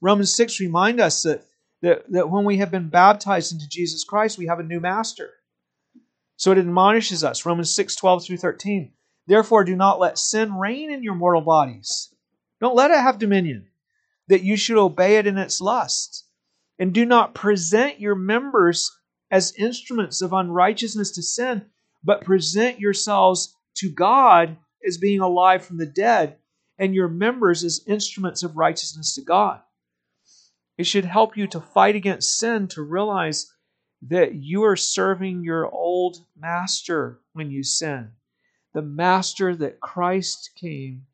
Romans 0.01 0.33
6 0.35 0.61
remind 0.61 1.01
us 1.01 1.25
that, 1.25 1.43
that, 1.83 2.05
that 2.13 2.31
when 2.31 2.45
we 2.45 2.59
have 2.59 2.71
been 2.71 2.91
baptized 2.91 3.53
into 3.53 3.69
Jesus 3.69 4.05
Christ, 4.05 4.39
we 4.39 4.47
have 4.47 4.61
a 4.61 4.65
new 4.65 4.79
master. 4.79 5.31
So 6.37 6.53
it 6.53 6.59
admonishes 6.59 7.25
us, 7.25 7.45
Romans 7.45 7.75
6, 7.75 7.97
12 7.97 8.25
through 8.25 8.37
13. 8.37 8.93
Therefore, 9.31 9.62
do 9.62 9.76
not 9.76 10.01
let 10.01 10.18
sin 10.18 10.57
reign 10.57 10.91
in 10.91 11.05
your 11.05 11.14
mortal 11.14 11.41
bodies. 11.41 12.12
Don't 12.61 12.74
let 12.74 12.91
it 12.91 12.99
have 12.99 13.20
dominion, 13.20 13.68
that 14.26 14.43
you 14.43 14.57
should 14.57 14.76
obey 14.76 15.18
it 15.18 15.26
in 15.28 15.39
its 15.39 15.61
lust. 15.61 16.24
And 16.81 16.93
do 16.93 17.07
not 17.07 17.33
present 17.33 18.01
your 18.01 18.16
members 18.16 18.91
as 19.31 19.55
instruments 19.57 20.20
of 20.20 20.33
unrighteousness 20.33 21.12
to 21.12 21.22
sin, 21.22 21.66
but 22.03 22.24
present 22.24 22.81
yourselves 22.81 23.55
to 23.76 23.89
God 23.89 24.57
as 24.85 24.99
being 24.99 25.20
alive 25.20 25.64
from 25.64 25.78
the 25.78 25.87
dead, 25.87 26.39
and 26.76 26.93
your 26.93 27.07
members 27.07 27.62
as 27.62 27.85
instruments 27.87 28.43
of 28.43 28.57
righteousness 28.57 29.14
to 29.14 29.22
God. 29.22 29.61
It 30.76 30.89
should 30.89 31.05
help 31.05 31.37
you 31.37 31.47
to 31.47 31.61
fight 31.61 31.95
against 31.95 32.37
sin, 32.37 32.66
to 32.70 32.83
realize 32.83 33.47
that 34.09 34.35
you 34.35 34.64
are 34.64 34.74
serving 34.74 35.45
your 35.45 35.70
old 35.70 36.16
master 36.37 37.20
when 37.33 37.53
you 37.53 37.62
sin. 37.62 38.11
The 38.73 38.83
master 38.83 39.57
that 39.57 39.81
Christ 39.81 40.51
came 40.55 41.07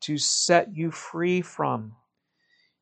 to 0.00 0.18
set 0.18 0.76
you 0.76 0.90
free 0.90 1.40
from. 1.40 1.96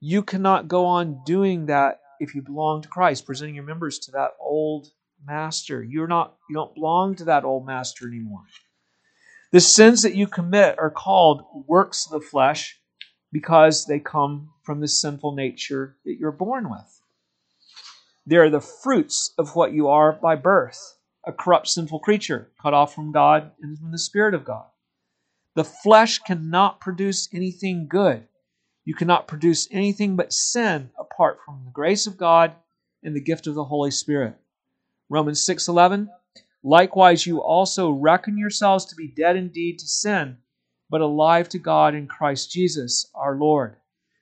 You 0.00 0.22
cannot 0.22 0.68
go 0.68 0.86
on 0.86 1.22
doing 1.24 1.66
that 1.66 2.00
if 2.20 2.34
you 2.34 2.42
belong 2.42 2.82
to 2.82 2.88
Christ, 2.88 3.26
presenting 3.26 3.54
your 3.54 3.64
members 3.64 3.98
to 4.00 4.12
that 4.12 4.32
old 4.40 4.88
master. 5.24 5.82
You're 5.82 6.08
not 6.08 6.36
you 6.48 6.54
don't 6.54 6.74
belong 6.74 7.14
to 7.16 7.24
that 7.24 7.44
old 7.44 7.66
master 7.66 8.08
anymore. 8.08 8.44
The 9.52 9.60
sins 9.60 10.02
that 10.02 10.14
you 10.14 10.26
commit 10.26 10.78
are 10.78 10.90
called 10.90 11.44
works 11.66 12.06
of 12.06 12.20
the 12.20 12.26
flesh 12.26 12.80
because 13.32 13.86
they 13.86 14.00
come 14.00 14.50
from 14.62 14.80
the 14.80 14.88
sinful 14.88 15.34
nature 15.34 15.96
that 16.04 16.16
you're 16.18 16.32
born 16.32 16.70
with. 16.70 17.02
They 18.26 18.36
are 18.36 18.50
the 18.50 18.60
fruits 18.60 19.32
of 19.38 19.54
what 19.54 19.72
you 19.72 19.88
are 19.88 20.12
by 20.12 20.36
birth 20.36 20.97
a 21.26 21.32
corrupt, 21.32 21.68
sinful 21.68 22.00
creature, 22.00 22.50
cut 22.60 22.74
off 22.74 22.94
from 22.94 23.12
God 23.12 23.52
and 23.60 23.78
from 23.78 23.90
the 23.90 23.98
Spirit 23.98 24.34
of 24.34 24.44
God. 24.44 24.66
The 25.54 25.64
flesh 25.64 26.18
cannot 26.20 26.80
produce 26.80 27.28
anything 27.32 27.88
good. 27.88 28.26
You 28.84 28.94
cannot 28.94 29.28
produce 29.28 29.68
anything 29.70 30.16
but 30.16 30.32
sin 30.32 30.90
apart 30.98 31.40
from 31.44 31.62
the 31.64 31.70
grace 31.70 32.06
of 32.06 32.16
God 32.16 32.54
and 33.02 33.14
the 33.14 33.20
gift 33.20 33.46
of 33.46 33.54
the 33.54 33.64
Holy 33.64 33.90
Spirit. 33.90 34.36
Romans 35.08 35.44
6:11 35.44 36.08
Likewise 36.62 37.26
you 37.26 37.40
also 37.40 37.90
reckon 37.90 38.36
yourselves 38.36 38.84
to 38.86 38.96
be 38.96 39.08
dead 39.08 39.36
indeed 39.36 39.78
to 39.78 39.86
sin 39.86 40.38
but 40.90 41.00
alive 41.00 41.48
to 41.50 41.58
God 41.58 41.94
in 41.94 42.06
Christ 42.06 42.50
Jesus 42.50 43.10
our 43.14 43.36
Lord. 43.36 43.76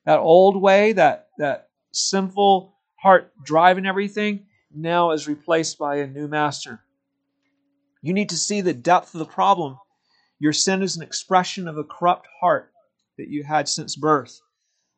That 0.04 0.18
old 0.18 0.60
way, 0.60 0.92
that, 0.92 1.28
that 1.38 1.68
sinful 1.92 2.74
heart 2.96 3.32
driving 3.44 3.86
everything, 3.86 4.46
now 4.74 5.12
is 5.12 5.28
replaced 5.28 5.78
by 5.78 5.96
a 5.96 6.06
new 6.06 6.28
master. 6.28 6.80
You 8.06 8.12
need 8.12 8.28
to 8.28 8.36
see 8.36 8.60
the 8.60 8.72
depth 8.72 9.14
of 9.14 9.18
the 9.18 9.24
problem. 9.24 9.78
Your 10.38 10.52
sin 10.52 10.80
is 10.80 10.96
an 10.96 11.02
expression 11.02 11.66
of 11.66 11.76
a 11.76 11.82
corrupt 11.82 12.28
heart 12.40 12.70
that 13.18 13.26
you 13.26 13.42
had 13.42 13.68
since 13.68 13.96
birth. 13.96 14.40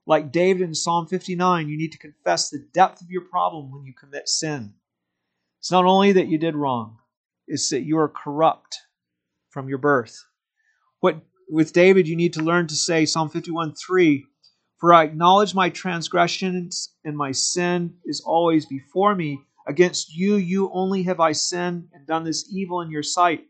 Like 0.05 0.31
David 0.31 0.61
in 0.61 0.75
Psalm 0.75 1.07
59, 1.07 1.71
you 1.71 1.79
need 1.79 1.93
to 1.93 1.99
confess 1.99 2.51
the 2.51 2.69
depth 2.75 3.01
of 3.01 3.11
your 3.11 3.23
problem 3.23 3.71
when 3.71 3.87
you 3.87 3.95
commit 3.95 4.29
sin. 4.29 4.75
It's 5.59 5.71
not 5.71 5.87
only 5.87 6.13
that 6.13 6.29
you 6.29 6.37
did 6.37 6.55
wrong, 6.55 6.99
it's 7.47 7.71
that 7.71 7.87
you 7.87 7.97
are 7.99 8.11
corrupt 8.11 8.77
from 9.49 9.71
your 9.71 9.79
birth. 9.79 10.23
What 11.01 11.23
with 11.49 11.73
David, 11.73 12.07
you 12.07 12.17
need 12.17 12.35
to 12.35 12.43
learn 12.43 12.67
to 12.67 12.75
say 12.75 13.07
Psalm 13.07 13.31
51 13.31 13.75
3 13.75 14.27
For 14.77 14.93
I 14.93 15.05
acknowledge 15.05 15.55
my 15.55 15.71
transgressions, 15.71 16.93
and 17.07 17.17
my 17.17 17.33
sin 17.33 17.95
is 18.05 18.21
always 18.21 18.67
before 18.67 19.15
me. 19.15 19.41
Against 19.69 20.15
you, 20.17 20.37
you 20.37 20.71
only 20.73 21.03
have 21.03 21.21
I 21.21 21.33
sinned 21.33 21.91
and 21.93 22.07
done 22.07 22.25
this 22.25 22.49
evil 22.51 22.81
in 22.81 22.91
your 22.91 23.03
sight, 23.03 23.45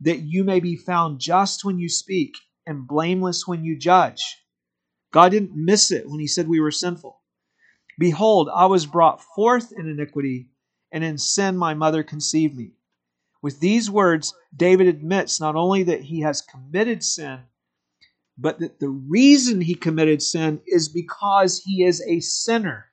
that 0.00 0.20
you 0.20 0.44
may 0.44 0.60
be 0.60 0.76
found 0.76 1.18
just 1.18 1.64
when 1.64 1.80
you 1.80 1.88
speak 1.88 2.34
and 2.66 2.86
blameless 2.86 3.48
when 3.48 3.64
you 3.64 3.76
judge. 3.76 4.22
God 5.12 5.30
didn't 5.30 5.56
miss 5.56 5.90
it 5.90 6.08
when 6.08 6.20
he 6.20 6.28
said 6.28 6.46
we 6.46 6.60
were 6.60 6.70
sinful. 6.70 7.20
Behold, 7.98 8.48
I 8.54 8.66
was 8.66 8.86
brought 8.86 9.22
forth 9.34 9.72
in 9.72 9.88
iniquity, 9.88 10.50
and 10.92 11.02
in 11.02 11.18
sin 11.18 11.56
my 11.56 11.74
mother 11.74 12.04
conceived 12.04 12.56
me. 12.56 12.72
With 13.42 13.58
these 13.58 13.90
words, 13.90 14.34
David 14.56 14.86
admits 14.86 15.40
not 15.40 15.56
only 15.56 15.82
that 15.84 16.02
he 16.02 16.20
has 16.20 16.42
committed 16.42 17.02
sin, 17.02 17.40
but 18.38 18.60
that 18.60 18.78
the 18.78 18.88
reason 18.88 19.60
he 19.60 19.74
committed 19.74 20.22
sin 20.22 20.60
is 20.66 20.88
because 20.88 21.62
he 21.64 21.84
is 21.84 22.02
a 22.02 22.20
sinner. 22.20 22.86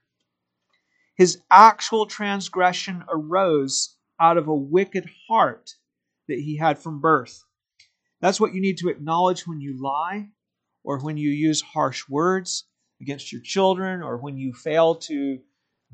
His 1.16 1.42
actual 1.52 2.06
transgression 2.06 3.04
arose 3.10 3.96
out 4.20 4.38
of 4.38 4.48
a 4.48 4.56
wicked 4.56 5.10
heart 5.28 5.76
that 6.28 6.40
he 6.40 6.58
had 6.58 6.80
from 6.80 7.02
birth. 7.02 7.44
That's 8.22 8.40
what 8.40 8.54
you 8.54 8.62
need 8.62 8.78
to 8.78 8.90
acknowledge 8.90 9.46
when 9.46 9.62
you 9.62 9.82
lie 9.82 10.30
or 10.84 11.00
when 11.00 11.18
you 11.18 11.30
use 11.30 11.62
harsh 11.62 12.08
words 12.08 12.66
against 13.02 13.32
your 13.32 13.42
children 13.42 14.02
or 14.02 14.18
when 14.18 14.38
you 14.38 14.54
fail 14.54 14.96
to 14.96 15.40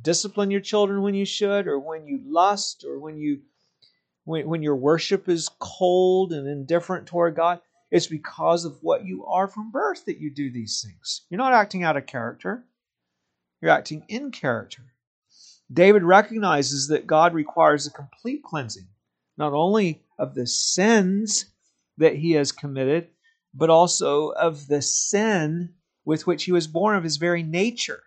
discipline 0.02 0.52
your 0.52 0.62
children 0.62 1.02
when 1.02 1.16
you 1.16 1.26
should 1.26 1.68
or 1.68 1.80
when 1.80 2.08
you 2.08 2.22
lust 2.26 2.86
or 2.88 3.00
when 3.00 3.18
you 3.18 3.42
when, 4.26 4.48
when 4.48 4.62
your 4.62 4.76
worship 4.76 5.28
is 5.28 5.50
cold 5.60 6.32
and 6.32 6.48
indifferent 6.48 7.08
toward 7.08 7.36
God. 7.36 7.60
It's 7.92 8.08
because 8.08 8.66
of 8.66 8.78
what 8.82 9.04
you 9.04 9.26
are 9.26 9.48
from 9.48 9.72
birth 9.72 10.06
that 10.06 10.20
you 10.20 10.32
do 10.32 10.52
these 10.52 10.86
things. 10.86 11.26
You're 11.30 11.40
not 11.40 11.54
acting 11.54 11.84
out 11.84 11.98
of 11.98 12.06
character, 12.06 12.64
you're 13.62 13.72
acting 13.72 14.06
in 14.08 14.32
character. 14.32 14.89
David 15.72 16.04
recognizes 16.04 16.88
that 16.88 17.08
God 17.08 17.34
requires 17.34 17.86
a 17.86 17.92
complete 17.92 18.44
cleansing, 18.44 18.88
not 19.38 19.54
only 19.54 20.04
of 20.18 20.34
the 20.34 20.48
sins 20.48 21.46
that 21.98 22.16
he 22.16 22.32
has 22.32 22.52
committed, 22.52 23.10
but 23.54 23.70
also 23.70 24.30
of 24.30 24.68
the 24.68 24.82
sin 24.82 25.74
with 26.06 26.26
which 26.26 26.46
he 26.46 26.52
was 26.52 26.68
born 26.68 26.96
of 26.96 27.04
his 27.04 27.18
very 27.18 27.44
nature. 27.44 28.02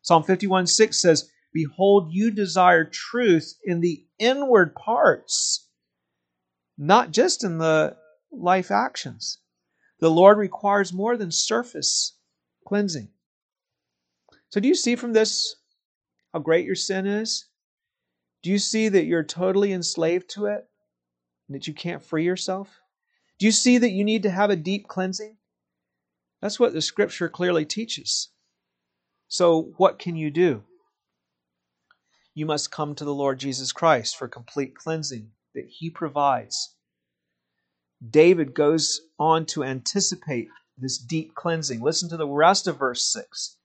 Psalm 0.00 0.22
51 0.22 0.66
6 0.66 1.00
says, 1.00 1.30
Behold, 1.52 2.08
you 2.12 2.30
desire 2.30 2.84
truth 2.84 3.58
in 3.62 3.80
the 3.80 4.06
inward 4.18 4.74
parts, 4.74 5.68
not 6.78 7.10
just 7.10 7.44
in 7.44 7.58
the 7.58 7.96
life 8.32 8.70
actions. 8.70 9.38
The 10.00 10.10
Lord 10.10 10.38
requires 10.38 10.92
more 10.92 11.16
than 11.16 11.30
surface 11.30 12.16
cleansing. 12.66 13.08
So, 14.48 14.60
do 14.60 14.68
you 14.68 14.74
see 14.74 14.96
from 14.96 15.12
this 15.12 15.56
how 16.32 16.40
great 16.40 16.66
your 16.66 16.74
sin 16.74 17.06
is? 17.06 17.46
Do 18.42 18.50
you 18.50 18.58
see 18.58 18.88
that 18.88 19.04
you're 19.04 19.24
totally 19.24 19.72
enslaved 19.72 20.30
to 20.30 20.46
it 20.46 20.66
and 21.48 21.54
that 21.54 21.66
you 21.66 21.74
can't 21.74 22.02
free 22.02 22.24
yourself? 22.24 22.80
Do 23.38 23.46
you 23.46 23.52
see 23.52 23.78
that 23.78 23.90
you 23.90 24.04
need 24.04 24.24
to 24.24 24.30
have 24.30 24.50
a 24.50 24.56
deep 24.56 24.88
cleansing? 24.88 25.36
That's 26.40 26.58
what 26.58 26.72
the 26.72 26.82
scripture 26.82 27.28
clearly 27.28 27.64
teaches. 27.64 28.30
So, 29.28 29.72
what 29.76 29.98
can 29.98 30.16
you 30.16 30.30
do? 30.30 30.64
You 32.34 32.46
must 32.46 32.72
come 32.72 32.94
to 32.94 33.04
the 33.04 33.14
Lord 33.14 33.38
Jesus 33.38 33.72
Christ 33.72 34.16
for 34.16 34.26
complete 34.26 34.74
cleansing 34.74 35.30
that 35.54 35.68
he 35.68 35.90
provides. 35.90 36.74
David 38.08 38.54
goes 38.54 39.00
on 39.18 39.46
to 39.46 39.62
anticipate 39.62 40.48
this 40.76 40.98
deep 40.98 41.34
cleansing. 41.34 41.80
Listen 41.80 42.08
to 42.08 42.16
the 42.16 42.26
rest 42.26 42.66
of 42.66 42.78
verse 42.78 43.04
6. 43.12 43.56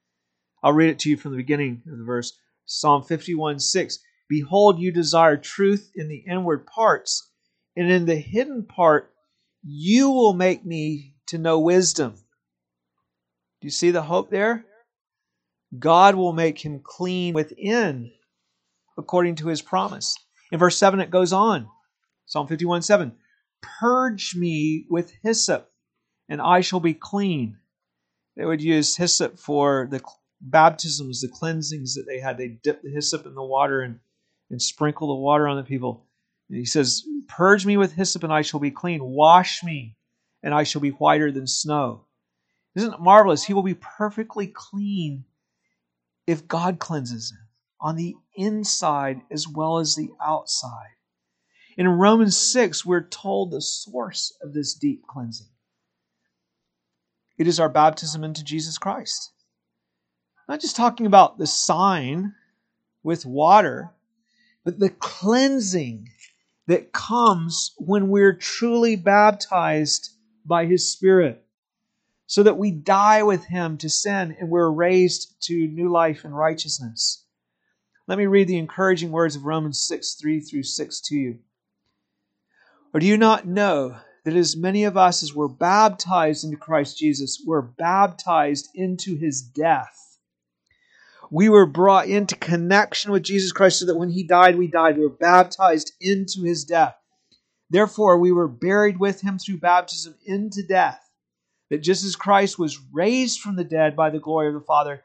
I'll 0.61 0.73
read 0.73 0.89
it 0.89 0.99
to 0.99 1.09
you 1.09 1.17
from 1.17 1.31
the 1.31 1.37
beginning 1.37 1.81
of 1.91 1.97
the 1.97 2.03
verse. 2.03 2.37
Psalm 2.67 3.01
51 3.01 3.59
6. 3.59 3.99
Behold, 4.29 4.79
you 4.79 4.91
desire 4.91 5.37
truth 5.37 5.89
in 5.95 6.09
the 6.09 6.23
inward 6.29 6.67
parts, 6.67 7.31
and 7.75 7.89
in 7.89 8.05
the 8.05 8.17
hidden 8.17 8.65
part 8.65 9.13
you 9.63 10.11
will 10.11 10.33
make 10.33 10.65
me 10.65 11.15
to 11.27 11.37
know 11.37 11.59
wisdom. 11.59 12.13
Do 13.61 13.67
you 13.67 13.71
see 13.71 13.91
the 13.91 14.03
hope 14.03 14.29
there? 14.29 14.65
God 15.77 16.15
will 16.15 16.33
make 16.33 16.63
him 16.63 16.81
clean 16.83 17.33
within 17.33 18.11
according 18.97 19.35
to 19.35 19.47
his 19.47 19.61
promise. 19.61 20.15
In 20.51 20.59
verse 20.59 20.77
7, 20.77 20.99
it 20.99 21.11
goes 21.11 21.33
on 21.33 21.67
Psalm 22.25 22.47
51 22.47 22.81
7 22.81 23.13
Purge 23.61 24.35
me 24.35 24.85
with 24.89 25.13
hyssop, 25.23 25.71
and 26.29 26.41
I 26.41 26.61
shall 26.61 26.79
be 26.79 26.93
clean. 26.93 27.57
They 28.35 28.45
would 28.45 28.61
use 28.61 28.97
hyssop 28.97 29.39
for 29.39 29.87
the 29.89 30.01
baptisms, 30.41 31.21
the 31.21 31.27
cleansings 31.27 31.95
that 31.95 32.05
they 32.07 32.19
had. 32.19 32.37
They 32.37 32.47
dip 32.47 32.81
the 32.81 32.91
hyssop 32.91 33.25
in 33.25 33.35
the 33.35 33.43
water 33.43 33.81
and, 33.81 33.99
and 34.49 34.61
sprinkle 34.61 35.09
the 35.09 35.21
water 35.21 35.47
on 35.47 35.57
the 35.57 35.63
people. 35.63 36.05
And 36.49 36.57
he 36.57 36.65
says, 36.65 37.03
Purge 37.27 37.65
me 37.65 37.77
with 37.77 37.93
hyssop, 37.93 38.23
and 38.23 38.33
I 38.33 38.41
shall 38.41 38.59
be 38.59 38.71
clean. 38.71 39.03
Wash 39.03 39.63
me, 39.63 39.97
and 40.43 40.53
I 40.53 40.63
shall 40.63 40.81
be 40.81 40.91
whiter 40.91 41.31
than 41.31 41.47
snow. 41.47 42.05
Isn't 42.75 42.93
it 42.93 42.99
marvelous? 42.99 43.43
He 43.43 43.53
will 43.53 43.63
be 43.63 43.73
perfectly 43.73 44.47
clean 44.47 45.25
if 46.25 46.47
God 46.47 46.79
cleanses 46.79 47.31
him 47.31 47.47
on 47.79 47.95
the 47.95 48.15
inside 48.35 49.21
as 49.31 49.47
well 49.47 49.79
as 49.79 49.95
the 49.95 50.09
outside. 50.21 50.91
In 51.77 51.87
Romans 51.87 52.35
6, 52.35 52.85
we're 52.85 53.07
told 53.07 53.51
the 53.51 53.61
source 53.61 54.35
of 54.41 54.53
this 54.53 54.73
deep 54.73 55.05
cleansing. 55.07 55.47
It 57.37 57.47
is 57.47 57.59
our 57.59 57.69
baptism 57.69 58.23
into 58.23 58.43
Jesus 58.43 58.77
Christ. 58.79 59.31
Not 60.47 60.61
just 60.61 60.75
talking 60.77 61.05
about 61.05 61.37
the 61.37 61.47
sign 61.47 62.33
with 63.03 63.25
water, 63.25 63.91
but 64.63 64.79
the 64.79 64.89
cleansing 64.89 66.09
that 66.67 66.93
comes 66.93 67.73
when 67.77 68.09
we're 68.09 68.33
truly 68.33 68.95
baptized 68.95 70.09
by 70.45 70.65
His 70.65 70.91
Spirit, 70.91 71.45
so 72.27 72.43
that 72.43 72.57
we 72.57 72.71
die 72.71 73.23
with 73.23 73.45
Him 73.45 73.77
to 73.79 73.89
sin 73.89 74.35
and 74.39 74.49
we're 74.49 74.69
raised 74.69 75.35
to 75.43 75.67
new 75.67 75.89
life 75.89 76.23
and 76.23 76.35
righteousness. 76.35 77.25
Let 78.07 78.17
me 78.17 78.25
read 78.25 78.47
the 78.47 78.57
encouraging 78.57 79.11
words 79.11 79.35
of 79.35 79.45
Romans 79.45 79.81
6 79.85 80.15
3 80.15 80.39
through 80.39 80.63
6 80.63 81.01
to 81.01 81.15
you. 81.15 81.39
Or 82.93 83.01
do 83.01 83.05
you 83.05 83.17
not 83.17 83.45
know 83.45 83.97
that 84.23 84.35
as 84.35 84.55
many 84.55 84.85
of 84.85 84.95
us 84.95 85.23
as 85.23 85.33
were 85.33 85.49
baptized 85.49 86.45
into 86.45 86.55
Christ 86.55 86.97
Jesus 86.97 87.43
were 87.45 87.61
baptized 87.61 88.69
into 88.73 89.17
his 89.17 89.41
death? 89.41 90.06
We 91.29 91.49
were 91.49 91.65
brought 91.65 92.07
into 92.07 92.35
connection 92.35 93.11
with 93.11 93.23
Jesus 93.23 93.51
Christ 93.51 93.79
so 93.79 93.85
that 93.87 93.97
when 93.97 94.09
he 94.09 94.23
died, 94.23 94.57
we 94.57 94.67
died. 94.67 94.97
We 94.97 95.03
were 95.03 95.09
baptized 95.09 95.91
into 95.99 96.43
his 96.43 96.63
death. 96.63 96.95
Therefore, 97.69 98.17
we 98.17 98.31
were 98.31 98.47
buried 98.47 98.99
with 98.99 99.21
him 99.21 99.37
through 99.37 99.57
baptism 99.57 100.15
into 100.25 100.63
death, 100.63 101.01
that 101.69 101.79
just 101.79 102.05
as 102.05 102.15
Christ 102.15 102.57
was 102.57 102.79
raised 102.93 103.41
from 103.41 103.57
the 103.57 103.65
dead 103.65 103.95
by 103.95 104.09
the 104.09 104.19
glory 104.19 104.47
of 104.47 104.53
the 104.53 104.61
Father, 104.61 105.01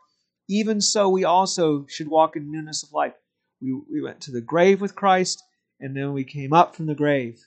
even 0.48 0.80
so 0.80 1.08
we 1.08 1.24
also 1.24 1.86
should 1.88 2.08
walk 2.08 2.36
in 2.36 2.52
newness 2.52 2.84
of 2.84 2.92
life. 2.92 3.14
We, 3.60 3.72
we 3.90 4.00
went 4.00 4.20
to 4.22 4.30
the 4.30 4.40
grave 4.40 4.80
with 4.80 4.94
Christ, 4.94 5.42
and 5.80 5.96
then 5.96 6.12
we 6.12 6.24
came 6.24 6.52
up 6.52 6.76
from 6.76 6.86
the 6.86 6.94
grave. 6.94 7.40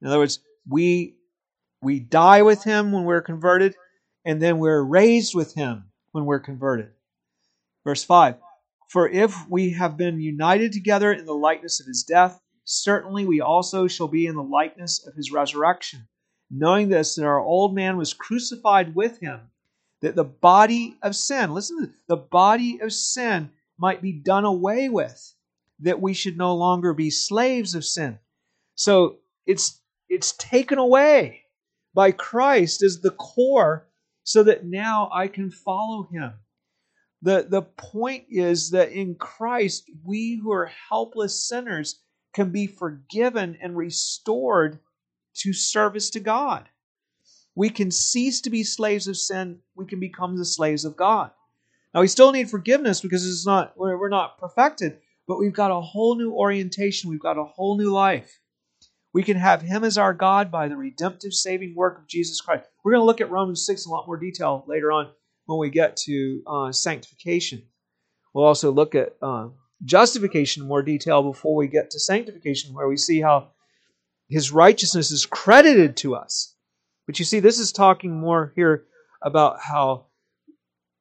In 0.00 0.08
other 0.08 0.18
words, 0.18 0.38
we 0.68 1.16
we 1.80 1.98
die 1.98 2.42
with 2.42 2.62
him 2.62 2.92
when 2.92 3.04
we're 3.04 3.22
converted, 3.22 3.74
and 4.24 4.40
then 4.40 4.58
we're 4.58 4.82
raised 4.82 5.34
with 5.34 5.54
him 5.54 5.90
when 6.12 6.24
we're 6.24 6.38
converted. 6.38 6.90
Verse 7.84 8.04
5 8.04 8.36
For 8.88 9.08
if 9.08 9.48
we 9.48 9.70
have 9.70 9.96
been 9.96 10.20
united 10.20 10.72
together 10.72 11.12
in 11.12 11.24
the 11.24 11.34
likeness 11.34 11.80
of 11.80 11.86
his 11.86 12.04
death, 12.04 12.40
certainly 12.64 13.26
we 13.26 13.40
also 13.40 13.88
shall 13.88 14.08
be 14.08 14.26
in 14.26 14.36
the 14.36 14.42
likeness 14.42 15.04
of 15.06 15.14
his 15.14 15.32
resurrection. 15.32 16.06
Knowing 16.50 16.88
this, 16.88 17.14
that 17.14 17.24
our 17.24 17.40
old 17.40 17.74
man 17.74 17.96
was 17.96 18.12
crucified 18.12 18.94
with 18.94 19.18
him, 19.20 19.40
that 20.02 20.14
the 20.14 20.24
body 20.24 20.96
of 21.02 21.16
sin, 21.16 21.54
listen 21.54 21.80
to 21.80 21.86
this, 21.86 21.96
the 22.08 22.16
body 22.16 22.78
of 22.80 22.92
sin 22.92 23.50
might 23.78 24.02
be 24.02 24.12
done 24.12 24.44
away 24.44 24.88
with, 24.88 25.34
that 25.80 26.00
we 26.00 26.12
should 26.12 26.36
no 26.36 26.54
longer 26.54 26.92
be 26.92 27.10
slaves 27.10 27.74
of 27.74 27.84
sin. 27.84 28.18
So 28.74 29.18
it's 29.46 29.80
it's 30.08 30.32
taken 30.32 30.78
away 30.78 31.42
by 31.94 32.12
Christ 32.12 32.82
as 32.82 33.00
the 33.00 33.10
core 33.12 33.88
so 34.24 34.42
that 34.42 34.66
now 34.66 35.08
I 35.12 35.26
can 35.26 35.50
follow 35.50 36.08
him. 36.12 36.32
The, 37.22 37.46
the 37.48 37.62
point 37.62 38.24
is 38.28 38.70
that 38.70 38.90
in 38.90 39.14
Christ, 39.14 39.88
we 40.04 40.40
who 40.42 40.52
are 40.52 40.72
helpless 40.88 41.48
sinners 41.48 42.00
can 42.34 42.50
be 42.50 42.66
forgiven 42.66 43.56
and 43.62 43.76
restored 43.76 44.80
to 45.36 45.52
service 45.52 46.10
to 46.10 46.20
God. 46.20 46.68
We 47.54 47.70
can 47.70 47.90
cease 47.90 48.40
to 48.42 48.50
be 48.50 48.64
slaves 48.64 49.06
of 49.06 49.16
sin, 49.16 49.60
we 49.76 49.86
can 49.86 50.00
become 50.00 50.36
the 50.36 50.44
slaves 50.44 50.84
of 50.84 50.96
God. 50.96 51.30
Now, 51.94 52.00
we 52.00 52.08
still 52.08 52.32
need 52.32 52.50
forgiveness 52.50 53.00
because 53.00 53.28
it's 53.28 53.46
not, 53.46 53.74
we're, 53.76 53.98
we're 53.98 54.08
not 54.08 54.38
perfected, 54.38 54.98
but 55.28 55.38
we've 55.38 55.52
got 55.52 55.70
a 55.70 55.80
whole 55.80 56.16
new 56.16 56.32
orientation, 56.32 57.10
we've 57.10 57.20
got 57.20 57.38
a 57.38 57.44
whole 57.44 57.76
new 57.76 57.92
life. 57.92 58.40
We 59.12 59.22
can 59.22 59.36
have 59.36 59.60
Him 59.60 59.84
as 59.84 59.98
our 59.98 60.14
God 60.14 60.50
by 60.50 60.68
the 60.68 60.76
redemptive 60.76 61.34
saving 61.34 61.74
work 61.76 61.98
of 61.98 62.08
Jesus 62.08 62.40
Christ. 62.40 62.64
We're 62.82 62.92
going 62.92 63.02
to 63.02 63.06
look 63.06 63.20
at 63.20 63.30
Romans 63.30 63.66
6 63.66 63.84
in 63.84 63.90
a 63.90 63.92
lot 63.92 64.06
more 64.06 64.16
detail 64.16 64.64
later 64.66 64.90
on 64.90 65.10
when 65.46 65.58
we 65.58 65.70
get 65.70 65.96
to 65.96 66.42
uh, 66.46 66.72
sanctification. 66.72 67.62
We'll 68.34 68.44
also 68.44 68.70
look 68.70 68.94
at 68.94 69.16
uh, 69.20 69.48
justification 69.84 70.62
in 70.62 70.68
more 70.68 70.82
detail 70.82 71.22
before 71.22 71.54
we 71.54 71.68
get 71.68 71.90
to 71.90 72.00
sanctification, 72.00 72.74
where 72.74 72.88
we 72.88 72.96
see 72.96 73.20
how 73.20 73.48
His 74.28 74.52
righteousness 74.52 75.10
is 75.10 75.26
credited 75.26 75.96
to 75.98 76.14
us. 76.14 76.54
But 77.06 77.18
you 77.18 77.24
see, 77.24 77.40
this 77.40 77.58
is 77.58 77.72
talking 77.72 78.18
more 78.18 78.52
here 78.54 78.84
about 79.20 79.60
how 79.60 80.06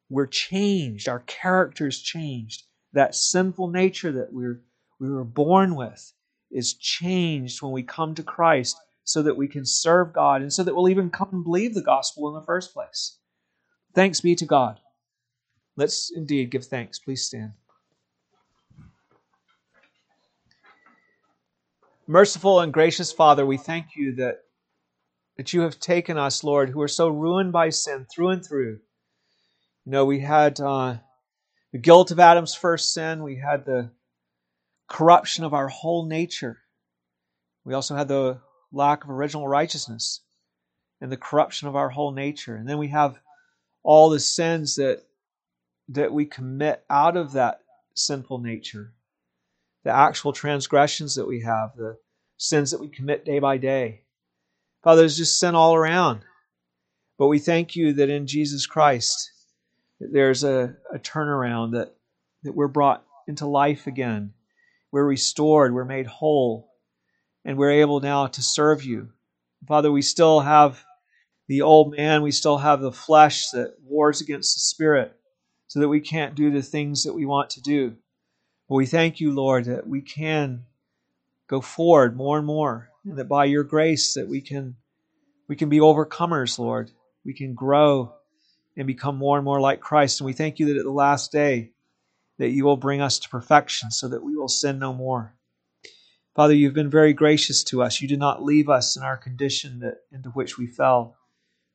we're 0.10 0.28
changed, 0.28 1.08
our 1.08 1.20
character's 1.20 2.02
changed. 2.02 2.64
That 2.94 3.16
sinful 3.16 3.70
nature 3.70 4.12
that 4.12 4.34
we're, 4.34 4.62
we 5.00 5.10
were 5.10 5.24
born 5.24 5.76
with 5.76 6.12
is 6.52 6.74
changed 6.74 7.62
when 7.62 7.72
we 7.72 7.84
come 7.84 8.16
to 8.16 8.24
Christ 8.24 8.76
so 9.06 9.24
that 9.24 9.38
we 9.38 9.48
can 9.48 9.66
serve 9.66 10.12
God 10.12 10.42
and 10.42 10.52
so 10.52 10.64
that 10.64 10.76
we'll 10.76 10.90
even 10.90 11.10
come 11.10 11.30
and 11.32 11.44
believe 11.44 11.74
the 11.74 11.82
gospel 11.82 12.28
in 12.28 12.34
the 12.40 12.46
first 12.46 12.74
place. 12.74 13.18
Thanks 13.94 14.22
be 14.22 14.36
to 14.36 14.46
God. 14.46 14.80
Let's 15.76 16.12
indeed 16.16 16.52
give 16.52 16.66
thanks. 16.66 17.00
Please 17.00 17.26
stand. 17.26 17.54
Merciful 22.08 22.60
and 22.60 22.74
gracious 22.74 23.12
Father, 23.12 23.46
we 23.46 23.58
thank 23.58 23.96
you 23.96 24.16
that, 24.16 24.40
that 25.38 25.54
you 25.54 25.62
have 25.62 25.80
taken 25.80 26.18
us, 26.18 26.44
Lord, 26.44 26.70
who 26.70 26.82
are 26.82 26.88
so 26.88 27.08
ruined 27.08 27.52
by 27.52 27.70
sin 27.70 28.06
through 28.14 28.30
and 28.30 28.46
through. 28.46 28.80
You 29.86 29.92
know, 29.92 30.06
we 30.06 30.20
had 30.20 30.60
uh, 30.60 30.98
the 31.72 31.78
guilt 31.78 32.12
of 32.12 32.20
Adam's 32.20 32.54
first 32.54 32.94
sin, 32.94 33.24
we 33.24 33.38
had 33.38 33.66
the 33.66 33.92
corruption 34.88 35.46
of 35.46 35.54
our 35.54 35.70
whole 35.70 36.06
nature. 36.06 36.60
We 37.64 37.74
also 37.74 37.96
had 37.96 38.10
the 38.10 38.42
lack 38.74 39.04
of 39.04 39.10
original 39.10 39.48
righteousness 39.48 40.22
and 41.00 41.12
the 41.12 41.18
corruption 41.18 41.68
of 41.68 41.76
our 41.76 41.90
whole 41.90 42.12
nature. 42.12 42.56
And 42.56 42.68
then 42.68 42.78
we 42.78 42.90
have 42.90 43.18
all 43.84 44.10
the 44.10 44.20
sins 44.20 44.76
that 44.76 45.04
that 45.90 46.14
we 46.14 46.26
commit 46.26 46.84
out 46.90 47.18
of 47.18 47.34
that 47.34 47.62
sinful 47.96 48.40
nature, 48.40 48.94
the 49.84 49.92
actual 49.92 50.32
transgressions 50.32 51.16
that 51.16 51.28
we 51.28 51.42
have, 51.42 51.76
the 51.76 51.98
sins 52.38 52.72
that 52.72 52.80
we 52.80 52.88
commit 52.88 53.26
day 53.26 53.40
by 53.40 53.58
day. 53.58 54.02
Father, 54.84 55.02
there's 55.02 55.18
just 55.18 55.40
sin 55.40 55.54
all 55.54 55.76
around. 55.76 56.22
But 57.18 57.28
we 57.28 57.40
thank 57.40 57.76
you 57.76 57.94
that 57.94 58.10
in 58.10 58.26
Jesus 58.26 58.66
Christ, 58.66 59.32
there's 60.00 60.44
a, 60.44 60.76
a 60.92 60.98
turnaround, 60.98 61.74
that, 61.74 61.94
that 62.44 62.56
we're 62.56 62.68
brought 62.68 63.06
into 63.28 63.46
life 63.46 63.86
again. 63.86 64.34
We're 64.92 65.06
restored, 65.06 65.74
we're 65.74 65.86
made 65.86 66.08
whole, 66.08 66.72
and 67.46 67.58
we're 67.58 67.82
able 67.82 68.00
now 68.00 68.28
to 68.28 68.42
serve 68.42 68.84
you. 68.84 69.10
Father, 69.68 69.92
we 69.92 70.02
still 70.02 70.40
have 70.40 70.84
the 71.52 71.64
old 71.64 71.94
man, 71.98 72.22
we 72.22 72.32
still 72.32 72.60
have 72.60 72.80
the 72.80 72.94
flesh 72.94 73.50
that 73.50 73.76
wars 73.84 74.22
against 74.22 74.56
the 74.56 74.62
spirit 74.62 75.14
so 75.68 75.82
that 75.82 75.90
we 75.90 76.00
can't 76.00 76.34
do 76.34 76.50
the 76.50 76.62
things 76.62 77.04
that 77.04 77.12
we 77.14 77.26
want 77.26 77.50
to 77.50 77.62
do. 77.62 77.98
But 78.70 78.76
we 78.76 78.86
thank 78.86 79.20
you, 79.20 79.34
Lord, 79.34 79.66
that 79.66 79.86
we 79.86 80.00
can 80.02 80.64
go 81.50 81.60
forward 81.60 82.16
more 82.16 82.38
and 82.38 82.48
more, 82.48 82.90
and 83.04 83.18
that 83.18 83.28
by 83.28 83.44
your 83.44 83.66
grace 83.66 84.14
that 84.14 84.30
we 84.30 84.40
can 84.40 84.78
we 85.50 85.58
can 85.58 85.68
be 85.68 85.80
overcomers, 85.80 86.58
Lord. 86.58 86.90
We 87.26 87.34
can 87.34 87.54
grow 87.54 88.14
and 88.78 88.88
become 88.88 89.18
more 89.18 89.38
and 89.38 89.44
more 89.44 89.60
like 89.60 89.82
Christ. 89.82 90.22
And 90.22 90.28
we 90.28 90.32
thank 90.32 90.58
you 90.58 90.68
that 90.68 90.78
at 90.78 90.86
the 90.86 90.90
last 90.90 91.34
day 91.34 91.74
that 92.38 92.52
you 92.52 92.64
will 92.64 92.78
bring 92.78 93.02
us 93.02 93.20
to 93.20 93.30
perfection 93.30 93.92
so 93.92 94.08
that 94.08 94.24
we 94.24 94.38
will 94.38 94.48
sin 94.48 94.80
no 94.80 94.94
more. 94.94 95.36
Father, 96.34 96.54
you've 96.54 96.74
been 96.74 96.90
very 96.90 97.12
gracious 97.12 97.62
to 97.66 97.84
us. 97.84 98.00
You 98.00 98.08
did 98.08 98.20
not 98.20 98.42
leave 98.42 98.70
us 98.70 98.96
in 98.96 99.04
our 99.04 99.18
condition 99.18 99.80
that, 99.80 99.98
into 100.14 100.30
which 100.30 100.58
we 100.58 100.66
fell, 100.66 101.18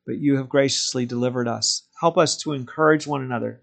but 0.07 0.19
you 0.19 0.37
have 0.37 0.49
graciously 0.49 1.07
delivered 1.07 1.49
us. 1.49 1.89
Help 2.01 2.17
us 2.17 2.37
to 2.39 2.53
encourage 2.53 3.07
one 3.07 3.23
another 3.23 3.63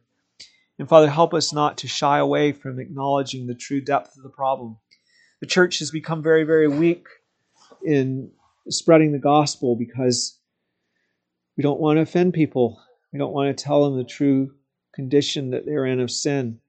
and 0.80 0.90
Father, 0.90 1.10
help 1.10 1.34
us 1.34 1.54
not 1.54 1.78
to 1.80 1.88
shy 1.88 2.18
away 2.18 2.52
from 2.52 2.80
acknowledging 2.80 3.46
the 3.46 3.56
true 3.56 3.80
depth 3.82 4.18
of 4.18 4.24
the 4.24 4.30
problem. 4.30 4.78
The 5.40 5.48
church 5.48 5.80
has 5.80 5.92
become 5.92 6.24
very, 6.24 6.44
very 6.44 6.68
weak 6.68 7.06
in 7.86 8.32
spreading 8.70 9.12
the 9.12 9.20
gospel 9.20 9.76
because 9.76 10.40
we 11.58 11.62
don't 11.62 11.80
want 11.80 11.98
to 11.98 12.02
offend 12.02 12.34
people. 12.34 12.82
We 13.12 13.20
don't 13.20 13.34
want 13.34 13.56
to 13.56 13.64
tell 13.64 13.84
them 13.84 13.98
the 13.98 14.04
true 14.04 14.56
condition 14.96 15.52
that 15.52 15.66
they're 15.66 15.86
in 15.86 16.00
of 16.00 16.10
sin. 16.10 16.60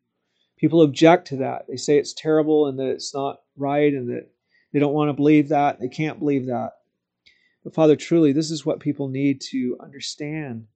People 0.58 0.82
object 0.82 1.28
to 1.28 1.36
that. 1.36 1.66
They 1.68 1.76
say 1.76 1.98
it's 1.98 2.12
terrible 2.12 2.68
and 2.68 2.78
that 2.78 2.90
it's 2.90 3.14
not 3.14 3.40
right 3.56 3.92
and 3.92 4.10
that 4.10 4.28
they 4.72 4.80
don't 4.80 4.94
want 4.94 5.08
to 5.08 5.14
believe 5.14 5.48
that. 5.48 5.80
They 5.80 5.88
can't 5.88 6.18
believe 6.18 6.46
that. 6.46 6.72
But 7.64 7.74
Father, 7.74 7.96
truly, 7.96 8.32
this 8.32 8.50
is 8.50 8.66
what 8.66 8.80
people 8.80 9.08
need 9.08 9.40
to 9.50 9.76
understand 9.80 10.66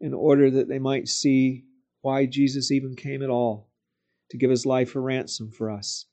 in 0.00 0.14
order 0.14 0.50
that 0.50 0.68
they 0.68 0.78
might 0.78 1.08
see 1.08 1.64
why 2.02 2.26
Jesus 2.26 2.70
even 2.70 2.94
came 2.94 3.22
at 3.22 3.30
all 3.30 3.68
to 4.30 4.38
give 4.38 4.50
his 4.50 4.64
life 4.64 4.94
a 4.94 5.00
ransom 5.00 5.50
for 5.50 5.70
us. 5.70 6.06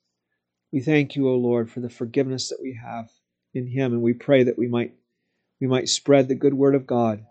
We 0.72 0.80
thank 0.80 1.16
you, 1.16 1.28
O 1.28 1.36
Lord, 1.36 1.70
for 1.70 1.80
the 1.80 1.88
forgiveness 1.88 2.48
that 2.50 2.58
we 2.60 2.78
have 2.84 3.08
in 3.54 3.66
him, 3.68 3.92
and 3.92 4.02
we 4.02 4.12
pray 4.12 4.42
that 4.42 4.58
we 4.58 4.68
might 4.68 4.94
we 5.60 5.66
might 5.66 5.88
spread 5.88 6.28
the 6.28 6.36
good 6.36 6.54
word 6.54 6.74
of 6.74 6.86
God 6.86 7.24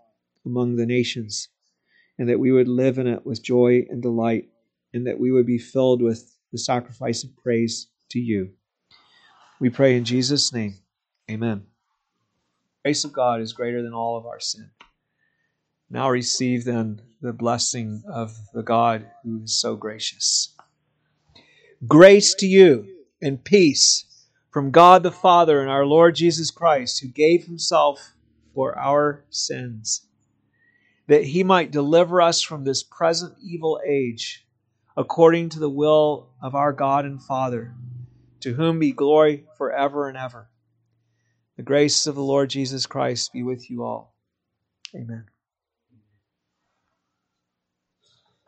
among 0.44 0.76
the 0.76 0.86
nations, 0.86 1.48
and 2.18 2.28
that 2.28 2.40
we 2.40 2.52
would 2.52 2.68
live 2.68 2.98
in 2.98 3.06
it 3.06 3.24
with 3.24 3.42
joy 3.42 3.86
and 3.88 4.02
delight, 4.02 4.48
and 4.92 5.06
that 5.06 5.20
we 5.20 5.30
would 5.30 5.46
be 5.46 5.58
filled 5.58 6.02
with 6.02 6.34
the 6.52 6.58
sacrifice 6.58 7.22
of 7.24 7.36
praise 7.36 7.88
to 8.10 8.18
you. 8.18 8.50
We 9.60 9.70
pray 9.70 9.96
in 9.96 10.04
Jesus' 10.04 10.52
name. 10.52 10.78
Amen. 11.30 11.66
Grace 12.88 13.04
of 13.04 13.12
God 13.12 13.42
is 13.42 13.52
greater 13.52 13.82
than 13.82 13.92
all 13.92 14.16
of 14.16 14.24
our 14.24 14.40
sin. 14.40 14.70
Now 15.90 16.08
receive 16.08 16.64
then 16.64 17.02
the 17.20 17.34
blessing 17.34 18.02
of 18.10 18.34
the 18.54 18.62
God 18.62 19.10
who 19.22 19.42
is 19.42 19.60
so 19.60 19.76
gracious. 19.76 20.56
Grace 21.86 22.34
to 22.36 22.46
you 22.46 22.86
and 23.20 23.44
peace 23.44 24.06
from 24.50 24.70
God 24.70 25.02
the 25.02 25.12
Father 25.12 25.60
and 25.60 25.70
our 25.70 25.84
Lord 25.84 26.14
Jesus 26.14 26.50
Christ, 26.50 27.02
who 27.02 27.08
gave 27.08 27.44
himself 27.44 28.14
for 28.54 28.78
our 28.78 29.26
sins, 29.28 30.06
that 31.08 31.24
he 31.24 31.44
might 31.44 31.70
deliver 31.70 32.22
us 32.22 32.40
from 32.40 32.64
this 32.64 32.82
present 32.82 33.34
evil 33.42 33.78
age, 33.86 34.46
according 34.96 35.50
to 35.50 35.58
the 35.58 35.68
will 35.68 36.30
of 36.40 36.54
our 36.54 36.72
God 36.72 37.04
and 37.04 37.22
Father, 37.22 37.74
to 38.40 38.54
whom 38.54 38.78
be 38.78 38.92
glory 38.92 39.44
forever 39.58 40.08
and 40.08 40.16
ever. 40.16 40.48
The 41.58 41.64
grace 41.64 42.06
of 42.06 42.14
the 42.14 42.22
Lord 42.22 42.50
Jesus 42.50 42.86
Christ 42.86 43.32
be 43.32 43.42
with 43.42 43.68
you 43.68 43.82
all. 43.82 44.14
Amen. 44.94 45.26